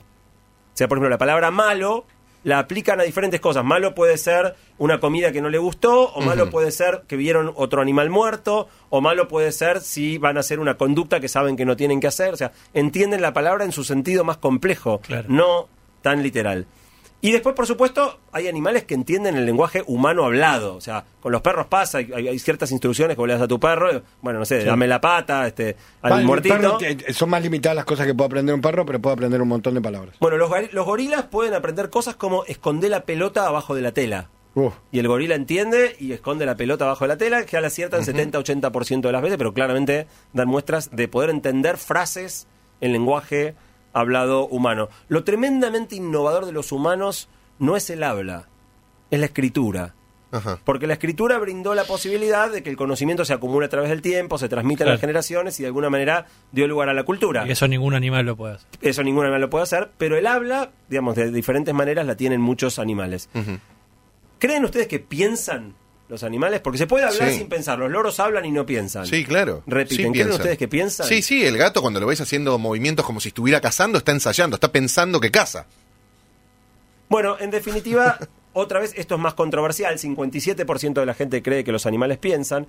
O 0.74 0.78
sea, 0.78 0.88
por 0.88 0.98
ejemplo, 0.98 1.10
la 1.10 1.17
palabra 1.17 1.52
malo 1.52 2.06
la 2.44 2.60
aplican 2.60 3.00
a 3.00 3.04
diferentes 3.04 3.40
cosas. 3.40 3.64
Malo 3.64 3.96
puede 3.96 4.18
ser 4.18 4.56
una 4.78 5.00
comida 5.00 5.32
que 5.32 5.42
no 5.42 5.50
le 5.50 5.58
gustó, 5.58 6.10
o 6.14 6.22
malo 6.22 6.50
puede 6.50 6.72
ser 6.72 7.04
que 7.08 7.16
vieron 7.16 7.54
otro 7.56 7.82
animal 7.82 8.10
muerto, 8.10 8.68
o 8.90 9.02
malo 9.02 9.28
puede 9.28 9.52
ser 9.52 9.80
si 9.82 10.18
van 10.18 10.38
a 10.38 10.42
hacer 10.42 10.60
una 10.60 10.76
conducta 10.76 11.20
que 11.20 11.28
saben 11.30 11.56
que 11.56 11.66
no 11.66 11.76
tienen 11.78 12.00
que 12.00 12.08
hacer. 12.08 12.34
O 12.34 12.38
sea, 12.38 12.52
entienden 12.74 13.22
la 13.22 13.34
palabra 13.34 13.64
en 13.66 13.72
su 13.72 13.84
sentido 13.84 14.24
más 14.24 14.38
complejo, 14.38 15.00
Claro. 15.00 15.26
no 15.30 15.68
tan 16.02 16.22
literal. 16.22 16.66
Y 17.24 17.32
después, 17.32 17.56
por 17.56 17.66
supuesto, 17.66 18.20
hay 18.34 18.50
animales 18.50 18.84
que 18.84 18.96
entienden 18.96 19.38
el 19.38 19.46
lenguaje 19.46 19.82
humano 19.88 20.26
hablado. 20.26 20.76
O 20.76 20.82
sea, 20.82 21.06
con 21.22 21.32
los 21.32 21.40
perros 21.40 21.68
pasa, 21.68 22.00
hay, 22.00 22.12
hay 22.12 22.38
ciertas 22.38 22.70
instrucciones 22.74 23.16
que 23.16 23.22
vos 23.22 23.30
le 23.30 23.34
das 23.36 23.44
a 23.44 23.48
tu 23.48 23.62
perro, 23.62 24.02
bueno, 24.22 24.40
no 24.40 24.46
sé, 24.46 24.66
dame 24.66 24.88
la 24.88 25.00
pata, 25.00 25.48
este, 25.48 25.78
al 26.02 26.12
Vale, 26.12 26.26
muertito. 26.26 26.78
perro 26.78 26.78
son 27.14 27.30
más 27.30 27.42
limitadas 27.42 27.78
las 27.78 27.86
cosas 27.86 28.08
que 28.08 28.14
puede 28.14 28.26
aprender 28.26 28.54
un 28.54 28.60
perro, 28.60 28.86
pero 28.86 29.00
puede 29.00 29.14
aprender 29.14 29.42
un 29.42 29.48
montón 29.48 29.74
de 29.74 29.80
palabras. 29.80 30.18
Bueno, 30.20 30.36
los, 30.36 30.86
gorilas 30.86 31.24
pueden 31.24 31.54
aprender 31.54 31.90
cosas 31.90 32.18
como 32.18 32.44
esconder 32.44 32.92
la 32.92 33.06
pelota 33.06 33.48
abajo 33.48 33.74
de 33.74 33.82
la 33.84 33.94
tela. 33.94 34.30
Uf. 34.56 34.74
Y 34.92 35.00
el 35.00 35.08
gorila 35.08 35.36
entiende 35.36 35.96
y 36.02 36.12
esconde 36.12 36.46
la 36.46 36.58
pelota 36.58 36.84
abajo 36.84 37.06
de 37.06 37.08
la 37.08 37.18
tela, 37.18 37.46
que 37.46 37.62
la 37.62 37.68
aciertan 37.68 38.02
70-80% 38.02 39.00
de 39.00 39.12
las 39.14 39.22
veces, 39.22 39.38
pero 39.38 39.54
claramente 39.54 40.08
dan 40.34 40.50
muestras 40.50 40.92
de 40.92 41.08
poder 41.08 41.30
entender 41.30 41.78
frases 41.78 42.48
en 42.82 42.92
lenguaje 42.92 43.56
hablado 43.94 44.48
humano. 44.48 44.90
Lo 45.08 45.24
tremendamente 45.24 45.96
innovador 45.96 46.46
de 46.46 46.52
los 46.52 46.72
humanos 46.72 47.30
no 47.60 47.78
es 47.78 47.90
el 47.90 48.04
habla, 48.04 48.50
es 49.12 49.20
la 49.20 49.28
escritura. 49.28 49.96
Ajá. 50.32 50.58
Porque 50.66 50.88
la 50.88 50.94
escritura 50.94 51.38
brindó 51.38 51.76
la 51.76 51.84
posibilidad 51.84 52.52
de 52.52 52.64
que 52.64 52.72
el 52.72 52.76
conocimiento 52.76 53.24
se 53.24 53.34
acumule 53.34 53.68
a 53.68 53.70
través 53.70 53.92
del 53.92 54.02
tiempo, 54.02 54.40
se 54.40 54.50
transmita 54.50 54.84
en 54.84 54.90
las 54.90 55.00
generaciones 55.00 55.60
y 55.60 55.64
de 55.64 55.68
alguna 55.68 55.92
manera 55.92 56.26
dio 56.52 56.68
lugar 56.68 56.90
a 56.90 56.94
la 56.96 57.04
cultura. 57.04 57.46
Y 57.48 57.52
eso 57.52 57.68
ningún 57.68 57.94
animal 57.94 58.26
lo 58.26 58.36
puede 58.36 58.56
hacer. 58.56 58.68
Eso 58.82 59.04
ningún 59.04 59.26
animal 59.26 59.42
lo 59.42 59.52
puede 59.52 59.64
hacer, 59.64 59.92
pero 60.00 60.18
el 60.18 60.26
habla, 60.26 60.72
digamos, 60.90 61.16
de 61.16 61.32
diferentes 61.32 61.72
maneras 61.76 62.08
la 62.08 62.16
tienen 62.16 62.42
muchos 62.42 62.80
animales. 62.80 63.30
¿Creen 64.40 64.66
ustedes 64.66 64.88
que 64.88 65.00
piensan 65.00 65.76
los 66.10 66.24
animales? 66.24 66.60
Porque 66.62 66.78
se 66.78 66.88
puede 66.88 67.06
hablar 67.06 67.30
Sí. 67.32 67.38
sin 67.39 67.50
pensar. 67.50 67.80
Los 67.80 67.89
loros 67.92 68.20
hablan 68.20 68.46
y 68.46 68.52
no 68.52 68.66
piensan. 68.66 69.06
Sí, 69.08 69.24
claro. 69.26 69.63
Repiten. 69.66 70.08
Sí, 70.08 70.12
¿Creen 70.12 70.32
ustedes 70.32 70.58
que 70.58 70.68
piensan? 70.68 71.08
Sí, 71.08 71.22
sí, 71.22 71.46
el 71.46 71.58
gato 71.58 71.82
cuando 71.82 72.00
lo 72.00 72.08
ves 72.08 72.22
haciendo 72.22 72.58
movimientos 72.60 73.06
como 73.06 73.20
si 73.20 73.30
estuviera 73.30 73.62
cazando, 73.62 73.98
está 73.98 74.12
ensayando, 74.12 74.56
está 74.56 74.72
pensando 74.72 75.20
que 75.20 75.32
caza. 75.32 75.66
Bueno, 77.10 77.38
en 77.39 77.52
definitiva, 77.52 78.18
otra 78.54 78.80
vez, 78.80 78.94
esto 78.96 79.16
es 79.16 79.22
más 79.22 79.34
controversial. 79.34 79.98
57% 79.98 80.94
de 80.94 81.06
la 81.06 81.13
gente 81.13 81.42
cree 81.44 81.63
que 81.63 81.72
los 81.72 81.86
animales 81.86 82.18
piensan. 82.18 82.68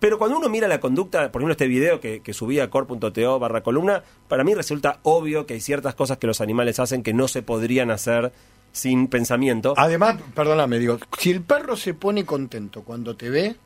Pero 0.00 0.18
cuando 0.18 0.36
uno 0.36 0.48
mira 0.48 0.66
la 0.68 0.80
conducta, 0.80 1.30
por 1.30 1.40
ejemplo, 1.40 1.52
este 1.52 1.68
video 1.68 2.00
que, 2.00 2.20
que 2.20 2.34
subí 2.34 2.58
a 2.60 2.68
core.to 2.68 3.38
barra 3.38 3.62
columna, 3.62 4.02
para 4.28 4.42
mí 4.44 4.52
resulta 4.54 4.98
obvio 5.04 5.46
que 5.46 5.54
hay 5.54 5.60
ciertas 5.60 5.94
cosas 5.94 6.18
que 6.18 6.26
los 6.26 6.40
animales 6.40 6.78
hacen 6.80 7.02
que 7.02 7.14
no 7.14 7.28
se 7.28 7.42
podrían 7.42 7.90
hacer 7.90 8.32
sin 8.74 9.06
pensamiento. 9.06 9.72
Además, 9.76 10.16
perdóname, 10.34 10.78
digo, 10.78 10.98
si 11.18 11.30
el 11.30 11.40
perro 11.42 11.76
se 11.76 11.94
pone 11.94 12.26
contento 12.26 12.82
cuando 12.82 13.16
te 13.16 13.30
ve, 13.30 13.56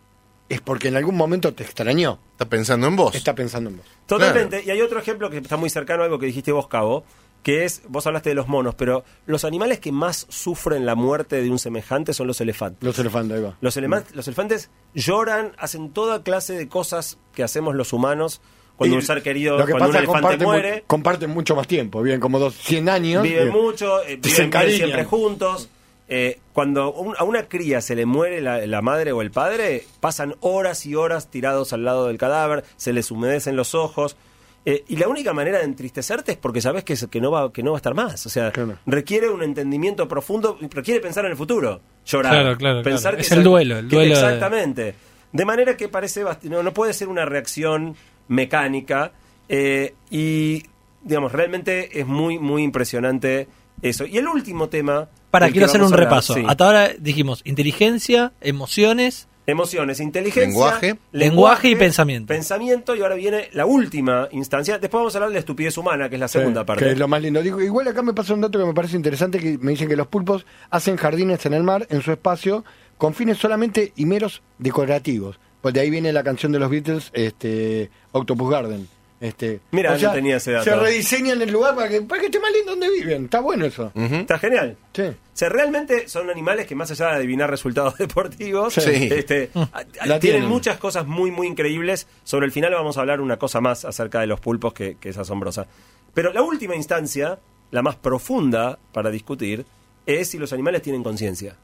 es 0.51 0.61
porque 0.61 0.89
en 0.89 0.97
algún 0.97 1.17
momento 1.17 1.53
te 1.55 1.65
extrañó. 1.65 2.19
Está 2.33 2.45
pensando 2.45 2.87
en 2.87 2.95
vos. 2.95 3.15
Está 3.15 3.35
pensando 3.35 3.71
en 3.71 3.79
vos. 3.79 3.87
Totalmente. 4.07 4.63
Y 4.65 4.71
hay 4.71 4.81
otro 4.83 5.01
ejemplo 5.01 5.31
que 5.31 5.39
está 5.39 5.57
muy 5.57 5.71
cercano 5.71 6.03
a 6.03 6.05
algo 6.05 6.19
que 6.19 6.27
dijiste 6.27 6.53
vos, 6.53 6.69
Cabo, 6.69 7.05
que 7.43 7.65
es, 7.65 7.83
vos 7.89 8.07
hablaste 8.07 8.29
de 8.31 8.35
los 8.35 8.49
monos, 8.49 8.75
pero 8.75 9.03
los 9.25 9.45
animales 9.45 9.79
que 9.81 9.93
más 9.93 10.27
sufren 10.29 10.85
la 10.85 10.95
muerte 10.95 11.41
de 11.41 11.51
un 11.51 11.59
semejante 11.59 12.13
son 12.13 12.27
los 12.27 12.41
elefantes. 12.43 12.83
Los 12.83 12.99
elefantes, 12.99 13.39
ahí 13.39 13.43
va. 13.45 13.57
Los, 13.63 13.77
elema- 13.79 14.05
los 14.13 14.27
elefantes 14.29 14.71
lloran, 14.95 15.53
hacen 15.59 15.91
toda 15.93 16.23
clase 16.23 16.53
de 16.55 16.69
cosas 16.69 17.19
que 17.35 17.43
hacemos 17.43 17.75
los 17.75 17.93
humanos 17.93 18.41
cuando 18.79 18.95
Y 18.95 18.99
un 18.99 19.03
ser 19.05 19.23
querido, 19.23 19.59
lo 19.59 19.67
que 19.67 19.73
cuando 19.73 19.89
un 19.89 19.93
pasa, 19.93 19.99
elefante 20.05 20.23
comparten, 20.23 20.47
mu- 20.47 20.53
muere. 20.53 20.85
comparten 20.87 21.31
mucho 21.31 21.55
más 21.57 21.67
tiempo, 21.67 22.01
viven 22.01 22.21
como 22.21 22.39
dos, 22.39 22.55
100 22.55 22.89
años. 22.89 23.23
Viven 23.23 23.49
eh, 23.49 23.51
mucho, 23.51 24.03
eh, 24.05 24.17
viven, 24.23 24.51
siempre 24.71 25.05
juntos. 25.05 25.69
Eh, 26.11 26.39
cuando 26.55 26.91
un- 26.95 27.15
a 27.19 27.25
una 27.25 27.49
cría 27.49 27.83
se 27.83 27.95
le 27.95 28.07
muere 28.07 28.41
la, 28.41 28.65
la 28.67 28.81
madre 28.81 29.13
o 29.13 29.21
el 29.21 29.31
padre, 29.31 29.85
pasan 30.01 30.37
horas 30.41 30.87
y 30.87 30.95
horas 30.95 31.29
tirados 31.31 31.75
al 31.75 31.85
lado 31.85 32.07
del 32.07 32.17
cadáver, 32.17 32.65
se 32.79 32.95
les 32.95 33.11
humedecen 33.11 33.57
los 33.57 33.75
ojos. 33.75 34.17
eh, 34.65 34.85
y 34.89 34.97
la 34.97 35.09
única 35.09 35.33
manera 35.33 35.59
de 35.59 35.65
entristecerte 35.65 36.33
es 36.33 36.37
porque 36.39 36.61
sabes 36.61 36.85
que, 36.85 36.95
que, 37.11 37.21
no 37.23 37.31
va, 37.31 37.51
que 37.53 37.63
no 37.63 37.71
va 37.73 37.77
a 37.77 37.81
estar 37.81 37.95
más. 37.95 38.27
O 38.27 38.29
sea, 38.29 38.51
Claro. 38.53 38.77
requiere 38.87 39.29
un 39.31 39.43
entendimiento 39.43 40.07
profundo, 40.09 40.59
requiere 40.71 41.01
pensar 41.01 41.25
en 41.25 41.31
el 41.31 41.37
futuro. 41.39 41.81
Llorar. 42.05 42.33
Claro, 42.33 42.57
claro, 42.59 42.83
Pensar 42.83 43.03
claro. 43.13 43.17
que 43.17 43.23
Es 43.23 43.33
el 43.33 43.43
duelo, 43.45 43.79
el 43.79 43.89
duelo 43.89 44.13
Exactamente. 44.15 44.95
De 45.33 45.45
manera 45.45 45.77
que 45.77 45.89
parece 45.89 46.23
no, 46.45 46.63
no 46.63 46.73
puede 46.75 46.93
ser 46.93 47.09
una 47.09 47.25
reacción 47.27 47.97
mecánica 48.29 49.13
eh, 49.49 49.95
y 50.11 50.63
digamos 51.03 51.33
realmente 51.33 51.99
es 52.01 52.07
muy 52.07 52.39
muy 52.39 52.63
impresionante 52.63 53.49
eso. 53.83 54.05
Y 54.07 54.19
el 54.19 54.27
último 54.27 54.69
tema 54.69 55.09
Para, 55.31 55.51
quiero 55.51 55.67
hacer 55.67 55.81
un 55.83 55.87
hablar, 55.93 56.01
repaso. 56.09 56.35
sí. 56.35 56.43
Hasta 56.47 56.65
ahora 56.67 56.89
dijimos 56.99 57.43
inteligencia, 57.45 58.33
emociones, 58.41 59.27
Emociones, 59.47 59.99
inteligencia, 60.01 60.47
Lenguaje. 60.47 60.99
Lenguaje 61.11 61.71
y 61.71 61.75
pensamiento. 61.75 62.27
Pensamiento 62.29 62.95
y 62.95 63.01
ahora 63.01 63.15
viene 63.15 63.49
la 63.55 63.65
última 63.65 64.29
instancia. 64.33 64.79
Después 64.79 65.01
vamos 65.01 65.15
a 65.15 65.17
hablar 65.17 65.31
de 65.31 65.35
la 65.37 65.39
estupidez 65.41 65.79
humana, 65.79 66.11
que 66.11 66.17
es 66.17 66.21
la 66.21 66.29
Sí, 66.29 66.39
segunda 66.39 66.67
parte. 66.67 66.85
Que 66.85 66.91
es 66.91 66.99
lo 66.99 67.09
más 67.09 67.23
lindo. 67.23 67.43
Digo, 67.43 67.59
igual 67.63 67.89
acá 67.89 68.03
me 68.03 68.13
pasa 68.13 68.35
un 68.35 68.43
dato 68.43 68.59
que 68.59 68.67
me 68.67 68.75
parece 68.75 68.97
interesante, 68.97 69.39
que 69.39 69.57
me 69.57 69.71
dicen 69.71 69.89
que 69.89 69.97
los 69.97 70.07
pulpos 70.07 70.45
hacen 70.69 70.99
jardines 70.99 71.47
en 71.47 71.55
el 71.55 71.63
mar, 71.63 71.87
en 71.89 72.03
su 72.03 72.13
espacio, 72.13 72.63
con 72.99 73.15
fines 73.15 73.39
solamente 73.39 73.95
y 73.97 74.05
meros 74.05 74.43
decorativos. 74.59 75.41
Pues 75.61 75.75
de 75.75 75.81
ahí 75.81 75.91
viene 75.91 76.13
la 76.13 76.23
canción 76.23 76.53
de 76.53 76.59
los 76.59 76.71
Beatles, 76.71 77.11
este, 77.13 77.91
Octopus 78.13 78.51
Garden. 78.51 78.89
Este, 79.21 79.59
Mira, 79.73 79.99
no 79.99 80.13
tenía 80.13 80.37
ese 80.37 80.53
dato. 80.53 80.63
Se 80.65 80.77
rediseñan 80.77 81.43
el 81.43 81.51
lugar 81.51 81.75
para 81.75 81.89
que, 81.89 82.03
para 82.03 82.21
que 82.21 82.27
esté 82.27 82.39
más 82.39 82.53
lindo 82.53 82.71
donde 82.71 82.89
viven. 82.89 83.25
Está 83.25 83.41
bueno 83.41 83.67
eso. 83.67 83.91
Está 83.97 84.39
genial. 84.39 84.77
Sí. 84.95 85.03
O 85.03 85.15
sea, 85.33 85.49
realmente 85.49 86.09
son 86.09 86.31
animales 86.31 86.67
que 86.69 86.77
más 86.77 86.89
allá 86.93 87.09
de 87.09 87.17
adivinar 87.17 87.51
resultados 87.51 87.97
deportivos, 87.99 88.75
Sí. 88.75 89.09
este, 89.11 89.49
tienen 90.03 90.21
tienen. 90.21 90.47
muchas 90.47 90.79
cosas 90.79 91.05
muy, 91.09 91.33
muy 91.33 91.49
increíbles. 91.49 92.07
Sobre 92.23 92.47
el 92.47 92.53
final 92.53 92.73
vamos 92.75 92.97
a 92.97 93.01
hablar 93.01 93.21
una 93.21 93.39
cosa 93.39 93.61
más 93.61 93.85
acerca 93.85 94.21
de 94.21 94.29
los 94.29 94.39
pulpos 94.39 94.73
que, 94.73 94.97
que 95.01 95.09
es 95.09 95.19
asombrosa. 95.19 95.67
Pero 96.15 96.33
la 96.33 96.43
última 96.43 96.77
instancia, 96.77 97.41
la 97.73 97.83
más 97.83 97.97
profunda 97.97 98.79
para 98.93 99.11
discutir, 99.11 99.67
es 100.07 100.29
si 100.29 100.39
los 100.39 100.53
animales 100.53 100.81
tienen 100.83 101.03
conciencia. 101.03 101.57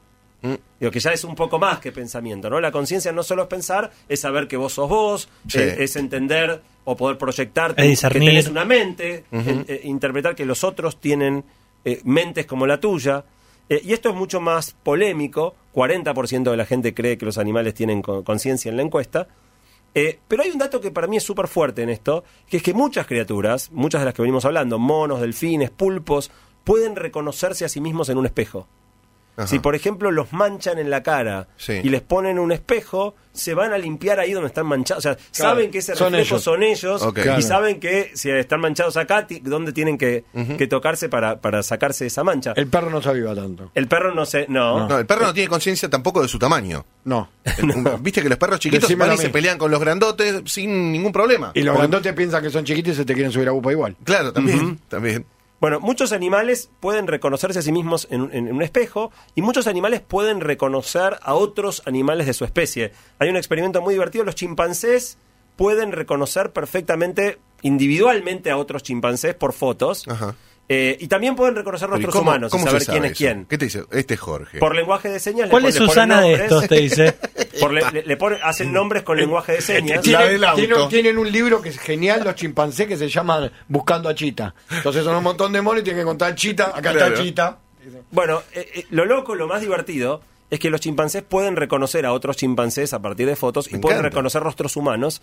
Digo, 0.79 0.91
que 0.91 0.99
ya 0.99 1.11
es 1.11 1.23
un 1.23 1.33
poco 1.33 1.57
más 1.57 1.79
que 1.79 1.91
pensamiento, 1.91 2.49
¿no? 2.49 2.59
La 2.59 2.71
conciencia 2.71 3.11
no 3.11 3.23
solo 3.23 3.43
es 3.43 3.47
pensar, 3.47 3.91
es 4.07 4.19
saber 4.19 4.47
que 4.47 4.57
vos 4.57 4.73
sos 4.73 4.87
vos, 4.89 5.29
Sí. 5.47 5.57
eh, 5.59 5.77
es 5.79 5.95
entender 5.95 6.61
o 6.83 6.95
poder 6.95 7.17
proyectarte 7.17 7.91
Es 7.91 8.01
que 8.01 8.09
tenés 8.19 8.47
una 8.47 8.63
mente, 8.65 9.23
en- 9.31 9.65
eh, 9.67 9.81
interpretar 9.85 10.35
que 10.35 10.45
los 10.45 10.63
otros 10.63 10.99
tienen 10.99 11.43
eh, 11.83 12.01
mentes 12.03 12.45
como 12.45 12.65
la 12.67 12.79
tuya. 12.79 13.23
Eh, 13.69 13.81
y 13.83 13.93
esto 13.93 14.09
es 14.09 14.15
mucho 14.15 14.39
más 14.41 14.75
polémico. 14.83 15.55
40% 15.73 16.51
de 16.51 16.57
la 16.57 16.65
gente 16.65 16.93
cree 16.93 17.17
que 17.17 17.25
los 17.25 17.37
animales 17.37 17.73
tienen 17.73 18.01
co- 18.01 18.23
conciencia 18.23 18.69
en 18.69 18.77
la 18.77 18.83
encuesta. 18.83 19.27
Eh, 19.93 20.19
pero 20.27 20.43
hay 20.43 20.49
un 20.51 20.57
dato 20.57 20.81
que 20.81 20.91
para 20.91 21.07
mí 21.07 21.17
es 21.17 21.23
súper 21.23 21.47
fuerte 21.47 21.81
en 21.83 21.89
esto, 21.89 22.23
que 22.49 22.57
es 22.57 22.63
que 22.63 22.73
muchas 22.73 23.07
criaturas, 23.07 23.71
muchas 23.71 24.01
de 24.01 24.05
las 24.05 24.13
que 24.13 24.21
venimos 24.21 24.45
hablando, 24.45 24.77
monos, 24.77 25.21
delfines, 25.21 25.69
pulpos, 25.71 26.29
pueden 26.63 26.95
reconocerse 26.95 27.65
a 27.65 27.69
sí 27.69 27.79
mismos 27.81 28.09
en 28.09 28.17
un 28.17 28.25
espejo. 28.25 28.67
Ajá. 29.37 29.47
Si, 29.47 29.59
por 29.59 29.75
ejemplo, 29.75 30.11
los 30.11 30.31
manchan 30.33 30.79
en 30.79 30.89
la 30.89 31.03
cara 31.03 31.47
Sí. 31.57 31.73
y 31.83 31.89
les 31.89 32.01
ponen 32.01 32.39
un 32.39 32.51
espejo, 32.51 33.15
se 33.33 33.53
van 33.53 33.73
a 33.73 33.77
limpiar 33.77 34.19
ahí 34.19 34.31
donde 34.31 34.47
están 34.47 34.65
manchados. 34.65 35.05
O 35.05 35.09
sea, 35.09 35.17
saben 35.31 35.69
que 35.71 35.79
ese 35.79 35.93
son 35.95 36.13
reflejo 36.13 36.35
ellos. 36.35 36.43
son 36.43 36.63
ellos 36.63 37.05
y 37.09 37.13
Claro. 37.21 37.41
saben 37.41 37.79
que 37.81 38.11
si 38.13 38.29
están 38.29 38.61
manchados 38.61 38.95
acá, 38.95 39.27
dónde 39.41 39.73
tienen 39.73 39.97
que, 39.97 40.23
que 40.57 40.67
tocarse 40.67 41.09
para, 41.09 41.41
para 41.41 41.61
sacarse 41.63 42.05
esa 42.05 42.23
mancha. 42.23 42.53
El, 42.55 42.63
El 42.63 42.67
perro 42.69 42.89
no 42.89 43.01
se 43.01 43.09
aviva 43.09 43.35
tanto. 43.35 43.71
perro 43.89 44.13
no 44.15 44.25
sé, 44.25 44.45
no. 44.47 44.87
No, 44.87 44.97
el 44.99 45.05
perro 45.05 45.25
no 45.25 45.33
tiene 45.33 45.49
conciencia 45.49 45.89
tampoco 45.89 46.21
de 46.21 46.27
su 46.29 46.39
tamaño. 46.39 46.85
No. 47.03 47.29
Viste 47.99 48.21
que 48.21 48.29
los 48.29 48.37
perros 48.37 48.59
chiquitos 48.59 48.95
van 48.97 49.13
y 49.13 49.17
se 49.17 49.29
pelean 49.29 49.57
con 49.57 49.69
los 49.69 49.79
grandotes 49.81 50.41
sin 50.45 50.91
ningún 50.93 51.11
problema. 51.11 51.51
Y 51.53 51.59
los 51.61 51.73
Porque- 51.73 51.87
grandotes 51.87 52.13
piensan 52.13 52.41
que 52.41 52.49
son 52.49 52.63
chiquitos 52.63 52.93
y 52.93 52.95
se 52.95 53.05
te 53.05 53.13
quieren 53.13 53.31
subir 53.33 53.49
a 53.49 53.53
upa 53.53 53.71
igual. 53.71 53.95
Claro, 54.03 54.31
también. 54.31 54.79
también. 54.87 55.25
Bueno, 55.61 55.79
muchos 55.79 56.11
animales 56.11 56.69
pueden 56.79 57.07
reconocerse 57.07 57.59
a 57.59 57.61
sí 57.61 57.71
mismos 57.71 58.07
en, 58.11 58.21
un- 58.21 58.61
espejo 58.61 59.11
y 59.35 59.41
muchos 59.41 59.67
animales 59.67 60.01
pueden 60.01 60.41
reconocer 60.41 61.17
a 61.21 61.33
otros 61.33 61.81
animales 61.85 62.27
de 62.27 62.33
su 62.33 62.43
especie. 62.45 62.91
Hay 63.19 63.29
un 63.29 63.37
experimento 63.37 63.81
muy 63.81 63.93
divertido, 63.93 64.23
los 64.25 64.35
chimpancés 64.35 65.17
pueden 65.55 65.91
reconocer 65.93 66.51
perfectamente 66.51 67.39
individualmente 67.61 68.51
a 68.51 68.57
otros 68.57 68.83
chimpancés 68.83 69.33
por 69.35 69.53
fotos 69.53 70.05
Ajá. 70.07 70.35
Eh, 70.67 70.97
y 70.99 71.07
también 71.07 71.35
pueden 71.35 71.55
reconocer 71.55 71.87
¿y 71.87 71.91
rostros 71.91 72.13
cómo- 72.15 72.29
humanos 72.31 72.49
y 72.49 72.51
cómo 72.51 72.63
se 72.63 72.69
saber 72.69 72.83
sabe 72.83 72.99
quién 72.99 73.11
es 73.11 73.17
quién. 73.17 73.45
¿Qué 73.45 73.57
te 73.57 73.65
dice? 73.65 73.83
Este 73.91 74.15
es 74.15 74.19
Jorge. 74.19 74.57
Por 74.59 74.75
lenguaje 74.75 75.09
de 75.09 75.19
señas. 75.19 75.45
le 75.47 75.51
¿Cuál 75.51 75.65
es 75.65 75.75
le 75.75 75.79
ponen 75.81 75.89
Susana 75.89 76.21
de 76.21 76.27
nombres, 76.29 76.41
estos? 76.51 76.67
Te 76.67 76.75
dice. 76.75 77.15
por 77.59 77.71
le, 77.73 77.91
le- 77.91 78.03
le 78.03 78.17
ponen- 78.17 78.39
hacen 78.43 78.73
nombres 78.73 79.03
con 79.03 79.17
lenguaje 79.17 79.51
de 79.53 79.61
señas. 79.61 80.01
Tiene- 80.01 80.27
del 80.27 80.43
auto. 80.43 80.55
tienen- 80.61 80.89
tienen 80.89 81.17
un 81.19 81.31
libro 81.31 81.61
que 81.61 81.69
es 81.69 81.77
genial, 81.79 82.23
los 82.23 82.35
chimpancés, 82.35 82.87
que 82.87 82.97
se 82.97 83.07
llama 83.09 83.51
Buscando 83.67 84.09
a 84.09 84.15
Chita. 84.15 84.55
Entonces 84.71 85.03
son 85.03 85.15
un 85.15 85.23
montón 85.23 85.53
de 85.53 85.61
monos 85.61 85.81
y 85.81 85.83
tienen 85.83 86.01
que 86.01 86.05
contar 86.05 86.33
Chita. 86.35 86.71
Acá 86.75 86.91
Claro. 86.93 87.05
está 87.07 87.21
Chita. 87.23 87.57
Bueno, 88.11 88.41
eh, 88.53 88.67
eh, 88.75 88.85
lo 88.89 89.05
loco, 89.05 89.35
lo 89.35 89.47
más 89.47 89.61
divertido, 89.61 90.21
es 90.49 90.59
que 90.59 90.71
los 90.71 90.81
chimpancés 90.81 91.21
pueden 91.21 91.55
reconocer 91.55 92.05
a 92.07 92.11
otros 92.13 92.37
chimpancés 92.37 92.93
a 92.93 92.99
partir 93.01 93.27
de 93.27 93.35
fotos 93.35 93.67
y 93.67 93.77
pueden 93.77 93.97
encanta. 93.99 94.09
reconocer 94.09 94.41
rostros 94.41 94.75
humanos. 94.75 95.21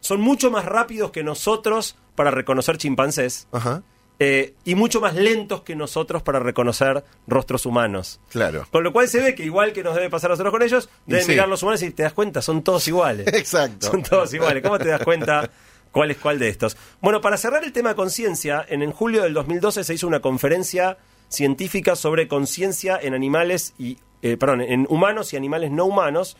Son 0.00 0.20
mucho 0.20 0.50
más 0.50 0.64
rápidos 0.64 1.10
que 1.12 1.22
nosotros 1.22 1.94
para 2.16 2.30
reconocer 2.30 2.78
chimpancés 2.78 3.46
Ajá. 3.52 3.82
Eh, 4.22 4.54
y 4.64 4.74
mucho 4.76 5.00
más 5.00 5.14
lentos 5.16 5.62
que 5.62 5.74
nosotros 5.74 6.22
para 6.22 6.38
reconocer 6.38 7.02
rostros 7.26 7.66
humanos. 7.66 8.20
Claro. 8.28 8.66
Con 8.70 8.84
lo 8.84 8.92
cual 8.92 9.08
se 9.08 9.20
ve 9.20 9.34
que 9.34 9.44
igual 9.44 9.72
que 9.72 9.82
nos 9.82 9.94
debe 9.96 10.10
pasar 10.10 10.30
a 10.30 10.34
nosotros 10.34 10.52
con 10.52 10.62
ellos, 10.62 10.88
deben 11.06 11.24
sí. 11.24 11.32
mirar 11.32 11.48
los 11.48 11.62
humanos 11.62 11.82
y 11.82 11.90
te 11.90 12.02
das 12.02 12.12
cuenta, 12.12 12.42
son 12.42 12.62
todos 12.62 12.86
iguales. 12.86 13.26
Exacto. 13.34 13.90
Son 13.90 14.02
todos 14.02 14.32
iguales. 14.32 14.62
¿Cómo 14.62 14.78
te 14.78 14.88
das 14.88 15.02
cuenta 15.02 15.50
cuál 15.90 16.12
es 16.12 16.18
cuál 16.18 16.38
de 16.38 16.48
estos? 16.48 16.76
Bueno, 17.00 17.20
para 17.20 17.36
cerrar 17.36 17.64
el 17.64 17.72
tema 17.72 17.94
conciencia, 17.96 18.64
en, 18.68 18.82
en 18.82 18.92
julio 18.92 19.22
del 19.22 19.34
2012 19.34 19.82
se 19.82 19.94
hizo 19.94 20.06
una 20.06 20.20
conferencia 20.20 20.98
científica 21.28 21.96
sobre 21.96 22.28
conciencia 22.28 22.98
en 23.00 23.14
animales 23.14 23.74
y 23.78 23.98
eh, 24.22 24.36
perdón, 24.36 24.60
en 24.60 24.86
humanos 24.88 25.32
y 25.32 25.36
animales 25.36 25.70
no 25.70 25.86
humanos. 25.86 26.36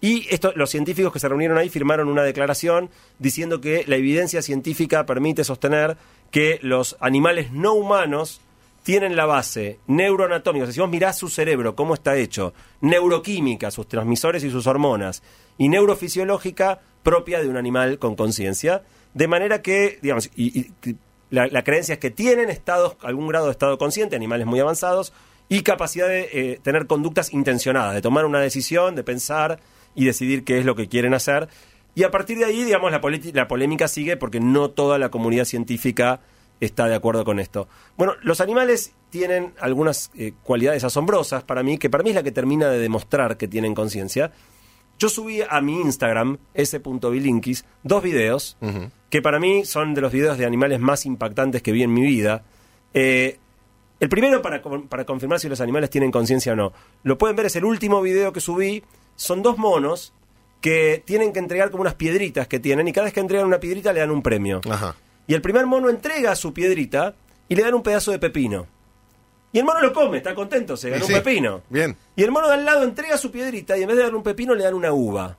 Y 0.00 0.26
esto, 0.32 0.52
los 0.54 0.70
científicos 0.70 1.12
que 1.12 1.18
se 1.18 1.28
reunieron 1.28 1.58
ahí 1.58 1.68
firmaron 1.68 2.08
una 2.08 2.22
declaración 2.22 2.88
diciendo 3.18 3.60
que 3.60 3.84
la 3.86 3.96
evidencia 3.96 4.42
científica 4.42 5.04
permite 5.06 5.42
sostener 5.42 5.96
que 6.30 6.58
los 6.62 6.96
animales 7.00 7.52
no 7.52 7.72
humanos 7.74 8.40
tienen 8.82 9.16
la 9.16 9.26
base 9.26 9.78
neuroanatómica. 9.86 10.64
O 10.64 10.66
sea, 10.66 10.72
si 10.74 10.80
vos 10.80 10.88
mirás 10.90 11.18
su 11.18 11.28
cerebro, 11.28 11.74
cómo 11.74 11.94
está 11.94 12.16
hecho, 12.16 12.54
neuroquímica, 12.80 13.70
sus 13.70 13.88
transmisores 13.88 14.44
y 14.44 14.50
sus 14.50 14.66
hormonas, 14.66 15.22
y 15.58 15.68
neurofisiológica 15.68 16.80
propia 17.02 17.40
de 17.40 17.48
un 17.48 17.56
animal 17.56 17.98
con 17.98 18.14
conciencia. 18.16 18.82
De 19.14 19.28
manera 19.28 19.62
que, 19.62 19.98
digamos, 20.02 20.30
y, 20.36 20.60
y- 20.60 20.96
la 21.30 21.62
creencia 21.62 21.94
es 21.94 21.98
que 21.98 22.10
tienen 22.10 22.48
estados, 22.48 22.96
algún 23.02 23.28
grado 23.28 23.46
de 23.46 23.52
estado 23.52 23.76
consciente, 23.76 24.16
animales 24.16 24.46
muy 24.46 24.60
avanzados, 24.60 25.12
y 25.50 25.62
capacidad 25.62 26.08
de 26.08 26.28
eh, 26.32 26.60
tener 26.62 26.86
conductas 26.86 27.32
intencionadas, 27.34 27.94
de 27.94 28.00
tomar 28.02 28.24
una 28.24 28.40
decisión, 28.40 28.94
de 28.94 29.04
pensar 29.04 29.60
y 29.94 30.04
decidir 30.06 30.44
qué 30.44 30.58
es 30.58 30.64
lo 30.64 30.74
que 30.74 30.88
quieren 30.88 31.12
hacer. 31.14 31.48
Y 31.94 32.04
a 32.04 32.10
partir 32.10 32.38
de 32.38 32.44
ahí, 32.44 32.64
digamos, 32.64 32.92
la, 32.92 33.00
la 33.32 33.48
polémica 33.48 33.88
sigue 33.88 34.16
porque 34.16 34.40
no 34.40 34.70
toda 34.70 34.98
la 34.98 35.10
comunidad 35.10 35.44
científica 35.44 36.20
está 36.60 36.86
de 36.86 36.94
acuerdo 36.94 37.24
con 37.24 37.38
esto. 37.38 37.68
Bueno, 37.96 38.14
los 38.22 38.40
animales 38.40 38.94
tienen 39.10 39.54
algunas 39.60 40.10
eh, 40.14 40.32
cualidades 40.42 40.84
asombrosas 40.84 41.44
para 41.44 41.62
mí, 41.62 41.78
que 41.78 41.90
para 41.90 42.02
mí 42.02 42.10
es 42.10 42.16
la 42.16 42.22
que 42.22 42.32
termina 42.32 42.68
de 42.68 42.78
demostrar 42.78 43.36
que 43.36 43.48
tienen 43.48 43.74
conciencia. 43.74 44.32
Yo 44.98 45.08
subí 45.08 45.40
a 45.48 45.60
mi 45.60 45.80
Instagram, 45.80 46.38
s.bilinkis, 46.54 47.64
dos 47.84 48.02
videos 48.02 48.56
que 49.10 49.22
para 49.22 49.38
mí 49.38 49.64
son 49.64 49.94
de 49.94 50.00
los 50.00 50.12
videos 50.12 50.38
de 50.38 50.44
animales 50.44 50.80
más 50.80 51.06
impactantes 51.06 51.62
que 51.62 51.70
vi 51.70 51.84
en 51.84 51.94
mi 51.94 52.02
vida. 52.02 52.42
Eh, 52.94 53.38
el 54.00 54.08
primero, 54.08 54.42
para, 54.42 54.60
para 54.60 55.04
confirmar 55.04 55.38
si 55.38 55.48
los 55.48 55.60
animales 55.60 55.90
tienen 55.90 56.10
conciencia 56.10 56.52
o 56.52 56.56
no, 56.56 56.72
lo 57.04 57.16
pueden 57.16 57.36
ver, 57.36 57.46
es 57.46 57.54
el 57.54 57.64
último 57.64 58.02
video 58.02 58.32
que 58.32 58.40
subí. 58.40 58.82
Son 59.14 59.40
dos 59.42 59.56
monos 59.56 60.12
que 60.60 61.02
tienen 61.04 61.32
que 61.32 61.38
entregar 61.38 61.70
como 61.70 61.82
unas 61.82 61.94
piedritas 61.94 62.48
que 62.48 62.58
tienen 62.58 62.88
y 62.88 62.92
cada 62.92 63.04
vez 63.06 63.14
que 63.14 63.20
entregan 63.20 63.46
una 63.46 63.60
piedrita 63.60 63.92
le 63.92 64.00
dan 64.00 64.10
un 64.10 64.22
premio. 64.22 64.60
Ajá. 64.68 64.96
Y 65.26 65.34
el 65.34 65.42
primer 65.42 65.66
mono 65.66 65.88
entrega 65.88 66.34
su 66.34 66.52
piedrita 66.52 67.14
y 67.48 67.54
le 67.54 67.62
dan 67.62 67.74
un 67.74 67.82
pedazo 67.82 68.10
de 68.10 68.18
pepino. 68.18 68.66
Y 69.52 69.58
el 69.60 69.64
mono 69.64 69.80
lo 69.80 69.92
come, 69.92 70.18
está 70.18 70.34
contento, 70.34 70.76
se 70.76 70.90
ganó 70.90 71.04
Sí, 71.06 71.12
un 71.14 71.22
pepino. 71.22 71.62
Bien. 71.70 71.96
Y 72.16 72.22
el 72.22 72.30
mono 72.30 72.48
de 72.48 72.54
al 72.54 72.64
lado 72.64 72.82
entrega 72.84 73.16
su 73.16 73.30
piedrita 73.30 73.78
y 73.78 73.82
en 73.82 73.88
vez 73.88 73.96
de 73.96 74.02
darle 74.02 74.16
un 74.18 74.22
pepino 74.22 74.54
le 74.54 74.64
dan 74.64 74.74
una 74.74 74.92
uva. 74.92 75.36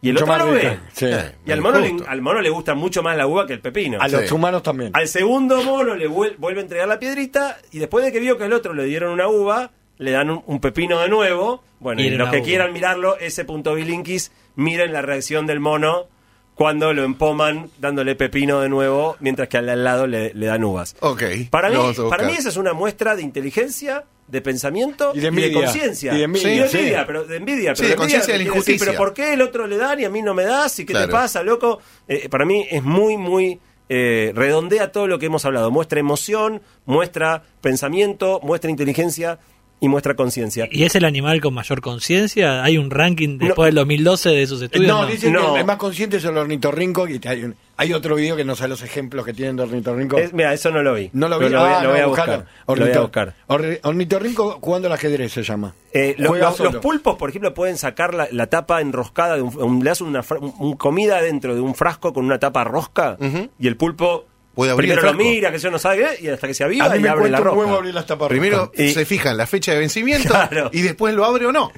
Y 0.00 0.08
el 0.10 0.14
Mucho 0.14 0.30
otro 0.30 0.46
lo 0.46 0.52
ve. 0.52 0.78
Sí. 0.92 1.06
Y 1.46 1.50
al 1.52 1.60
mono, 1.62 1.78
le, 1.78 1.96
al 2.06 2.20
mono 2.20 2.40
le 2.42 2.50
gusta 2.50 2.74
mucho 2.74 3.02
más 3.02 3.16
la 3.16 3.26
uva 3.26 3.46
que 3.46 3.54
el 3.54 3.60
pepino. 3.60 3.98
A 4.00 4.08
los 4.08 4.28
Sí. 4.28 4.34
humanos 4.34 4.62
también. 4.62 4.90
Al 4.94 5.08
segundo 5.08 5.62
mono 5.62 5.94
le 5.94 6.08
vuel- 6.08 6.36
vuelve 6.38 6.60
a 6.60 6.62
entregar 6.62 6.86
la 6.88 6.98
piedrita 6.98 7.58
y 7.72 7.78
después 7.78 8.04
de 8.04 8.12
que 8.12 8.20
vio 8.20 8.36
que 8.36 8.44
al 8.44 8.52
otro 8.52 8.74
le 8.74 8.84
dieron 8.84 9.12
una 9.12 9.28
uva, 9.28 9.70
le 9.98 10.10
dan 10.10 10.30
un, 10.30 10.42
un 10.46 10.60
pepino 10.60 11.00
de 11.00 11.08
nuevo. 11.08 11.62
Bueno, 11.80 12.00
y 12.02 12.10
los 12.10 12.30
que 12.30 12.38
uva. 12.38 12.44
quieran 12.44 12.72
mirarlo, 12.72 13.18
ese 13.18 13.44
punto 13.44 13.74
bilinkis, 13.74 14.32
miren 14.56 14.92
la 14.92 15.02
reacción 15.02 15.46
del 15.46 15.60
mono 15.60 16.06
cuando 16.54 16.92
lo 16.92 17.02
empoman 17.02 17.68
dándole 17.78 18.14
pepino 18.14 18.60
de 18.60 18.68
nuevo, 18.68 19.16
mientras 19.18 19.48
que 19.48 19.56
al 19.58 19.82
lado 19.84 20.06
le, 20.06 20.32
le 20.34 20.46
dan 20.46 20.62
uvas. 20.62 20.94
Ok. 21.00 21.22
Para 21.50 21.68
mí, 21.68 21.76
para 22.08 22.24
mí 22.26 22.32
esa 22.38 22.48
es 22.48 22.56
una 22.56 22.72
muestra 22.72 23.16
de 23.16 23.22
inteligencia, 23.22 24.04
de 24.28 24.40
pensamiento 24.40 25.10
Y 25.14 25.18
de 25.20 25.52
conciencia. 25.52 26.14
Y 26.14 26.18
de 26.18 26.22
envidia, 26.24 26.68
Sí, 26.68 26.78
de 26.78 26.82
envidia, 26.84 27.00
sí. 27.00 27.04
pero 27.08 27.24
de 27.24 27.36
envidia. 27.36 27.74
Sí, 27.74 27.82
pero 27.82 27.88
de 27.90 27.96
conciencia 27.96 28.32
de 28.34 28.38
la 28.38 28.44
quiere 28.44 28.54
decir, 28.60 28.72
injusticia. 28.74 28.86
Pero 28.86 28.98
¿por 28.98 29.12
qué 29.14 29.32
el 29.34 29.42
otro 29.42 29.66
le 29.66 29.76
dan 29.76 29.98
y 30.00 30.04
a 30.04 30.10
mí 30.10 30.22
no 30.22 30.32
me 30.32 30.44
das? 30.44 30.78
¿Y 30.78 30.86
qué 30.86 30.92
Claro. 30.92 31.06
te 31.08 31.12
pasa, 31.12 31.42
loco? 31.42 31.80
Eh, 32.06 32.28
para 32.28 32.44
mí 32.44 32.64
es 32.70 32.82
muy, 32.84 33.16
muy... 33.16 33.58
eh, 33.88 34.32
redondea 34.34 34.92
todo 34.92 35.08
lo 35.08 35.18
que 35.18 35.26
hemos 35.26 35.44
hablado. 35.44 35.70
Muestra 35.72 35.98
emoción, 36.00 36.62
muestra 36.86 37.42
pensamiento, 37.60 38.38
muestra 38.44 38.70
inteligencia 38.70 39.40
y 39.84 39.88
muestra 39.88 40.14
conciencia. 40.14 40.68
¿Y 40.70 40.84
es 40.84 40.94
el 40.94 41.04
animal 41.04 41.40
con 41.40 41.52
mayor 41.54 41.80
conciencia? 41.80 42.62
¿Hay 42.64 42.78
un 42.78 42.90
ranking 42.90 43.38
después 43.38 43.56
No. 43.58 43.64
del 43.64 43.74
2012 43.74 44.30
de 44.30 44.42
esos 44.42 44.62
estudios? 44.62 44.88
no, 44.88 45.02
No. 45.02 45.06
dicen 45.08 45.32
No. 45.32 45.54
que 45.54 45.60
el 45.60 45.66
más 45.66 45.76
consciente 45.76 46.16
es 46.16 46.24
el 46.24 46.36
ornitorrinco. 46.36 47.06
Y 47.08 47.20
hay, 47.26 47.44
un- 47.44 47.54
hay 47.76 47.92
otro 47.92 48.14
video 48.16 48.36
que 48.36 48.44
no 48.44 48.54
sé 48.56 48.66
los 48.68 48.82
ejemplos 48.82 49.24
que 49.26 49.34
tienen 49.34 49.56
de 49.56 49.64
ornitorrinco. 49.64 50.16
Es- 50.18 50.32
mira, 50.32 50.52
eso 50.54 50.70
no 50.70 50.82
lo 50.82 50.94
vi. 50.94 51.10
no 51.12 51.28
lo 51.28 51.38
vi. 51.38 51.48
Lo, 51.48 51.60
voy, 51.60 51.68
a- 51.68 51.78
Ah, 51.78 51.82
lo 51.82 51.90
voy 51.90 51.98
no, 51.98 52.04
a 52.04 52.08
buscalo. 52.08 52.32
buscar. 52.32 52.78
Lo 52.78 52.86
voy 52.86 52.94
a 52.94 53.00
buscar. 53.00 53.34
Orri- 53.48 53.80
Ornitorrinco 53.82 54.58
jugando 54.60 54.88
al 54.88 54.94
ajedrez 54.94 55.32
se 55.32 55.42
llama. 55.42 55.74
Eh, 55.92 56.14
los, 56.18 56.58
los 56.60 56.76
pulpos, 56.76 57.16
por 57.16 57.28
ejemplo, 57.30 57.52
pueden 57.54 57.76
sacar 57.78 58.14
la, 58.14 58.26
la 58.32 58.46
tapa 58.48 58.80
enroscada, 58.80 59.36
de 59.36 59.42
un, 59.42 59.54
un- 59.62 59.78
le 59.84 59.90
das 59.90 60.00
una 60.00 60.24
un- 60.40 60.76
comida 60.76 61.20
dentro 61.20 61.54
de 61.54 61.60
un 61.60 61.74
frasco 61.74 62.12
con 62.12 62.24
una 62.24 62.38
tapa 62.38 62.64
rosca 62.64 63.16
Ujú. 63.20 63.48
y 63.58 63.66
el 63.68 63.76
pulpo 63.76 64.26
Puede 64.54 64.70
abrir 64.72 64.90
primero 64.90 65.10
el 65.10 65.16
lo 65.16 65.22
mira, 65.24 65.50
que 65.52 65.58
yo 65.58 65.70
no 65.70 65.78
sabe 65.78 66.06
y 66.20 66.28
hasta 66.28 66.46
que 66.46 66.54
se 66.54 66.64
aviva 66.64 66.86
A 66.86 66.90
mí 66.96 67.02
y 67.02 67.06
abre 67.06 67.28
la 67.28 67.38
abrir 67.38 67.94
las 67.94 68.06
tapas 68.06 68.28
Primero. 68.28 68.70
Y- 68.76 68.90
se 68.90 69.04
fijan 69.04 69.36
la 69.36 69.46
fecha 69.46 69.72
de 69.72 69.78
vencimiento 69.78 70.28
Claro. 70.28 70.70
y 70.72 70.82
después 70.82 71.14
lo 71.14 71.24
abre 71.24 71.46
o 71.46 71.52
no. 71.52 71.72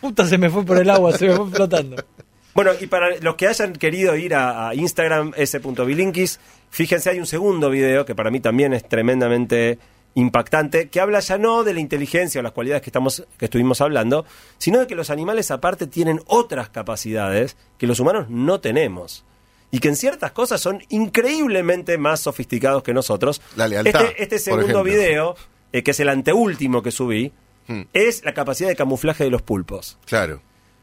Puta, 0.00 0.26
se 0.26 0.38
me 0.38 0.48
fue 0.48 0.64
por 0.64 0.78
el 0.78 0.88
agua, 0.88 1.16
se 1.16 1.28
me 1.28 1.36
fue 1.36 1.50
flotando. 1.50 1.96
Bueno, 2.52 2.72
y 2.80 2.88
para 2.88 3.16
los 3.20 3.36
que 3.36 3.46
hayan 3.46 3.72
querido 3.74 4.16
ir 4.16 4.34
a, 4.34 4.68
a 4.70 4.74
Instagram, 4.74 5.32
s.bilinkis, 5.36 6.40
fíjense, 6.68 7.08
hay 7.10 7.20
un 7.20 7.26
segundo 7.26 7.70
video 7.70 8.04
que 8.04 8.16
para 8.16 8.30
mí 8.32 8.40
también 8.40 8.72
es 8.72 8.88
tremendamente 8.88 9.78
impactante, 10.14 10.88
que 10.88 11.00
habla 11.00 11.20
ya 11.20 11.38
no 11.38 11.62
de 11.62 11.74
la 11.74 11.80
inteligencia 11.80 12.40
o 12.40 12.42
las 12.42 12.50
cualidades 12.52 12.82
que, 12.82 12.90
estamos, 12.90 13.24
que 13.38 13.44
estuvimos 13.44 13.80
hablando, 13.80 14.24
sino 14.58 14.80
de 14.80 14.86
que 14.88 14.96
los 14.96 15.10
animales 15.10 15.52
aparte 15.52 15.86
tienen 15.86 16.20
otras 16.26 16.68
capacidades 16.70 17.56
que 17.78 17.86
los 17.86 18.00
humanos 18.00 18.26
no 18.28 18.60
tenemos. 18.60 19.24
Y 19.70 19.78
que 19.78 19.88
en 19.88 19.96
ciertas 19.96 20.32
cosas 20.32 20.60
son 20.60 20.82
increíblemente 20.88 21.96
más 21.98 22.20
sofisticados 22.20 22.82
que 22.82 22.92
nosotros. 22.94 23.40
La 23.56 23.68
lealtad, 23.68 24.02
Este, 24.04 24.22
este 24.22 24.38
segundo 24.38 24.82
video, 24.82 25.36
eh, 25.72 25.82
que 25.82 25.92
es 25.92 26.00
el 26.00 26.08
anteúltimo 26.08 26.82
que 26.82 26.90
subí, 26.90 27.32
Hmm. 27.68 27.82
es 27.92 28.24
la 28.24 28.34
capacidad 28.34 28.68
de 28.68 28.74
camuflaje 28.74 29.22
de 29.24 29.30
los 29.30 29.42
pulpos. 29.42 29.96
Claro. 30.06 30.40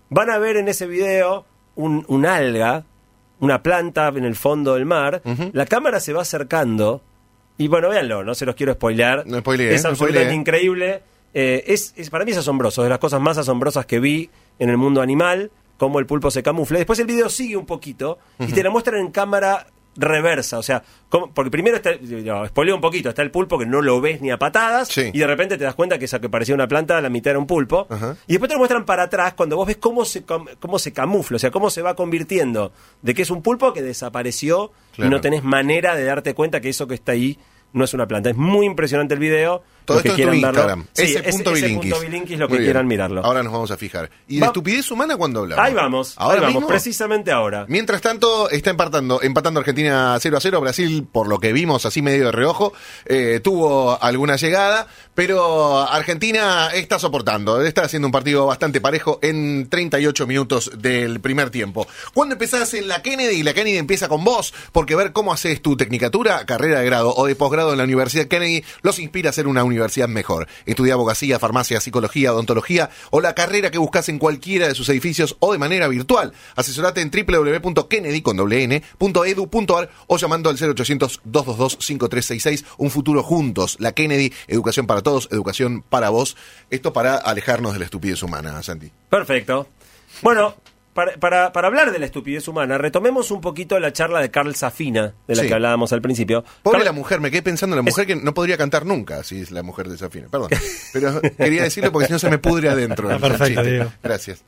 Van 0.10 0.30
a 0.30 0.38
ver 0.38 0.56
en 0.56 0.70
ese 0.70 0.88
video 0.88 1.46
un, 1.76 2.06
un 2.08 2.26
alga, 2.26 2.86
una 3.42 3.62
planta 3.62 4.08
en 4.08 4.24
el 4.24 4.36
fondo 4.36 4.76
del 4.76 4.86
mar. 4.86 5.22
La 5.52 5.66
cámara 5.66 6.00
se 6.00 6.14
va 6.14 6.22
acercando. 6.22 7.02
Y 7.58 7.68
bueno, 7.68 7.90
véanlo, 7.90 8.24
no 8.24 8.36
se 8.36 8.46
los 8.46 8.56
quiero 8.56 8.74
spoilear. 8.74 9.26
No 9.28 9.40
spoileé, 9.40 9.74
es 9.74 9.84
absolutamente 9.84 10.34
increíble. 10.34 11.02
Eh, 11.34 11.66
es, 11.68 11.94
es- 11.98 12.10
para 12.10 12.24
mí 12.24 12.32
es 12.32 12.38
asombroso, 12.38 12.84
de 12.84 12.90
las 12.90 13.00
cosas 13.00 13.20
más 13.20 13.38
asombrosas 13.38 13.86
que 13.86 14.00
vi 14.00 14.30
en 14.60 14.70
el 14.70 14.78
mundo 14.78 15.02
animal, 15.02 15.52
cómo 15.78 16.00
el 16.00 16.06
pulpo 16.06 16.30
se 16.32 16.44
camufla. 16.44 16.78
Después 16.80 17.00
el 17.00 17.08
video 17.08 17.30
sigue 17.30 17.56
un 17.58 17.66
poquito 17.66 18.18
y 18.40 18.52
te 18.54 18.64
lo 18.64 18.72
muestran 18.72 19.00
en 19.00 19.12
cámara 19.12 19.68
reversa, 20.00 20.60
o 20.60 20.64
sea, 20.64 20.84
cómo- 21.10 21.34
porque 21.34 21.50
primero 21.50 21.76
está, 21.78 21.90
no, 22.00 22.46
spoileo 22.46 22.76
un 22.76 22.82
poquito, 22.82 23.10
está 23.10 23.24
el 23.24 23.32
pulpo 23.32 23.58
que 23.58 23.66
no 23.66 23.82
lo 23.82 24.00
ves 24.00 24.22
ni 24.22 24.30
a 24.30 24.38
patadas 24.38 24.90
Sí. 24.90 25.10
y 25.12 25.18
de 25.18 25.26
repente 25.26 25.58
te 25.58 25.64
das 25.64 25.74
cuenta 25.74 25.98
que 25.98 26.06
esa 26.06 26.20
que 26.22 26.30
parecía 26.30 26.54
una 26.54 26.68
planta, 26.68 27.02
la 27.02 27.10
mitad 27.10 27.32
era 27.32 27.40
un 27.40 27.48
pulpo. 27.48 27.88
Y 28.28 28.34
después 28.34 28.48
te 28.48 28.54
lo 28.54 28.60
muestran 28.60 28.86
para 28.86 29.04
atrás 29.04 29.34
cuando 29.34 29.56
vos 29.56 29.66
ves 29.66 29.78
cómo 29.78 30.06
se, 30.06 30.24
cómo 30.24 30.78
se 30.78 30.94
camufla, 30.94 31.38
o 31.38 31.40
sea, 31.40 31.50
cómo 31.50 31.72
se 31.72 31.82
va 31.82 31.96
convirtiendo 31.96 32.72
de 33.02 33.14
que 33.16 33.24
es 33.24 33.32
un 33.32 33.42
pulpo 33.42 33.74
que 33.74 33.82
desapareció 33.82 34.72
Claro. 34.94 35.08
y 35.10 35.12
no 35.16 35.20
tenés 35.20 35.44
manera 35.44 35.96
de 35.96 36.04
darte 36.04 36.36
cuenta 36.36 36.62
que 36.62 36.70
eso 36.70 36.88
que 36.88 36.94
está 36.94 37.14
ahí 37.14 37.40
no 37.74 37.84
es 37.84 37.94
una 37.96 38.08
planta. 38.08 38.30
Es 38.30 38.38
muy 38.38 38.66
impresionante 38.68 39.16
el 39.16 39.20
video. 39.20 39.64
Todo 39.88 40.02
que 40.04 40.10
esto 40.10 40.12
tu 40.12 40.16
quieran 40.18 40.36
verlo. 40.42 40.48
Instagram. 40.50 40.86
Sí, 40.94 41.04
ese 41.04 41.24
punto 41.24 41.52
ese 41.54 41.66
bilinkis. 41.66 41.92
punto 41.94 42.06
bilinkis, 42.06 42.38
lo 42.40 42.48
Muy 42.48 42.58
que 42.58 42.62
bien. 42.62 42.68
quieran 42.68 42.88
mirarlo. 42.88 43.26
Ahora 43.26 43.42
nos 43.44 43.54
vamos 43.54 43.72
a 43.72 43.78
fijar. 43.78 44.10
¿Y 44.28 44.40
de 44.40 44.46
estupidez 44.46 44.92
humana 44.92 45.18
cuándo 45.18 45.40
hablamos? 45.42 45.66
Ahí 45.66 45.74
vamos, 45.74 46.14
Ahora 46.18 46.36
ahí 46.36 46.42
vamos, 46.42 46.54
mismo. 46.56 46.68
precisamente 46.68 47.32
ahora. 47.32 47.66
Mientras 47.68 48.02
tanto, 48.02 48.50
está 48.50 48.70
empatando, 48.70 49.22
empatando 49.24 49.60
Argentina 49.62 50.16
0 50.20 50.38
a 50.38 50.40
0. 50.42 50.62
Brasil, 50.62 51.08
por 51.12 51.28
lo 51.28 51.40
que 51.40 51.54
vimos 51.54 51.86
así 51.86 52.02
medio 52.02 52.26
de 52.26 52.32
reojo, 52.32 52.74
eh, 53.06 53.40
tuvo 53.44 53.98
alguna 54.02 54.36
llegada, 54.36 54.88
pero 55.16 55.80
Argentina 55.90 56.70
está 56.74 57.00
soportando. 57.00 57.62
Está 57.62 57.84
haciendo 57.84 58.08
un 58.08 58.12
partido 58.12 58.46
bastante 58.46 58.82
parejo 58.82 59.20
en 59.22 59.70
38 59.70 60.28
minutos 60.28 60.72
del 60.78 61.20
primer 61.22 61.50
tiempo. 61.50 61.88
Cuando 62.14 62.34
empezás 62.34 62.74
en 62.74 62.88
la 62.88 63.02
Kennedy, 63.02 63.44
la 63.44 63.54
Kennedy 63.54 63.78
empieza 63.78 64.08
con 64.10 64.24
vos, 64.24 64.54
porque 64.72 64.96
ver 64.96 65.14
cómo 65.14 65.32
haces 65.34 65.62
tu 65.62 65.78
tecnicatura, 65.78 66.46
carrera 66.46 66.80
de 66.82 66.86
grado 66.86 67.14
o 67.16 67.26
de 67.26 67.36
posgrado 67.36 67.72
en 67.72 67.78
la 67.78 67.84
Universidad 67.86 68.28
Kennedy 68.28 68.64
los 68.82 69.00
inspira 69.00 69.30
a 69.30 69.34
ser 69.34 69.48
una 69.48 69.64
universidad 69.64 69.77
mejor. 70.08 70.48
Estudia 70.66 70.94
abogacía, 70.94 71.40
farmacia, 71.40 71.80
psicología, 71.80 72.34
odontología 72.34 72.90
o 73.12 73.22
la 73.22 73.34
carrera 73.34 73.72
que 73.72 73.78
buscas 73.78 74.10
en 74.10 74.20
cualquiera 74.20 74.68
de 74.68 74.76
sus 74.76 74.90
edificios 74.90 75.38
o 75.40 75.54
de 75.54 75.58
manera 75.58 75.88
virtual. 75.88 76.34
Asesorate 76.56 77.00
en 77.02 77.12
www.kennedy.edu.ar 77.12 79.90
o 80.08 80.18
llamando 80.18 80.50
al 80.50 80.58
0800 80.58 81.22
222 81.24 81.78
5366. 81.80 82.66
Un 82.78 82.92
futuro 82.92 83.24
juntos. 83.24 83.78
La 83.80 83.94
Kennedy, 83.94 84.34
educación 84.48 84.86
para 84.88 85.02
todos, 85.02 85.30
educación 85.32 85.86
para 85.88 86.10
vos. 86.10 86.36
Esto 86.70 86.92
para 86.94 87.16
alejarnos 87.16 87.74
de 87.74 87.80
la 87.80 87.86
estupidez 87.86 88.22
humana, 88.24 88.62
Santi. 88.64 88.92
Perfecto. 89.10 89.68
Bueno, 90.22 90.56
para, 90.98 91.12
para, 91.18 91.54
para 91.54 91.68
hablar 91.68 91.92
de 91.92 92.00
la 92.00 92.08
estupidez 92.08 92.48
humana, 92.48 92.80
retomemos 92.80 93.30
un 93.30 93.40
poquito 93.40 93.78
la 93.80 93.94
charla 93.94 94.20
de 94.20 94.32
Carl 94.32 94.56
Safina, 94.56 95.14
de 95.28 95.36
la 95.36 95.44
Sí. 95.44 95.48
que 95.48 95.54
hablábamos 95.54 95.94
al 95.94 96.02
principio. 96.02 96.44
Pobre 96.64 96.80
Carl- 96.80 96.86
la 96.86 96.92
mujer, 96.92 97.20
me 97.22 97.30
quedé 97.30 97.44
pensando 97.44 97.76
en 97.76 97.78
la 97.78 97.84
mujer 97.84 98.08
que 98.08 98.16
no 98.16 98.34
podría 98.34 98.58
cantar 98.58 98.84
nunca, 98.84 99.24
si 99.24 99.40
es 99.42 99.52
la 99.52 99.62
mujer 99.62 99.90
de 99.90 99.98
Safina. 100.00 100.28
Perdón. 100.32 100.50
Pero 100.94 101.22
quería 101.38 101.62
decirlo 101.62 101.92
porque 101.92 102.08
si 102.08 102.14
no 102.14 102.18
se 102.20 102.32
me 102.32 102.40
pudre 102.40 102.70
adentro. 102.70 103.12
El 103.12 103.20
perfecto, 103.20 103.46
chiste. 103.62 103.64
Diego. 103.70 103.94
Gracias. 104.02 104.44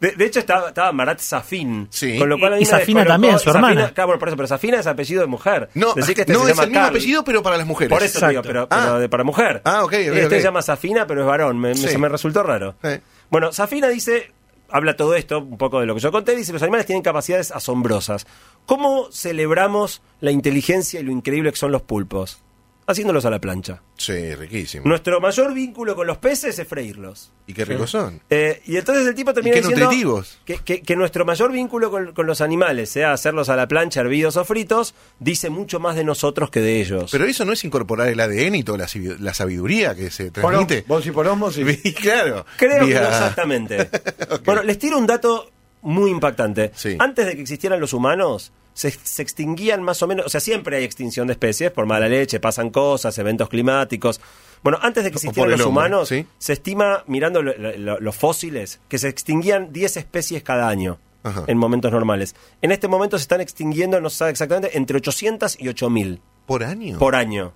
De, 0.00 0.12
de 0.12 0.26
hecho, 0.26 0.38
estaba, 0.38 0.68
estaba 0.68 0.92
Marat 0.92 1.18
Safin. 1.18 1.88
Sí. 1.90 2.18
Con 2.18 2.28
lo 2.28 2.38
cual 2.38 2.52
a 2.52 2.56
mí 2.56 2.62
Y- 2.62 2.66
Safina 2.66 3.04
también, 3.04 3.36
su 3.38 3.46
Safina- 3.50 3.70
hermana. 3.70 3.90
Claro, 3.94 4.06
bueno, 4.08 4.20
por 4.20 4.28
eso, 4.28 4.36
pero 4.36 4.46
Safina 4.46 4.78
es 4.78 4.86
apellido 4.86 5.22
de 5.22 5.26
mujer. 5.26 5.70
No, 5.74 5.92
Decir 5.94 6.14
que 6.14 6.20
este 6.20 6.32
no 6.34 6.44
se 6.44 6.50
es 6.52 6.56
llama 6.56 6.62
el 6.64 6.68
mismo 6.70 6.82
Carl. 6.84 6.94
apellido, 6.96 7.24
pero 7.24 7.42
para 7.42 7.56
las 7.56 7.66
mujeres. 7.66 7.90
Por 7.90 8.02
eso, 8.04 8.18
Exacto. 8.18 8.28
digo, 8.30 8.42
pero, 8.42 8.68
Ah. 8.70 8.80
pero 8.84 8.98
de, 9.00 9.08
para 9.08 9.24
mujer. 9.24 9.60
Ah, 9.64 9.82
ok, 9.82 9.92
ok, 9.92 9.94
Este 10.16 10.36
se 10.36 10.42
llama 10.42 10.62
Safina, 10.62 11.04
pero 11.06 11.22
es 11.22 11.26
varón. 11.26 11.58
Me, 11.58 11.70
me- 11.70 11.74
Sí. 11.74 11.88
se 11.88 11.98
me 11.98 12.08
resultó 12.08 12.44
raro. 12.44 12.76
Eh. 12.84 13.00
Bueno, 13.28 13.50
Safina 13.52 13.88
dice, 13.88 14.30
habla 14.68 14.96
todo 14.96 15.14
esto, 15.14 15.38
un 15.38 15.58
poco 15.58 15.80
de 15.80 15.86
lo 15.86 15.94
que 15.94 16.00
yo 16.00 16.12
conté, 16.12 16.36
dice, 16.36 16.52
los 16.52 16.62
animales 16.62 16.86
tienen 16.86 17.02
capacidades 17.02 17.50
asombrosas. 17.50 18.26
¿Cómo 18.66 19.10
celebramos 19.10 20.02
la 20.20 20.30
inteligencia 20.30 21.00
y 21.00 21.02
lo 21.02 21.12
increíble 21.12 21.50
que 21.50 21.56
son 21.56 21.72
los 21.72 21.82
pulpos? 21.82 22.42
Haciéndolos 22.88 23.24
a 23.26 23.30
la 23.30 23.38
plancha. 23.38 23.82
Sí, 23.98 24.34
riquísimo. 24.34 24.84
Nuestro 24.88 25.20
mayor 25.20 25.52
vínculo 25.52 25.94
con 25.94 26.06
los 26.06 26.16
peces 26.16 26.58
es 26.58 26.66
freírlos. 26.66 27.32
Y 27.46 27.52
qué 27.52 27.66
ricos 27.66 27.90
son. 27.90 28.22
Eh, 28.30 28.62
y 28.64 28.78
entonces 28.78 29.06
el 29.06 29.14
tipo 29.14 29.34
termina 29.34 29.52
qué 29.54 29.60
diciendo 29.60 29.84
nutritivos. 29.84 30.38
Que, 30.46 30.56
que- 30.56 30.80
que 30.80 30.96
nuestro 30.96 31.26
mayor 31.26 31.52
vínculo 31.52 31.90
con, 31.90 32.12
con 32.14 32.26
los 32.26 32.40
animales, 32.40 32.88
sea 32.88 33.12
hacerlos 33.12 33.50
a 33.50 33.56
la 33.56 33.68
plancha, 33.68 34.00
hervidos 34.00 34.38
o 34.38 34.44
fritos, 34.46 34.94
dice 35.18 35.50
mucho 35.50 35.80
más 35.80 35.96
de 35.96 36.04
nosotros 36.04 36.48
que 36.50 36.60
de 36.60 36.80
ellos. 36.80 37.10
Pero 37.12 37.26
eso 37.26 37.44
no 37.44 37.52
es 37.52 37.62
incorporar 37.64 38.08
el 38.08 38.20
ADN 38.20 38.54
y 38.54 38.62
toda 38.64 38.78
la, 38.78 38.88
la 39.20 39.34
sabiduría 39.34 39.94
que 39.94 40.10
se 40.10 40.30
Por 40.32 40.50
transmite. 40.50 40.84
vos 40.88 41.06
y 41.06 41.10
por 41.10 41.26
osmosis. 41.28 41.80
Y 41.84 41.92
claro. 41.92 42.46
Creo 42.56 42.86
que 42.86 42.94
no 42.94 43.00
exactamente. 43.00 43.90
Bueno, 44.46 44.62
les 44.62 44.78
tiro 44.78 44.96
un 44.96 45.06
dato 45.06 45.50
muy 45.82 46.10
impactante. 46.10 46.72
Sí. 46.74 46.96
Antes 46.98 47.26
de 47.26 47.34
que 47.36 47.42
existieran 47.42 47.80
los 47.80 47.92
humanos, 47.92 48.52
se, 48.74 48.90
se 48.90 49.22
extinguían 49.22 49.82
más 49.82 50.02
o 50.02 50.06
menos, 50.06 50.26
o 50.26 50.28
sea, 50.28 50.40
siempre 50.40 50.76
hay 50.76 50.84
extinción 50.84 51.26
de 51.26 51.32
especies, 51.32 51.70
por 51.70 51.86
mala 51.86 52.08
leche, 52.08 52.38
pasan 52.40 52.70
cosas, 52.70 53.16
eventos 53.18 53.48
climáticos. 53.48 54.20
Bueno, 54.62 54.78
antes 54.82 55.04
de 55.04 55.10
que 55.10 55.16
existieran 55.16 55.50
los 55.52 55.60
hombre, 55.60 55.70
humanos, 55.80 56.08
¿sí? 56.08 56.26
se 56.38 56.52
estima, 56.52 57.04
mirando 57.06 57.42
lo- 57.42 57.56
lo- 57.56 58.00
los 58.00 58.16
fósiles, 58.16 58.80
que 58.88 58.98
se 58.98 59.08
extinguían 59.08 59.72
10 59.72 59.96
especies 59.96 60.42
cada 60.42 60.68
año. 60.68 60.98
Ajá. 61.24 61.44
En 61.48 61.58
momentos 61.58 61.90
normales. 61.90 62.36
En 62.62 62.70
este 62.70 62.86
momento 62.86 63.18
se 63.18 63.22
están 63.22 63.40
extinguiendo, 63.40 64.00
no 64.00 64.08
se 64.08 64.16
sabe 64.18 64.30
exactamente, 64.30 64.76
entre 64.78 64.96
800 64.98 65.60
y 65.60 65.68
8000 65.68 66.20
¿Por 66.46 66.62
año? 66.62 66.98
por 66.98 67.16
año. 67.16 67.52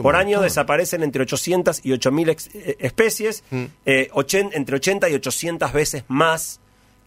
Por 0.00 0.16
año 0.16 0.40
desaparecen 0.40 1.02
entre 1.02 1.22
800 1.22 1.84
y 1.84 1.92
8000 1.92 2.28
ex- 2.30 2.48
eh, 2.54 2.76
especies, 2.78 3.42
Mm. 3.50 3.64
eh, 3.84 4.08
entre 4.52 4.76
80 4.76 5.10
y 5.10 5.14
800 5.14 5.72
veces 5.72 6.04
más 6.08 6.60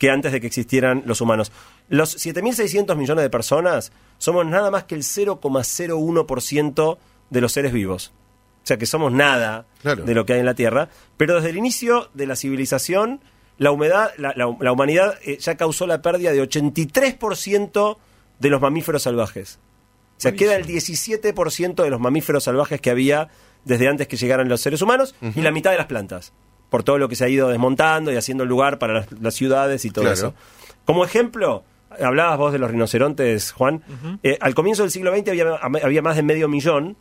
que 0.06 0.12
antes 0.12 0.32
de 0.32 0.40
que 0.42 0.48
existieran 0.48 1.02
los 1.06 1.20
humanos. 1.22 1.52
Los 1.90 2.16
7.600 2.24 2.96
millones 2.96 3.24
de 3.24 3.30
personas 3.32 3.92
somos 4.20 4.46
nada 4.46 4.70
más 4.70 4.84
que 4.84 4.94
el 4.96 5.02
0,01% 5.04 6.98
de 7.30 7.42
los 7.42 7.52
seres 7.52 7.74
vivos. 7.74 8.14
O 8.64 8.68
sea 8.68 8.78
que 8.78 8.86
somos 8.86 9.12
nada 9.12 9.66
Claro. 9.82 10.04
de 10.06 10.14
lo 10.16 10.26
que 10.26 10.34
hay 10.34 10.40
en 10.40 10.46
la 10.46 10.54
Tierra. 10.56 10.90
Pero 11.18 11.36
desde 11.36 11.50
el 11.52 11.58
inicio 11.58 12.10
de 12.14 12.26
la 12.28 12.36
civilización, 12.36 13.22
la, 13.58 13.72
humedad, 13.72 14.12
la, 14.18 14.34
la- 14.36 14.56
la 14.60 14.72
humanidad 14.72 15.16
eh, 15.24 15.38
ya 15.40 15.56
causó 15.56 15.86
la 15.88 16.02
pérdida 16.02 16.32
de 16.32 16.42
83% 16.42 17.98
de 18.40 18.50
los 18.50 18.62
mamíferos 18.62 19.04
salvajes. 19.04 19.60
O 20.18 20.22
sea, 20.22 20.34
queda 20.34 20.56
el 20.56 20.66
17% 20.66 21.84
de 21.84 21.90
los 21.90 22.00
mamíferos 22.00 22.44
salvajes 22.46 22.80
que 22.80 22.90
había 22.90 23.30
desde 23.66 23.88
antes 23.88 24.08
que 24.08 24.18
llegaran 24.18 24.48
los 24.50 24.62
seres 24.62 24.82
humanos 24.82 25.16
y 25.36 25.42
la 25.42 25.52
mitad 25.52 25.72
de 25.72 25.78
las 25.78 25.88
plantas. 25.88 26.32
Por 26.70 26.84
todo 26.84 26.98
lo 26.98 27.08
que 27.10 27.16
se 27.16 27.26
ha 27.26 27.30
ido 27.30 27.50
desmontando 27.50 28.12
y 28.12 28.16
haciendo 28.18 28.46
lugar 28.46 28.80
para 28.80 28.94
las, 28.94 29.12
las 29.22 29.34
ciudades 29.34 29.86
y 29.86 29.92
todo 29.92 30.04
Claro. 30.06 30.14
eso. 30.14 30.34
Como 30.86 31.04
ejemplo, 31.06 31.64
hablabas 32.02 32.38
vos 32.38 32.52
de 32.54 32.60
los 32.60 32.70
rinocerontes, 32.72 33.52
Juan. 33.52 33.84
Eh, 34.24 34.38
al 34.42 34.54
comienzo 34.56 34.84
del 34.84 34.92
siglo 34.92 35.16
XX 35.16 35.30
había, 35.30 35.56
había 35.84 36.02
más 36.02 36.16
de 36.16 36.24
medio 36.24 36.48
millón. 36.48 36.98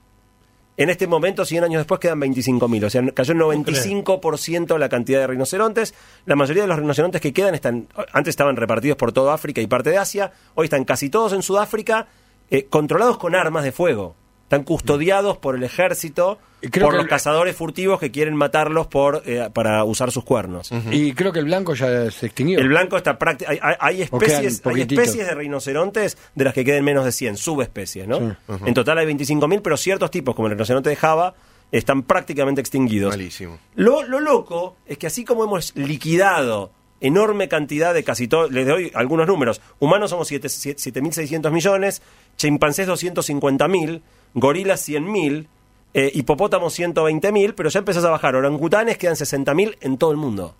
En 0.76 0.90
este 0.90 1.06
momento, 1.06 1.44
100 1.44 1.62
años 1.64 1.78
después, 1.80 2.00
quedan 2.00 2.20
25.000. 2.20 2.84
O 2.86 2.90
sea, 2.90 3.02
cayó 3.12 3.32
en 3.32 3.38
95% 3.38 4.76
la 4.78 4.88
cantidad 4.88 5.20
de 5.20 5.26
rinocerontes. 5.28 5.94
La 6.26 6.34
mayoría 6.34 6.62
de 6.62 6.68
los 6.68 6.78
rinocerontes 6.78 7.20
que 7.20 7.32
quedan 7.32 7.54
están, 7.54 7.86
antes 8.12 8.32
estaban 8.32 8.56
repartidos 8.56 8.96
por 8.96 9.12
toda 9.12 9.34
África 9.34 9.60
y 9.60 9.66
parte 9.68 9.90
de 9.90 9.98
Asia. 9.98 10.32
Hoy 10.54 10.64
están 10.64 10.84
casi 10.84 11.10
todos 11.10 11.32
en 11.32 11.42
Sudáfrica, 11.42 12.08
eh, 12.50 12.64
controlados 12.64 13.18
con 13.18 13.34
armas 13.36 13.62
de 13.64 13.70
fuego. 13.72 14.16
Están 14.44 14.62
custodiados 14.62 15.38
por 15.38 15.56
el 15.56 15.62
ejército, 15.64 16.38
creo 16.70 16.86
por 16.86 16.92
que 16.92 16.96
los 16.98 17.04
el- 17.04 17.08
cazadores 17.10 17.56
furtivos 17.56 17.98
que 17.98 18.10
quieren 18.10 18.36
matarlos 18.36 18.86
por, 18.86 19.22
eh, 19.26 19.48
para 19.52 19.82
usar 19.84 20.12
sus 20.12 20.22
cuernos. 20.22 20.70
Y 20.92 21.12
creo 21.14 21.32
que 21.32 21.38
el 21.40 21.46
blanco 21.46 21.74
ya 21.74 22.10
se 22.10 22.26
extinguió. 22.26 22.58
El 22.60 22.68
blanco 22.68 22.96
está 22.96 23.18
prácti- 23.18 23.46
hay, 23.48 23.58
hay- 23.80 24.02
especies, 24.02 24.62
hay 24.66 24.82
especies 24.82 25.26
de 25.26 25.34
rinocerontes 25.34 26.18
de 26.34 26.44
las 26.44 26.54
que 26.54 26.64
queden 26.64 26.84
menos 26.84 27.04
de 27.04 27.12
100, 27.12 27.36
subespecies, 27.36 28.06
¿no? 28.06 28.18
Sí. 28.18 28.54
En 28.66 28.74
total 28.74 28.98
hay 28.98 29.06
25.000, 29.06 29.60
pero 29.62 29.76
ciertos 29.76 30.10
tipos, 30.10 30.34
como 30.34 30.46
el 30.48 30.52
rinoceronte 30.52 30.90
de 30.90 30.96
Java, 30.96 31.34
están 31.72 32.02
prácticamente 32.04 32.60
extinguidos. 32.60 33.10
Malísimo. 33.10 33.58
Lo, 33.74 34.02
lo 34.04 34.20
loco 34.20 34.76
es 34.86 34.98
que 34.98 35.06
así 35.08 35.24
como 35.24 35.42
hemos 35.44 35.74
liquidado 35.74 36.70
enorme 37.00 37.48
cantidad 37.48 37.92
de 37.92 38.04
casi 38.04 38.28
todo, 38.28 38.48
les 38.48 38.66
doy 38.66 38.90
algunos 38.94 39.26
números, 39.26 39.60
humanos 39.80 40.10
somos 40.10 40.28
siete- 40.28 40.48
siete- 40.48 40.78
7.600 40.80 41.50
millones, 41.50 42.00
chimpancés 42.36 42.86
250.000, 42.88 44.00
gorilas 44.34 44.86
100.000, 44.88 45.46
eh, 45.94 46.10
hipopótamos 46.14 46.78
120.000, 46.78 47.54
pero 47.56 47.68
ya 47.68 47.78
empezás 47.78 48.04
a 48.04 48.10
bajar, 48.10 48.34
orangutanes 48.36 48.98
quedan 48.98 49.14
60.000 49.16 49.76
en 49.80 49.96
todo 49.96 50.10
el 50.10 50.16
mundo, 50.16 50.54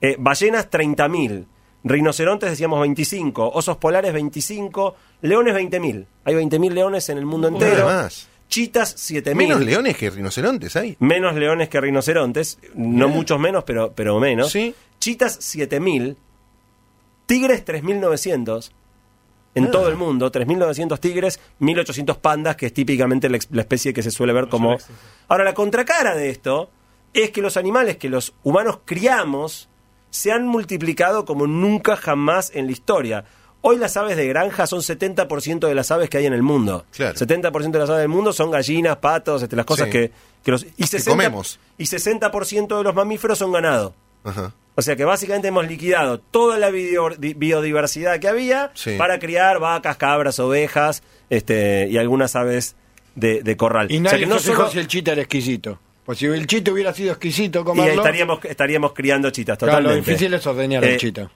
Eh, 0.00 0.16
ballenas 0.18 0.70
30.000, 0.70 1.46
Rinocerontes 1.86 2.50
decíamos 2.50 2.80
25, 2.80 3.48
osos 3.54 3.76
polares 3.76 4.12
25, 4.12 4.96
leones 5.22 5.54
20.000. 5.54 6.04
Hay 6.24 6.34
20.000 6.34 6.72
leones 6.72 7.08
en 7.10 7.18
el 7.18 7.26
mundo 7.26 7.46
entero. 7.46 7.84
Nada 7.86 8.02
más. 8.02 8.28
Chitas 8.48 8.96
7.000. 8.96 9.34
Menos 9.36 9.60
leones 9.60 9.96
que 9.96 10.10
rinocerontes 10.10 10.74
hay. 10.74 10.96
Menos 10.98 11.36
leones 11.36 11.68
que 11.68 11.80
rinocerontes, 11.80 12.58
no 12.74 13.08
muchos 13.08 13.38
menos, 13.38 13.62
pero, 13.62 13.92
pero 13.92 14.18
menos. 14.18 14.50
Sí. 14.50 14.74
Chitas 14.98 15.36
7000, 15.40 16.16
tigres 17.26 17.64
3900 17.64 18.72
en 19.56 19.64
Ah. 19.66 19.70
todo 19.72 19.88
el 19.88 19.96
mundo, 19.96 20.30
3900 20.30 21.00
tigres, 21.00 21.40
1800 21.58 22.16
pandas, 22.18 22.54
que 22.54 22.66
es 22.66 22.72
típicamente 22.72 23.28
la, 23.28 23.36
especie 23.36 23.92
que 23.92 24.02
se 24.04 24.12
suele 24.12 24.32
ver 24.32 24.48
como... 24.48 24.76
Ahora, 25.26 25.42
la 25.42 25.54
contracara 25.54 26.14
de 26.14 26.30
esto 26.30 26.70
es 27.12 27.30
que 27.32 27.42
los 27.42 27.56
animales 27.56 27.96
que 27.96 28.08
los 28.08 28.34
humanos 28.44 28.78
criamos 28.84 29.68
se 30.10 30.30
han 30.30 30.46
multiplicado 30.46 31.24
como 31.24 31.46
nunca 31.48 31.96
jamás 31.96 32.52
en 32.54 32.66
la 32.66 32.72
historia. 32.72 33.24
Hoy 33.62 33.78
las 33.78 33.96
aves 33.96 34.16
de 34.16 34.28
granja 34.28 34.66
son 34.66 34.80
70% 34.80 35.66
de 35.66 35.74
las 35.74 35.90
aves 35.90 36.08
que 36.08 36.18
hay 36.18 36.26
en 36.26 36.34
el 36.34 36.42
mundo. 36.42 36.84
Claro. 36.92 37.16
70% 37.18 37.70
de 37.70 37.78
las 37.80 37.90
aves 37.90 38.00
del 38.02 38.08
mundo 38.08 38.32
son 38.32 38.50
gallinas, 38.50 38.98
patos, 38.98 39.42
este, 39.42 39.56
las 39.56 39.66
cosas 39.66 39.86
Sí. 39.86 39.92
que, 39.92 40.12
que 40.44 40.50
los... 40.52 40.64
Y 40.76 40.86
60, 40.86 41.10
comemos. 41.10 41.58
Y 41.76 41.84
60% 41.84 42.78
de 42.78 42.84
los 42.84 42.94
mamíferos 42.94 43.38
son 43.38 43.50
ganado. 43.52 43.94
Ajá. 44.26 44.52
O 44.74 44.82
sea 44.82 44.94
que 44.96 45.04
básicamente 45.06 45.48
hemos 45.48 45.66
liquidado 45.66 46.20
toda 46.20 46.58
la 46.58 46.68
bio- 46.70 47.16
di- 47.16 47.32
biodiversidad 47.32 48.20
que 48.20 48.28
había 48.28 48.70
Sí. 48.74 48.96
para 48.98 49.18
criar 49.18 49.58
vacas, 49.58 49.96
cabras, 49.96 50.38
ovejas 50.38 51.02
este, 51.30 51.88
y 51.88 51.96
algunas 51.96 52.36
aves 52.36 52.76
de, 53.14 53.42
de 53.42 53.56
corral. 53.56 53.90
Y 53.90 53.96
o 53.96 54.00
nadie 54.02 54.10
sea 54.10 54.18
que 54.18 54.26
no 54.26 54.38
se 54.38 54.50
fijó 54.50 54.62
solo- 54.62 54.72
si 54.72 54.78
el 54.80 54.86
chita 54.88 55.12
era 55.12 55.22
exquisito. 55.22 55.78
Pues 56.04 56.18
si 56.18 56.26
el 56.26 56.46
chita 56.46 56.70
hubiera 56.72 56.92
sido 56.92 57.12
exquisito 57.12 57.60
y 57.60 57.64
comerlo, 57.64 58.02
estaríamos, 58.02 58.44
estaríamos 58.44 58.92
criando 58.92 59.30
chitas 59.30 59.56
claro, 59.58 59.72
lo 59.72 59.78
totalmente. 59.84 60.10
difícil 60.10 60.34
es 60.34 60.46
ordeñar 60.46 60.84
Eh, 60.84 60.92
el 60.92 61.00
chita. 61.00 61.30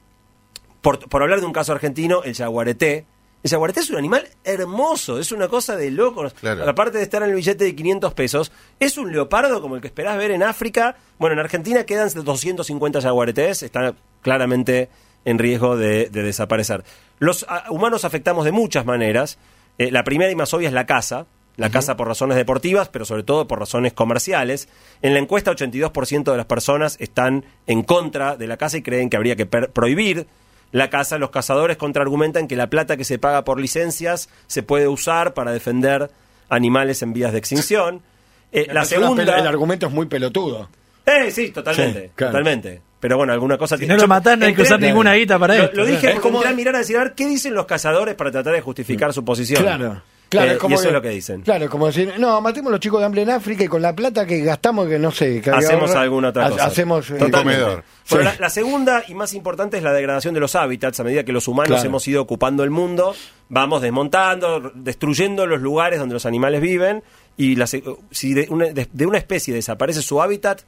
por, 0.82 0.98
por 1.08 1.22
hablar 1.22 1.40
de 1.40 1.46
un 1.46 1.52
caso 1.52 1.72
argentino, 1.72 2.22
el 2.22 2.34
jaguareté. 2.34 3.06
El 3.42 3.50
jaguareté 3.50 3.80
es 3.80 3.90
un 3.90 3.96
animal 3.96 4.28
hermoso, 4.44 5.18
es 5.18 5.32
una 5.32 5.48
cosa 5.48 5.76
de 5.76 5.90
locos. 5.90 6.34
Claro. 6.34 6.68
Aparte 6.68 6.98
de 6.98 7.04
estar 7.04 7.22
en 7.22 7.30
el 7.30 7.34
billete 7.34 7.64
de 7.64 7.74
500 7.74 8.12
pesos, 8.12 8.52
es 8.78 8.98
un 8.98 9.12
leopardo 9.12 9.62
como 9.62 9.76
el 9.76 9.80
que 9.80 9.86
esperás 9.86 10.18
ver 10.18 10.30
en 10.30 10.42
África. 10.42 10.96
Bueno, 11.18 11.34
en 11.34 11.40
Argentina 11.40 11.84
quedan 11.84 12.10
250 12.12 13.00
jaguaretés, 13.00 13.62
están 13.62 13.96
claramente 14.20 14.90
en 15.24 15.38
riesgo 15.38 15.76
de, 15.76 16.10
de 16.10 16.22
desaparecer. 16.22 16.84
Los 17.18 17.46
ah, 17.48 17.64
humanos 17.70 18.04
afectamos 18.04 18.44
de 18.44 18.52
muchas 18.52 18.84
maneras. 18.84 19.38
Eh, 19.78 19.90
la 19.90 20.04
primera 20.04 20.30
y 20.30 20.36
más 20.36 20.52
obvia 20.52 20.68
es 20.68 20.74
la 20.74 20.86
caza. 20.86 21.26
La 21.56 21.68
caza 21.68 21.94
por 21.94 22.08
razones 22.08 22.38
deportivas, 22.38 22.88
pero 22.88 23.04
sobre 23.04 23.22
todo 23.22 23.46
por 23.46 23.58
razones 23.58 23.92
comerciales. 23.92 24.68
En 25.02 25.12
la 25.12 25.20
encuesta, 25.20 25.50
82% 25.50 26.30
de 26.30 26.36
las 26.36 26.46
personas 26.46 26.96
están 27.00 27.44
en 27.66 27.82
contra 27.82 28.36
de 28.36 28.46
la 28.46 28.56
caza 28.56 28.78
y 28.78 28.82
creen 28.82 29.10
que 29.10 29.18
habría 29.18 29.36
que 29.36 29.44
prohibir 29.44 30.26
la 30.72 30.90
caza. 30.90 31.18
Los 31.18 31.30
cazadores 31.30 31.76
contraargumentan 31.76 32.48
que 32.48 32.56
la 32.56 32.68
plata 32.68 32.96
que 32.96 33.04
se 33.04 33.18
paga 33.18 33.44
por 33.44 33.60
licencias 33.60 34.28
se 34.46 34.62
puede 34.62 34.88
usar 34.88 35.34
para 35.34 35.52
defender 35.52 36.10
animales 36.48 37.02
en 37.02 37.12
vías 37.12 37.32
de 37.32 37.38
extinción. 37.38 38.02
Eh, 38.52 38.66
la 38.72 38.82
Es 38.82 38.88
segunda... 38.88 39.38
el 39.38 39.46
argumento 39.46 39.86
es 39.86 39.92
muy 39.92 40.06
pelotudo. 40.06 40.68
Eh, 41.06 41.30
sí, 41.30 41.52
totalmente, 41.52 42.06
Sí, 42.08 42.12
claro. 42.16 42.32
totalmente. 42.32 42.82
Pero 42.98 43.16
bueno, 43.16 43.32
alguna 43.32 43.56
cosa... 43.56 43.78
Si 43.78 43.86
no 43.86 43.96
lo 43.96 44.08
matás, 44.08 44.36
no 44.36 44.44
hay 44.46 44.54
que 44.56 44.62
usar 44.62 44.80
ninguna 44.80 45.14
guita 45.14 45.38
para 45.38 45.56
lo, 45.56 45.64
esto. 45.66 45.76
Lo 45.76 45.86
dije 45.86 46.08
Es 46.08 46.14
porque 46.14 46.20
como- 46.20 46.38
entré 46.38 46.50
a 46.50 46.56
mirar 46.56 46.74
a 46.74 46.78
decir, 46.78 46.96
a 46.96 47.04
ver, 47.04 47.14
¿qué 47.14 47.28
dicen 47.28 47.54
los 47.54 47.66
cazadores 47.66 48.16
para 48.16 48.32
tratar 48.32 48.52
de 48.52 48.60
justificar 48.60 49.12
su 49.12 49.24
posición? 49.24 49.62
Claro. 49.62 50.02
Claro, 50.30 50.52
Eh, 50.52 50.58
como 50.58 50.76
y 50.76 50.78
eso 50.78 50.86
es 50.86 50.92
lo 50.94 51.02
que 51.02 51.08
dicen. 51.10 51.42
Claro, 51.42 51.64
es 51.64 51.70
como 51.70 51.86
decir, 51.88 52.14
no, 52.18 52.40
matemos 52.40 52.70
a 52.70 52.72
los 52.72 52.80
chicos 52.80 53.00
de 53.00 53.06
hambre 53.06 53.22
en 53.22 53.30
África 53.30 53.64
y 53.64 53.68
con 53.68 53.82
la 53.82 53.94
plata 53.94 54.24
que 54.26 54.40
gastamos, 54.40 54.88
que 54.88 54.96
no 54.98 55.10
sé, 55.10 55.42
que 55.42 55.50
Hacemos 55.50 55.90
ahorra- 55.90 56.00
alguna 56.02 56.28
otra 56.28 56.46
ha- 56.46 56.50
cosa. 56.50 56.64
Hacemos 56.66 57.10
eh, 57.10 57.18
comedor. 57.30 57.82
Bueno, 58.08 58.30
Sí. 58.30 58.36
la, 58.36 58.40
la 58.40 58.48
segunda 58.50 59.02
y 59.08 59.14
más 59.14 59.34
importante 59.34 59.76
es 59.76 59.82
la 59.82 59.92
degradación 59.92 60.32
de 60.32 60.40
los 60.40 60.54
hábitats. 60.54 61.00
A 61.00 61.04
medida 61.04 61.24
que 61.24 61.32
los 61.32 61.48
humanos 61.48 61.68
Claro. 61.78 61.84
hemos 61.88 62.06
ido 62.08 62.22
ocupando 62.22 62.62
el 62.64 62.70
mundo, 62.70 63.14
vamos 63.48 63.82
desmontando, 63.82 64.70
destruyendo 64.74 65.46
los 65.46 65.60
lugares 65.60 65.98
donde 65.98 66.14
los 66.14 66.24
animales 66.26 66.60
viven. 66.60 67.02
Y 67.36 67.56
la 67.56 67.66
se- 67.66 67.82
si 68.12 68.32
de 68.34 68.46
una, 68.50 68.66
de- 68.66 68.88
de 68.92 69.06
una 69.06 69.18
especie 69.18 69.52
desaparece 69.52 70.00
su 70.02 70.22
hábitat, 70.22 70.62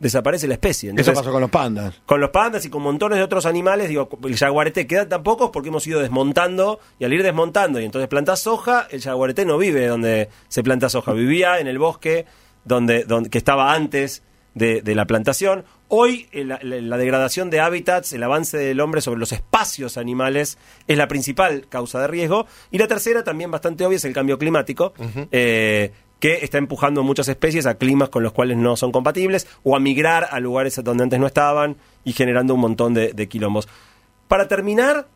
desaparece 0.00 0.46
la 0.46 0.54
especie. 0.54 0.88
Eso 0.88 0.92
Entonces, 0.92 1.14
pasó 1.14 1.32
con 1.32 1.40
los 1.40 1.50
pandas. 1.50 2.00
con 2.06 2.20
los 2.20 2.30
pandas 2.30 2.64
y 2.64 2.70
con 2.70 2.82
montones 2.82 3.18
de 3.18 3.24
otros 3.24 3.46
animales, 3.46 3.88
digo, 3.88 4.08
el 4.24 4.36
jaguarete 4.36 4.86
quedan 4.86 5.08
tan 5.08 5.22
pocos 5.22 5.50
porque 5.50 5.68
hemos 5.70 5.86
ido 5.86 6.00
desmontando 6.00 6.78
y 6.98 7.04
al 7.04 7.12
ir 7.12 7.22
desmontando 7.22 7.80
y 7.80 7.84
entonces 7.84 8.08
plantas 8.08 8.40
soja, 8.40 8.86
el 8.90 9.00
jaguarete 9.02 9.44
no 9.44 9.58
vive 9.58 9.86
donde 9.86 10.28
se 10.48 10.62
planta 10.62 10.88
soja, 10.88 11.12
vivía 11.12 11.58
en 11.58 11.66
el 11.66 11.78
bosque 11.78 12.26
donde, 12.64 13.04
donde 13.04 13.30
que 13.30 13.38
estaba 13.38 13.72
antes 13.74 14.22
de, 14.54 14.82
de 14.82 14.94
la 14.94 15.06
plantación. 15.06 15.64
Hoy 15.88 16.28
eh, 16.32 16.44
la, 16.44 16.58
la- 16.62 16.80
la 16.80 16.96
degradación 16.98 17.48
de 17.48 17.60
hábitats, 17.60 18.12
el 18.12 18.22
avance 18.22 18.58
del 18.58 18.80
hombre 18.80 19.00
sobre 19.00 19.18
los 19.20 19.32
espacios 19.32 19.96
animales 19.96 20.58
es 20.86 20.98
la 20.98 21.08
principal 21.08 21.66
causa 21.68 22.00
de 22.00 22.08
riesgo. 22.08 22.46
Y 22.70 22.78
la 22.78 22.86
tercera, 22.88 23.24
también 23.24 23.50
bastante 23.50 23.86
obvia, 23.86 23.96
es 23.96 24.04
el 24.04 24.12
cambio 24.12 24.36
climático. 24.38 24.92
eh, 25.32 25.92
que 26.20 26.44
está 26.44 26.58
empujando 26.58 27.02
muchas 27.02 27.28
especies 27.28 27.66
a 27.66 27.76
climas 27.76 28.08
con 28.08 28.22
los 28.22 28.32
cuales 28.32 28.56
no 28.56 28.76
son 28.76 28.92
compatibles 28.92 29.46
o 29.62 29.76
a 29.76 29.80
migrar 29.80 30.28
a 30.30 30.40
lugares 30.40 30.82
donde 30.82 31.04
antes 31.04 31.20
no 31.20 31.26
estaban 31.26 31.76
y 32.04 32.12
generando 32.12 32.54
un 32.54 32.60
montón 32.60 32.94
de, 32.94 33.12
de 33.12 33.28
quilombos. 33.28 33.68
Para 34.26 34.48
terminar, 34.48 35.06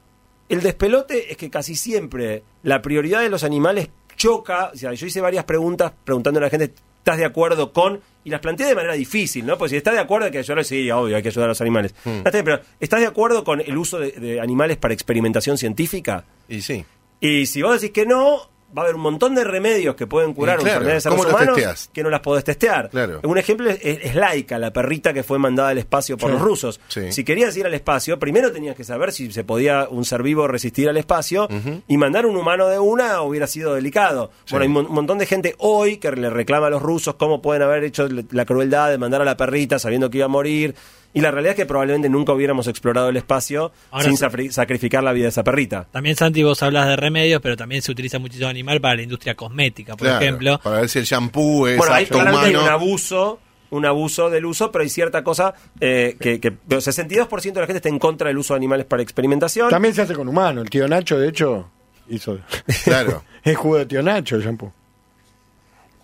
el 0.48 0.60
despelote 0.60 1.32
es 1.32 1.36
que 1.36 1.50
casi 1.50 1.74
siempre 1.74 2.42
la 2.62 2.82
prioridad 2.82 3.20
de 3.20 3.30
los 3.30 3.44
animales 3.44 3.88
choca. 4.16 4.70
O 4.72 4.76
sea, 4.76 4.92
yo 4.92 5.06
hice 5.06 5.20
varias 5.20 5.44
preguntas 5.44 5.92
preguntando 6.04 6.38
a 6.38 6.42
la 6.42 6.50
gente, 6.50 6.72
¿estás 6.98 7.18
de 7.18 7.24
acuerdo 7.24 7.72
con? 7.72 8.00
Y 8.24 8.30
las 8.30 8.40
planteé 8.40 8.66
de 8.66 8.74
manera 8.74 8.94
difícil, 8.94 9.44
¿no? 9.44 9.58
Pues 9.58 9.70
si 9.70 9.76
estás 9.76 9.94
de 9.94 10.00
acuerdo 10.00 10.26
hay 10.26 10.32
que 10.32 10.38
ayudar, 10.38 10.64
sí, 10.64 10.90
obvio, 10.90 11.16
hay 11.16 11.22
que 11.22 11.28
ayudar 11.28 11.46
a 11.46 11.48
los 11.48 11.60
animales. 11.60 11.94
Bien, 12.04 12.22
pero 12.22 12.60
¿estás 12.78 13.00
de 13.00 13.06
acuerdo 13.06 13.42
con 13.42 13.60
el 13.60 13.76
uso 13.76 13.98
de, 13.98 14.12
de 14.12 14.40
animales 14.40 14.76
para 14.76 14.94
experimentación 14.94 15.58
científica? 15.58 16.24
Y 16.48 16.60
sí. 16.60 16.84
Y 17.20 17.46
si 17.46 17.62
vos 17.62 17.80
decís 17.80 17.92
que 17.92 18.06
no, 18.06 18.48
va 18.76 18.82
a 18.82 18.84
haber 18.86 18.94
un 18.96 19.02
montón 19.02 19.34
de 19.34 19.44
remedios 19.44 19.94
que 19.94 20.06
pueden 20.06 20.32
curar 20.34 20.56
claro, 20.58 20.70
enfermedades 20.70 21.06
a 21.06 21.10
¿cómo 21.10 21.24
los 21.24 21.32
humanos 21.32 21.90
que 21.92 22.02
no 22.02 22.10
las 22.10 22.20
podés 22.20 22.44
testear. 22.44 22.88
Claro. 22.90 23.20
Un 23.22 23.38
ejemplo 23.38 23.68
es, 23.70 23.78
es 23.82 24.14
Laika, 24.14 24.58
la 24.58 24.72
perrita 24.72 25.12
que 25.12 25.22
fue 25.22 25.38
mandada 25.38 25.70
al 25.70 25.78
espacio 25.78 26.16
por 26.16 26.30
los 26.30 26.40
rusos. 26.40 26.80
Sí. 26.88 27.12
Si 27.12 27.24
querías 27.24 27.56
ir 27.56 27.66
al 27.66 27.74
espacio, 27.74 28.18
primero 28.18 28.50
tenías 28.52 28.74
que 28.76 28.84
saber 28.84 29.12
si 29.12 29.30
se 29.32 29.44
podía 29.44 29.88
un 29.90 30.04
ser 30.04 30.22
vivo 30.22 30.48
resistir 30.48 30.88
al 30.88 30.96
espacio 30.96 31.48
y 31.88 31.96
mandar 31.98 32.26
un 32.26 32.36
humano 32.36 32.68
de 32.68 32.78
una 32.78 33.22
hubiera 33.22 33.46
sido 33.46 33.74
delicado. 33.74 34.30
Bueno, 34.50 34.62
hay 34.62 34.68
un 34.68 34.72
mon- 34.74 34.86
un 34.86 34.94
montón 34.94 35.18
de 35.18 35.26
gente 35.26 35.54
hoy 35.58 35.98
que 35.98 36.10
le 36.12 36.30
reclama 36.30 36.68
a 36.68 36.70
los 36.70 36.82
rusos 36.82 37.14
cómo 37.16 37.42
pueden 37.42 37.62
haber 37.62 37.84
hecho 37.84 38.08
la 38.30 38.44
crueldad 38.44 38.90
de 38.90 38.98
mandar 38.98 39.22
a 39.22 39.24
la 39.24 39.36
perrita 39.36 39.78
sabiendo 39.78 40.08
que 40.10 40.18
iba 40.18 40.26
a 40.26 40.28
morir. 40.28 40.74
Y 41.14 41.20
la 41.20 41.30
realidad 41.30 41.50
es 41.52 41.56
que 41.56 41.66
probablemente 41.66 42.08
nunca 42.08 42.32
hubiéramos 42.32 42.66
explorado 42.68 43.10
el 43.10 43.16
espacio 43.18 43.70
Ahora 43.90 44.04
sin 44.06 44.16
sí. 44.16 44.50
sacrificar 44.50 45.04
la 45.04 45.12
vida 45.12 45.24
de 45.24 45.28
esa 45.28 45.44
perrita. 45.44 45.86
También, 45.90 46.16
Santi, 46.16 46.42
vos 46.42 46.62
hablas 46.62 46.86
de 46.88 46.96
remedios, 46.96 47.42
pero 47.42 47.54
también 47.56 47.82
se 47.82 47.92
utiliza 47.92 48.18
muchísimo 48.18 48.48
animal 48.48 48.80
para 48.80 48.94
la 48.96 49.02
industria 49.02 49.34
cosmética, 49.34 49.94
por 49.94 50.06
Claro, 50.06 50.22
ejemplo. 50.24 50.58
Para 50.62 50.80
ver 50.80 50.88
si 50.88 50.98
el 51.00 51.04
shampoo 51.04 51.66
es 51.68 51.76
Bueno, 51.76 51.92
hay, 51.94 52.04
apto 52.04 52.14
claramente 52.14 52.46
hay 52.48 52.54
un 52.54 52.60
humano. 52.62 52.74
abuso, 52.74 53.40
un 53.70 53.84
abuso 53.84 54.30
del 54.30 54.46
uso, 54.46 54.72
pero 54.72 54.84
hay 54.84 54.88
cierta 54.88 55.22
cosa 55.22 55.52
eh, 55.80 56.16
que, 56.18 56.40
que 56.40 56.48
el 56.48 56.56
62% 56.68 57.28
de 57.52 57.60
la 57.60 57.66
gente 57.66 57.76
está 57.76 57.88
en 57.90 57.98
contra 57.98 58.28
del 58.28 58.38
uso 58.38 58.54
de 58.54 58.56
animales 58.58 58.86
para 58.86 59.02
experimentación. 59.02 59.68
También 59.68 59.94
se 59.94 60.00
hace 60.02 60.14
con 60.14 60.28
humano. 60.28 60.62
El 60.62 60.70
tío 60.70 60.88
Nacho, 60.88 61.18
de 61.18 61.28
hecho, 61.28 61.68
hizo. 62.08 62.38
Claro. 62.84 63.22
es 63.44 63.54
jugo 63.56 63.76
de 63.76 63.84
tío 63.86 64.02
Nacho 64.02 64.36
el 64.36 64.42
shampoo. 64.44 64.72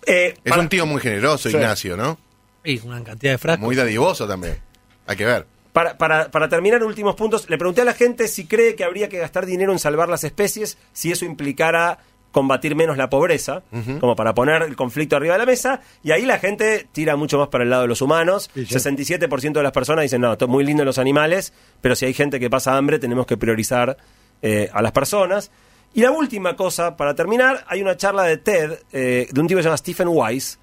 Eh, 0.05 0.35
Es 0.43 0.49
para, 0.51 0.61
un 0.61 0.69
tío 0.69 0.85
muy 0.85 1.01
generoso, 1.01 1.49
Sí. 1.49 1.55
Ignacio, 1.55 1.97
¿no? 1.97 2.17
Y 2.63 2.79
una 2.85 3.03
cantidad 3.03 3.31
de 3.33 3.37
frascos. 3.39 3.65
Muy 3.65 3.75
dadivoso 3.75 4.27
también. 4.27 4.57
Hay 5.09 5.17
que 5.17 5.25
ver. 5.25 5.45
para, 5.73 5.97
para- 5.97 6.29
para 6.31 6.47
terminar, 6.49 6.83
últimos 6.83 7.15
puntos, 7.15 7.49
le 7.49 7.57
pregunté 7.57 7.81
a 7.81 7.85
la 7.85 7.93
gente 7.93 8.27
si 8.27 8.45
cree 8.45 8.75
que 8.75 8.83
habría 8.83 9.09
que 9.09 9.17
gastar 9.17 9.45
dinero 9.45 9.71
en 9.71 9.79
salvar 9.79 10.07
las 10.09 10.23
especies, 10.23 10.77
si 10.93 11.11
eso 11.11 11.25
implicara 11.25 11.99
combatir 12.31 12.75
menos 12.75 12.95
la 12.95 13.09
pobreza, 13.09 13.63
como 13.99 14.15
para 14.15 14.35
poner 14.35 14.61
el 14.61 14.75
conflicto 14.75 15.15
arriba 15.15 15.33
de 15.33 15.39
la 15.39 15.45
mesa, 15.47 15.81
y 16.03 16.11
ahí 16.11 16.25
la 16.27 16.37
gente 16.37 16.87
tira 16.91 17.15
mucho 17.15 17.39
más 17.39 17.47
para 17.47 17.63
el 17.63 17.71
lado 17.71 17.81
de 17.83 17.87
los 17.87 18.03
humanos. 18.03 18.51
Sí, 18.53 18.65
sí. 18.67 18.75
67% 18.75 19.51
de 19.53 19.63
las 19.63 19.71
personas 19.71 20.03
dicen, 20.03 20.21
no, 20.21 20.31
esto 20.33 20.45
es 20.45 20.51
muy 20.51 20.63
lindo 20.63 20.85
los 20.85 20.99
animales, 20.99 21.53
pero 21.81 21.95
si 21.95 22.05
hay 22.05 22.13
gente 22.13 22.39
que 22.39 22.47
pasa 22.49 22.77
hambre, 22.77 22.99
tenemos 22.99 23.25
que 23.25 23.35
priorizar 23.35 23.97
eh, 24.43 24.69
a 24.71 24.81
las 24.83 24.91
personas. 24.91 25.49
Y 25.95 26.01
la 26.01 26.11
última 26.11 26.55
cosa, 26.55 26.95
para 26.95 27.15
terminar, 27.15 27.65
hay 27.67 27.81
una 27.81 27.97
charla 27.97 28.23
de 28.25 28.37
TED 28.37 28.73
eh, 28.91 29.27
de 29.31 29.41
un 29.41 29.47
tipo 29.47 29.57
que 29.57 29.63
se 29.63 29.67
llama 29.69 29.77
Stephen 29.77 30.07
Weiss, 30.09 30.59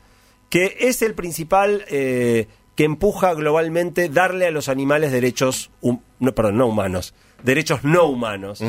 que 0.48 0.76
es 0.78 1.02
el 1.02 1.14
principal 1.14 1.84
eh, 1.88 2.46
que 2.76 2.84
empuja 2.84 3.34
globalmente 3.34 4.08
darle 4.08 4.46
a 4.46 4.50
los 4.52 4.68
animales 4.68 5.10
derechos, 5.10 5.70
hum- 5.80 6.00
no, 6.20 6.34
perdón, 6.34 6.58
no 6.58 6.66
humanos, 6.66 7.14
derechos 7.42 7.82
no 7.82 8.04
humanos. 8.06 8.62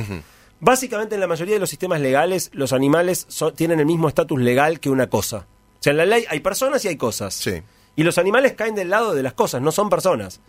Básicamente 0.59 1.15
en 1.15 1.21
la 1.21 1.27
mayoría 1.27 1.53
de 1.55 1.59
los 1.59 1.69
sistemas 1.69 2.01
legales 2.01 2.49
los 2.53 2.73
animales 2.73 3.27
tienen 3.55 3.79
el 3.79 3.85
mismo 3.85 4.07
estatus 4.07 4.39
legal 4.41 4.79
que 4.79 4.89
una 4.89 5.07
cosa. 5.07 5.45
O 5.79 5.83
sea, 5.83 5.91
en 5.91 5.97
la 5.97 6.05
ley 6.05 6.25
hay 6.29 6.39
personas 6.39 6.83
y 6.85 6.87
hay 6.87 6.95
cosas. 6.97 7.33
Sí. 7.35 7.61
Y 7.95 8.03
los 8.03 8.17
animales 8.19 8.53
caen 8.53 8.75
del 8.75 8.89
lado 8.91 9.13
de 9.15 9.23
las 9.23 9.33
cosas, 9.33 9.59
no 9.61 9.71
son 9.71 9.89
personas. 9.89 10.39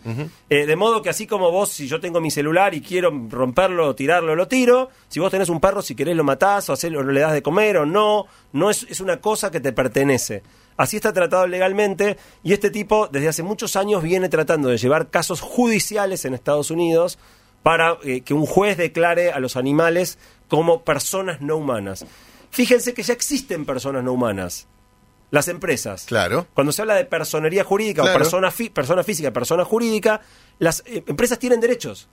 Eh, 0.50 0.66
de 0.66 0.76
modo 0.76 1.00
que 1.02 1.08
así 1.08 1.26
como 1.26 1.50
vos, 1.50 1.70
si 1.70 1.88
yo 1.88 1.98
tengo 1.98 2.20
mi 2.20 2.30
celular 2.30 2.74
y 2.74 2.82
quiero 2.82 3.10
romperlo 3.30 3.88
o 3.88 3.94
tirarlo, 3.94 4.36
lo 4.36 4.48
tiro. 4.48 4.90
Si 5.08 5.18
vos 5.18 5.30
tenés 5.30 5.48
un 5.48 5.58
perro, 5.60 5.80
si 5.82 5.94
querés 5.94 6.14
lo 6.16 6.24
matás 6.24 6.68
o 6.70 6.74
le 6.90 7.20
das 7.20 7.32
de 7.32 7.42
comer 7.42 7.78
o 7.78 7.86
no. 7.86 8.26
No 8.52 8.68
es, 8.70 8.86
es 8.90 9.00
una 9.00 9.18
cosa 9.22 9.50
que 9.50 9.60
te 9.60 9.72
pertenece. 9.72 10.42
Así 10.78 10.96
está 10.96 11.12
tratado 11.12 11.46
legalmente 11.46 12.16
y 12.42 12.54
este 12.54 12.70
tipo 12.70 13.08
desde 13.08 13.28
hace 13.28 13.42
muchos 13.42 13.76
años 13.76 14.02
viene 14.02 14.30
tratando 14.30 14.68
de 14.70 14.78
llevar 14.78 15.10
casos 15.10 15.40
judiciales 15.42 16.24
en 16.24 16.32
Estados 16.32 16.70
Unidos 16.70 17.18
para 17.62 17.98
eh, 18.04 18.22
que 18.22 18.32
un 18.32 18.46
juez 18.46 18.78
declare 18.78 19.32
a 19.32 19.40
los 19.40 19.56
animales 19.56 20.18
como 20.48 20.82
personas 20.84 21.40
no 21.42 21.56
humanas. 21.56 22.06
Fíjense 22.50 22.94
que 22.94 23.02
ya 23.02 23.12
existen 23.12 23.66
personas 23.66 24.02
no 24.02 24.12
humanas. 24.14 24.66
Las 25.30 25.48
empresas. 25.48 26.04
Claro. 26.06 26.46
Cuando 26.54 26.72
se 26.72 26.80
habla 26.80 26.94
de 26.94 27.04
personería 27.04 27.62
jurídica 27.64 28.00
Claro. 28.00 28.16
o 28.16 28.18
persona, 28.22 28.50
fi- 28.50 28.70
persona 28.70 29.02
física, 29.04 29.30
persona 29.30 29.64
jurídica, 29.64 30.22
las 30.58 30.82
eh, 30.86 31.02
empresas 31.06 31.38
tienen 31.38 31.60
derechos. 31.60 32.08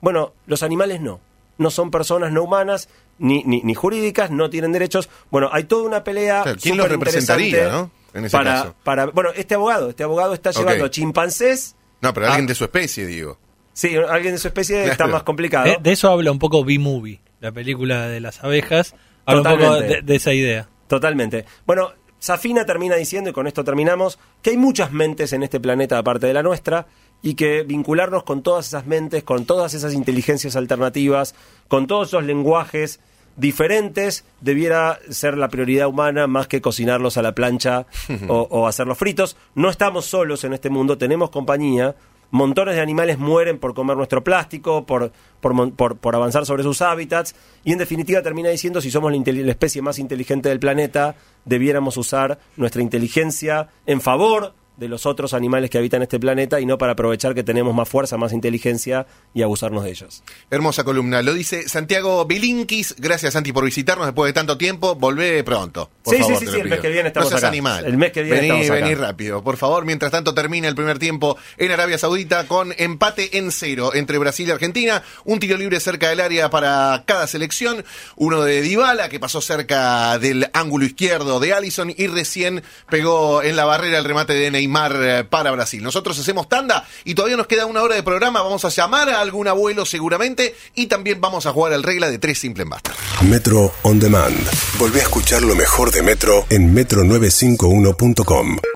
Bueno, 0.00 0.32
los 0.46 0.62
animales 0.62 1.00
no. 1.02 1.20
No 1.58 1.70
son 1.70 1.90
personas 1.90 2.32
no 2.32 2.42
humanas 2.44 2.88
ni, 3.18 3.42
ni, 3.44 3.62
ni 3.62 3.74
jurídicas, 3.74 4.30
no 4.30 4.50
tienen 4.50 4.72
derechos. 4.72 5.08
Bueno, 5.30 5.48
hay 5.52 5.64
toda 5.64 5.84
una 5.84 6.04
pelea. 6.04 6.42
Claro, 6.42 6.58
¿quién 6.62 6.76
los 6.76 6.88
representaría, 6.88 7.68
no? 7.70 7.90
En 8.14 8.24
ese 8.24 8.36
para, 8.36 8.52
caso. 8.54 8.74
para, 8.82 9.06
bueno, 9.06 9.30
este 9.34 9.54
abogado, 9.54 9.90
este 9.90 10.02
abogado 10.02 10.32
está 10.34 10.50
llevando 10.50 10.88
chimpancés. 10.88 11.74
No, 12.00 12.12
pero 12.14 12.26
a- 12.26 12.30
alguien 12.30 12.46
de 12.46 12.54
su 12.54 12.64
especie, 12.64 13.06
digo. 13.06 13.38
Sí, 13.72 13.94
alguien 13.96 14.32
de 14.34 14.38
su 14.38 14.48
especie 14.48 14.86
está 14.86 15.06
más 15.06 15.22
complicado. 15.22 15.66
De, 15.66 15.76
de 15.80 15.92
eso 15.92 16.10
habla 16.10 16.32
un 16.32 16.38
poco 16.38 16.64
B-Movie, 16.64 17.20
la 17.40 17.52
película 17.52 18.08
de 18.08 18.20
las 18.20 18.42
abejas. 18.42 18.94
Habla 19.26 19.40
un 19.42 19.46
poco 19.58 19.64
Totalmente. 19.70 19.94
de, 19.96 20.02
de 20.02 20.14
esa 20.16 20.32
idea. 20.32 20.68
Totalmente. 20.88 21.44
Bueno, 21.66 21.92
Safina 22.18 22.64
termina 22.64 22.96
diciendo, 22.96 23.28
y 23.28 23.32
con 23.34 23.46
esto 23.46 23.64
terminamos, 23.64 24.18
que 24.40 24.50
hay 24.50 24.56
muchas 24.56 24.92
mentes 24.92 25.34
en 25.34 25.42
este 25.42 25.60
planeta 25.60 25.98
aparte 25.98 26.26
de 26.26 26.32
la 26.32 26.42
nuestra, 26.42 26.86
y 27.22 27.34
que 27.34 27.62
vincularnos 27.62 28.22
con 28.22 28.42
todas 28.42 28.68
esas 28.68 28.86
mentes, 28.86 29.22
con 29.24 29.44
todas 29.46 29.74
esas 29.74 29.94
inteligencias 29.94 30.54
alternativas, 30.56 31.34
con 31.68 31.86
todos 31.86 32.08
esos 32.08 32.24
lenguajes 32.24 33.00
diferentes, 33.36 34.24
debiera 34.40 34.98
ser 35.10 35.36
la 35.36 35.48
prioridad 35.48 35.88
humana 35.88 36.26
más 36.26 36.46
que 36.48 36.60
cocinarlos 36.60 37.16
a 37.16 37.22
la 37.22 37.32
plancha 37.34 37.86
o, 38.28 38.46
o 38.50 38.66
hacerlos 38.66 38.98
fritos. 38.98 39.36
No 39.54 39.68
estamos 39.70 40.06
solos 40.06 40.44
en 40.44 40.52
este 40.54 40.70
mundo, 40.70 40.96
tenemos 40.98 41.30
compañía. 41.30 41.94
Montones 42.32 42.74
de 42.74 42.80
animales 42.80 43.18
mueren 43.18 43.58
por 43.58 43.72
comer 43.72 43.96
nuestro 43.96 44.24
plástico, 44.24 44.84
por, 44.84 45.12
por, 45.40 45.72
por- 45.74 45.96
por 45.98 46.16
avanzar 46.16 46.44
sobre 46.44 46.64
sus 46.64 46.82
hábitats, 46.82 47.36
y 47.64 47.70
en 47.72 47.78
definitiva 47.78 48.20
termina 48.20 48.48
diciendo 48.48 48.80
si 48.80 48.90
somos 48.90 49.12
la 49.12 49.50
especie 49.52 49.80
más 49.80 50.00
inteligente 50.00 50.48
del 50.48 50.58
planeta, 50.58 51.14
debiéramos 51.44 51.96
usar 51.96 52.40
nuestra 52.56 52.82
inteligencia 52.82 53.68
en 53.86 54.00
favor 54.00 54.54
de 54.76 54.88
los 54.88 55.06
otros 55.06 55.32
animales 55.34 55.70
que 55.70 55.78
habitan 55.78 56.02
este 56.02 56.18
planeta 56.20 56.60
y 56.60 56.66
no 56.66 56.78
para 56.78 56.92
aprovechar 56.92 57.34
que 57.34 57.42
tenemos 57.42 57.74
más 57.74 57.88
fuerza, 57.88 58.16
más 58.16 58.32
inteligencia 58.32 59.06
y 59.34 59.42
abusarnos 59.42 59.84
de 59.84 59.90
ellos. 59.90 60.22
Hermosa 60.50 60.84
columna. 60.84 61.22
Lo 61.22 61.32
dice 61.34 61.68
Santiago 61.68 62.24
Bilinkis. 62.26 62.96
Gracias, 62.98 63.32
Santi, 63.32 63.52
por 63.52 63.64
visitarnos 63.64 64.06
después 64.06 64.28
de 64.28 64.32
tanto 64.34 64.58
tiempo. 64.58 64.94
Volvé 64.94 65.42
pronto. 65.44 65.90
Por 66.02 66.14
Sí, 66.14 66.18
sí, 66.18 66.22
favor, 66.24 66.38
sí, 66.40 66.46
sí, 66.52 66.60
el 66.60 66.68
mes 66.68 66.80
que 66.80 66.88
viene 66.88 67.08
estamos 67.08 67.26
no 67.26 67.30
seas 67.30 67.42
acá. 67.44 67.48
animal. 67.48 67.84
El 67.86 67.96
mes 67.96 68.12
que 68.12 68.22
viene 68.22 68.36
vení, 68.40 68.48
estamos 68.60 68.70
acá. 68.70 68.84
Vení 68.86 68.94
rápido, 68.94 69.42
por 69.42 69.56
favor. 69.56 69.84
Mientras 69.84 70.12
tanto, 70.12 70.34
termina 70.34 70.68
el 70.68 70.74
primer 70.74 70.98
tiempo 70.98 71.36
en 71.56 71.70
Arabia 71.72 71.98
Saudita 71.98 72.46
con 72.46 72.74
empate 72.76 73.38
en 73.38 73.50
cero 73.52 73.92
entre 73.94 74.18
Brasil 74.18 74.46
y 74.48 74.50
Argentina. 74.50 75.02
Un 75.24 75.40
tiro 75.40 75.56
libre 75.56 75.80
cerca 75.80 76.10
del 76.10 76.20
área 76.20 76.50
para 76.50 77.02
cada 77.06 77.26
selección. 77.26 77.84
Uno 78.16 78.42
de 78.42 78.60
Dybala, 78.62 79.08
que 79.08 79.18
pasó 79.20 79.40
cerca 79.40 80.18
del 80.18 80.48
ángulo 80.52 80.84
izquierdo 80.84 81.40
de 81.40 81.52
Allison 81.54 81.92
y 81.96 82.06
recién 82.08 82.62
pegó 82.90 83.42
en 83.42 83.56
la 83.56 83.64
barrera 83.64 83.98
el 83.98 84.04
remate 84.04 84.34
de 84.34 84.50
Neymar 84.66 84.96
eh, 85.02 85.24
para 85.24 85.50
Brasil. 85.52 85.82
Nosotros 85.82 86.18
hacemos 86.18 86.48
tanda 86.48 86.86
y 87.04 87.14
todavía 87.14 87.36
nos 87.36 87.46
queda 87.46 87.66
una 87.66 87.82
hora 87.82 87.94
de 87.94 88.02
programa. 88.02 88.42
Vamos 88.42 88.64
a 88.64 88.68
llamar 88.68 89.08
a 89.08 89.20
algún 89.20 89.48
abuelo 89.48 89.86
seguramente 89.86 90.54
y 90.74 90.86
también 90.86 91.20
vamos 91.20 91.46
a 91.46 91.52
jugar 91.52 91.72
al 91.72 91.82
regla 91.82 92.10
de 92.10 92.18
tres 92.18 92.38
simple 92.38 92.64
en 92.64 92.70
basta. 92.70 92.92
Metro 93.22 93.72
On 93.82 93.98
Demand. 93.98 94.36
Volvé 94.78 95.00
a 95.00 95.04
escuchar 95.04 95.42
lo 95.42 95.54
mejor 95.54 95.90
de 95.90 96.02
Metro 96.02 96.44
en 96.50 96.74
metro951.com. 96.74 98.75